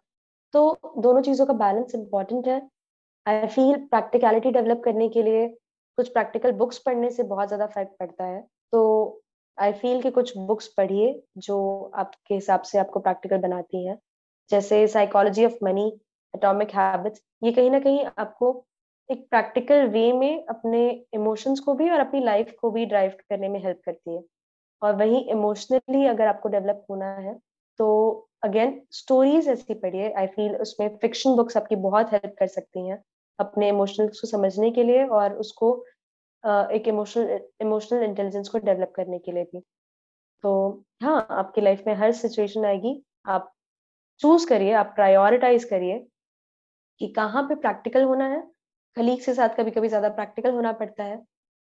तो 0.53 0.79
दोनों 1.01 1.21
चीज़ों 1.21 1.45
का 1.45 1.53
बैलेंस 1.53 1.95
इंपॉर्टेंट 1.95 2.47
है। 2.47 2.61
आई 3.25 3.47
फील 3.47 3.75
प्रैक्टिकलिटी 3.87 4.51
डेवलप 4.51 4.81
करने 4.85 5.09
के 5.09 5.23
लिए 5.23 5.47
कुछ 5.97 6.09
प्रैक्टिकल 6.09 6.51
बुक्स 6.53 6.77
पढ़ने 6.77 7.09
से 7.11 7.23
बहुत 7.23 7.47
ज़्यादा 7.47 7.65
फ़र्क 7.67 7.95
पड़ता 7.99 8.25
है। 8.25 8.41
तो 8.73 9.21
आई 9.57 9.73
फील 9.73 10.01
कि 10.01 10.11
कुछ 10.11 10.37
बुक्स 10.37 10.67
पढ़िए, 10.67 11.21
जो 11.37 11.91
आपके 11.95 12.33
हिसाब 12.35 12.61
से 12.61 12.79
आपको 12.79 12.99
प्रैक्टिकल 12.99 13.37
बनाती 13.37 13.85
हैं। 13.87 13.97
जैसे 14.51 14.87
psychology 14.89 15.45
of 15.45 15.57
money 15.63 15.87
atomic 16.33 16.71
habits 16.75 17.21
ये 17.43 17.51
कहीं 17.51 17.71
ना 17.71 17.79
कहीं 17.79 18.05
आपको 18.19 18.51
एक 19.09 19.27
प्रैक्टिकल 19.29 19.87
वे 19.89 20.11
में 20.13 20.45
अपने 20.47 20.89
इमोशंस 21.15 21.59
को 21.61 21.73
भी 21.75 21.89
और 21.89 21.99
अपनी 21.99 22.19
लाइफ 22.23 22.53
को 22.61 22.71
भी 22.71 22.85
ड्राइव 22.87 23.11
करने 23.29 23.49
में 23.49 23.59
हेल्प 23.63 23.81
करती 23.85 24.15
है। 24.15 24.23
और 24.81 24.95
वहीं 24.95 25.23
इमोशनली 25.31 26.05
अगर 26.07 26.27
आपको 26.27 26.49
डेवलप 26.49 26.85
होना 26.89 27.11
है 27.19 27.35
तो 27.79 27.87
अगेन 28.43 28.81
स्टोरीज 28.93 29.47
ऐसी 29.49 29.73
पढ़िए। 29.75 30.11
आई 30.13 30.27
फील 30.29 30.55
उसमें 30.57 30.97
फिक्शन 31.01 31.35
बुक्स 31.35 31.57
आपकी 31.57 31.75
बहुत 31.77 32.13
हेल्प 32.13 32.35
कर 32.39 32.47
सकती 32.49 32.87
हैं 32.87 33.01
अपने 33.39 33.69
इमोशनल्स 33.69 34.21
को 34.21 34.27
समझने 34.27 34.71
के 34.71 34.83
लिए 34.83 35.05
और 35.09 35.33
उसको 35.39 35.73
एक 36.73 36.87
इमोशनल 36.87 37.39
इमोशनल 37.61 38.03
इंटेलिजेंस 38.03 38.49
को 38.49 38.59
डेवलप 38.61 38.93
करने 38.95 39.19
के 39.19 39.31
लिए 39.31 39.43
भी। 39.45 39.61
तो 40.43 40.53
हाँ 41.03 41.27
आपकी 41.31 41.61
लाइफ 41.61 41.83
में 41.87 41.93
हर 41.95 42.11
सिचुएशन 42.15 42.65
आएगी। 42.65 43.01
आप 43.27 43.51
चूज़ 44.21 44.47
करिए, 44.47 44.71
आप 44.73 44.91
प्रायोरिटाइज 44.95 45.63
करिए 45.63 45.97
कि 47.01 47.07
कहाँ 47.07 47.43
पे 47.43 47.55
प्रैक्टिकल 47.57 48.03
होना 48.03 48.25
है। 48.25 48.41
कलीग 48.97 49.23
के 49.25 49.33
साथ 49.33 49.49
कभी 49.57 49.71
कभी 49.71 49.87
ज़्यादा 49.87 50.09
प्रैक्टिकल 50.11 50.51
होना 50.51 50.71
पड़ता 50.73 51.03
है 51.03 51.17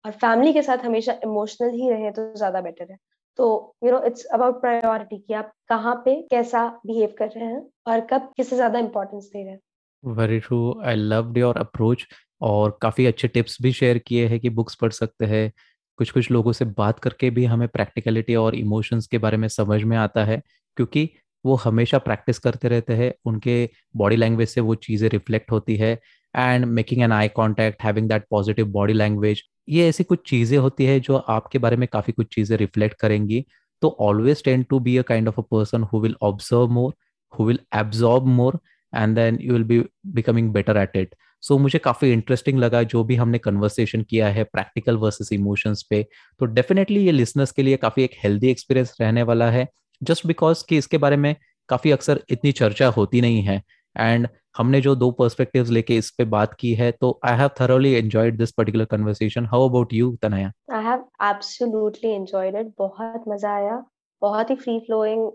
और 0.05 0.13
फैमिली 0.13 0.53
के 0.53 0.63
साथ 0.63 0.85
हमेशा 0.85 1.13
इमोशनल 1.25 1.71
ही 1.73 1.91
रहे 1.91 2.11
तो 2.11 2.33
ज़्यादा 2.37 2.61
बेटर 2.61 2.91
है। 2.91 2.97
तो 3.39 3.75
you 3.85 3.91
know 3.91 4.03
it's 4.05 4.25
about 4.35 4.61
priority 4.61 5.19
कि 5.19 5.35
आप 5.35 5.53
कहाँ 5.69 5.95
पे 6.05 6.15
कैसा 6.31 6.67
बिहेव 6.87 7.15
कर 7.19 7.29
रहे 7.29 7.45
हैं 7.45 7.63
और 7.87 8.01
कब 8.07 8.33
किससे 8.37 8.57
ज़्यादा 8.57 8.79
इंपॉर्टेंस 8.79 9.25
दे 9.25 9.43
रहे 9.43 9.53
हैं। 9.53 9.61
Very 10.05 10.39
true 10.41 10.81
I 10.83 10.95
love 10.95 11.39
your 11.39 11.59
approach 11.59 12.07
और 12.43 12.79
काफ़ी 12.83 13.07
अच्छे 13.07 13.29
टिप्स 13.29 13.57
भी 13.63 13.73
शेयर 13.73 13.99
किए 13.99 14.27
हैं 14.27 14.41
कि 14.41 14.51
बुक्स 14.51 14.75
पढ़ 14.75 14.93
सकते 14.93 15.25
हैं। 15.27 15.51
कुछ 15.99 16.11
कुछ 16.11 16.31
लोगों 16.31 16.53
से 16.53 16.65
बात 16.77 16.99
करके 16.99 17.31
भी 17.31 17.45
हमें 17.45 17.67
प्रैक्टिकलिटी 17.69 18.35
और 18.35 18.55
इमोशंस 18.55 19.07
के 19.07 19.19
बारे 19.19 19.37
में 19.37 19.49
समझ 19.51 19.83
में 19.83 19.97
आता 19.97 20.25
है, 20.25 20.43
क्योंकि 20.77 21.09
वो 21.45 21.55
हमेशा 21.65 21.99
प्रैक्टिस 21.99 22.39
करते 22.39 22.69
रहते 22.69 22.95
हैं, 22.95 23.13
उनके 23.27 23.69
बॉडी 23.97 24.17
लैंग्वेज 24.17 24.49
से 24.49 24.61
वो 24.61 24.75
चीज़ें 24.77 25.09
रिफ्लेक्ट 25.11 25.51
होती 25.53 25.77
है 25.77 25.93
and 26.35 26.65
making 26.67 27.03
an 27.03 27.13
eye 27.13 27.29
contact 27.31 27.83
having 27.83 28.09
that 28.09 28.25
positive 28.31 28.67
body 28.73 28.93
language, 28.93 29.43
ये 29.69 29.89
ऐसी 29.89 30.05
कुछ 30.05 30.29
चीज़ें 30.29 30.57
होती 30.59 30.85
है 30.85 30.99
जो 31.01 31.17
आपके 31.17 31.59
बारे 31.59 31.77
में 31.77 31.89
काफ़ी 31.93 32.13
कुछ 32.13 32.35
चीज़ें 32.35 32.57
रिफ्लेक्ट 32.59 32.99
करेंगी। 33.01 33.45
तो 33.83 33.97
always 34.01 34.43
tend 34.45 34.63
to 34.63 34.79
be 34.81 34.97
a 34.97 35.03
kind 35.03 35.29
of 35.29 35.41
a 35.41 35.43
person 35.51 35.83
who 35.93 36.01
will 36.01 36.15
observe 36.23 36.69
more 36.71 36.95
who 37.33 37.45
will 37.45 37.59
absorb 37.75 38.27
more 38.29 38.59
and 38.93 39.15
then 39.15 39.39
you 39.43 39.53
will 39.53 39.65
be 39.65 39.81
becoming 40.15 40.53
better 40.53 40.77
at 40.77 40.97
it 40.97 41.15
so 41.43 41.57
मुझे 41.59 41.79
काफ़ी 41.79 42.11
इंटरेस्टिंग 42.13 42.59
लगा 42.59 42.83
जो 42.85 43.03
भी 43.05 43.15
हमने 43.17 43.39
कन्वर्सेशन 43.39 44.03
किया 44.11 44.29
है 44.29 44.45
प्रैक्टिकल 44.45 44.97
वर्सेस 44.97 45.33
इमोशंस 45.33 45.83
पे। 45.91 46.03
तो 46.41 46.47
डेफिनेटली 46.49 47.05
ये 47.05 47.13
लिसनर्स 47.13 47.53
के 47.53 47.63
लिए 47.63 47.77
काफ़ी 47.77 48.03
एक 48.05 48.11
हेल्दी 48.25 48.51
एक्सपीरियंस 48.51 48.97
रहने 49.01 49.23
वाला 49.23 49.51
है। 49.51 49.67
जस्ट 50.03 50.27
बिकॉज़ 50.27 50.65
कि 50.69 50.77
इसके 50.79 50.99
बारे 50.99 51.17
में 51.17 51.35
काफ़ी 51.69 51.91
अक्सर 51.91 52.21
इतनी 52.31 52.53
चर्चा 52.53 52.89
होती 52.97 53.21
नहीं 53.21 53.43
है। 53.43 53.63
एंड 53.97 54.29
हमने 54.57 54.81
जो 54.81 54.95
दो 54.97 55.11
पर्सपेक्टिव्स 55.13 55.71
लेके 55.71 55.97
इस 55.97 56.11
पे 56.11 56.25
बात 56.33 56.55
की 56.61 56.73
है 56.75 56.91
तो 56.93 57.19
I 57.27 57.37
have 57.39 57.51
thoroughly 57.61 57.93
enjoyed 57.95 58.37
this 58.39 58.51
particular 58.53 58.85
conversation 58.87 59.47
how 59.47 59.69
about 59.69 59.93
you 59.95 60.17
Tanaya 60.23 60.53
I 60.75 60.85
have 60.85 61.05
absolutely 61.25 62.11
enjoyed 62.11 62.57
it 62.57 62.73
बहुत 62.79 63.25
मज़ा 63.29 63.55
आया। 63.55 63.83
बहुत 64.23 64.51
ही 64.51 64.55
फ्री 64.57 64.79
फ्लोइंग 64.81 65.31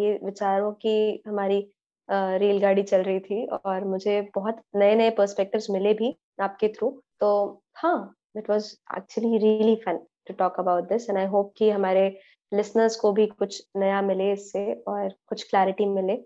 ये 0.00 0.18
विचारों 0.24 0.72
की 0.84 1.22
हमारी 1.26 1.58
रेलगाड़ी 2.08 2.82
चल 2.82 3.02
रही 3.02 3.20
थी 3.20 3.46
और 3.46 3.84
मुझे 3.84 4.20
बहुत 4.34 4.60
नए 4.76 4.94
नए 4.96 5.10
पर्सपेक्टिव्स 5.10 5.66
मिले 5.70 5.92
भी 5.94 6.14
आपके 6.42 6.68
थ्रू 6.68 6.90
तो 7.20 7.30
हाँ 7.76 7.98
it 8.36 8.50
was 8.50 8.70
actually 8.96 9.38
really 9.38 9.74
fun 9.86 9.98
to 10.28 10.34
talk 10.34 10.58
about 10.60 10.88
this 10.88 11.08
and 11.10 11.18
I 11.18 11.26
hope 11.26 11.52
कि 11.58 11.70
हमारे 11.70 12.08
लिसनर्स 12.52 12.96
को 12.96 13.12
भी 13.12 13.26
कुछ 13.28 13.62
नया 13.76 14.00
मिले 14.02 14.32
इससे 14.32 14.72
और 14.88 15.08
कुछ 15.28 15.42
क्लैरिटी 15.42 15.86
मिले 15.86 16.18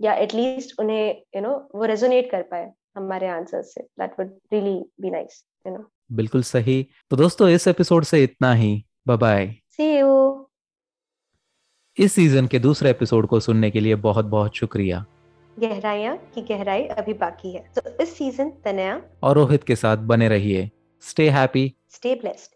या 0.00 0.14
एटलीस्ट 0.14 0.80
उन्हें 0.80 1.22
यू 1.36 1.42
नो 1.42 1.56
वो 1.74 1.84
रेजोनेट 1.84 2.30
कर 2.30 2.42
पाए 2.42 2.70
हमारे 2.96 3.28
आंसर 3.28 3.62
से। 3.62 3.82
That 3.82 4.14
would 4.20 4.30
really 4.52 4.78
be 5.00 5.10
nice 5.10 5.44
you 5.66 5.72
know 5.72 5.84
बिल्कुल 6.12 6.42
सही। 6.42 6.82
तो 7.10 7.16
दोस्तों 7.16 7.48
इस 7.48 7.68
एपिसोड 7.68 8.04
से 8.04 8.22
इतना 8.24 8.52
ही। 8.54 8.84
बाय 9.08 9.16
बाय 9.16 9.46
सी 9.70 9.98
यू 9.98 10.48
इस 11.98 12.12
सीज़न 12.12 12.46
के 12.46 12.58
दूसरे 12.58 12.90
एपिसोड 12.90 13.26
को 13.26 13.40
सुनने 13.40 13.70
के 13.70 13.80
लिए 13.80 13.94
बहुत 14.02 14.24
बहुत 14.26 14.56
शुक्रिया। 14.56 15.04
गहराइयाँ 15.56 16.16
की 16.34 16.42
गहराई 16.44 16.82
अभी 16.84 17.12
बाकी 17.14 17.52
है। 17.52 17.64
तो 17.74 18.02
इस 18.02 18.16
सीज़न 18.16 18.50
तनया 18.64 19.00
और 19.22 19.34
रोहित 19.34 19.64
के 19.64 19.76
साथ 19.76 19.96
बने 20.06 20.28
रहिए। 20.28 20.70
Stay 21.02 21.28
happy 21.30 21.72
stay 21.90 22.14
blessed 22.14 22.55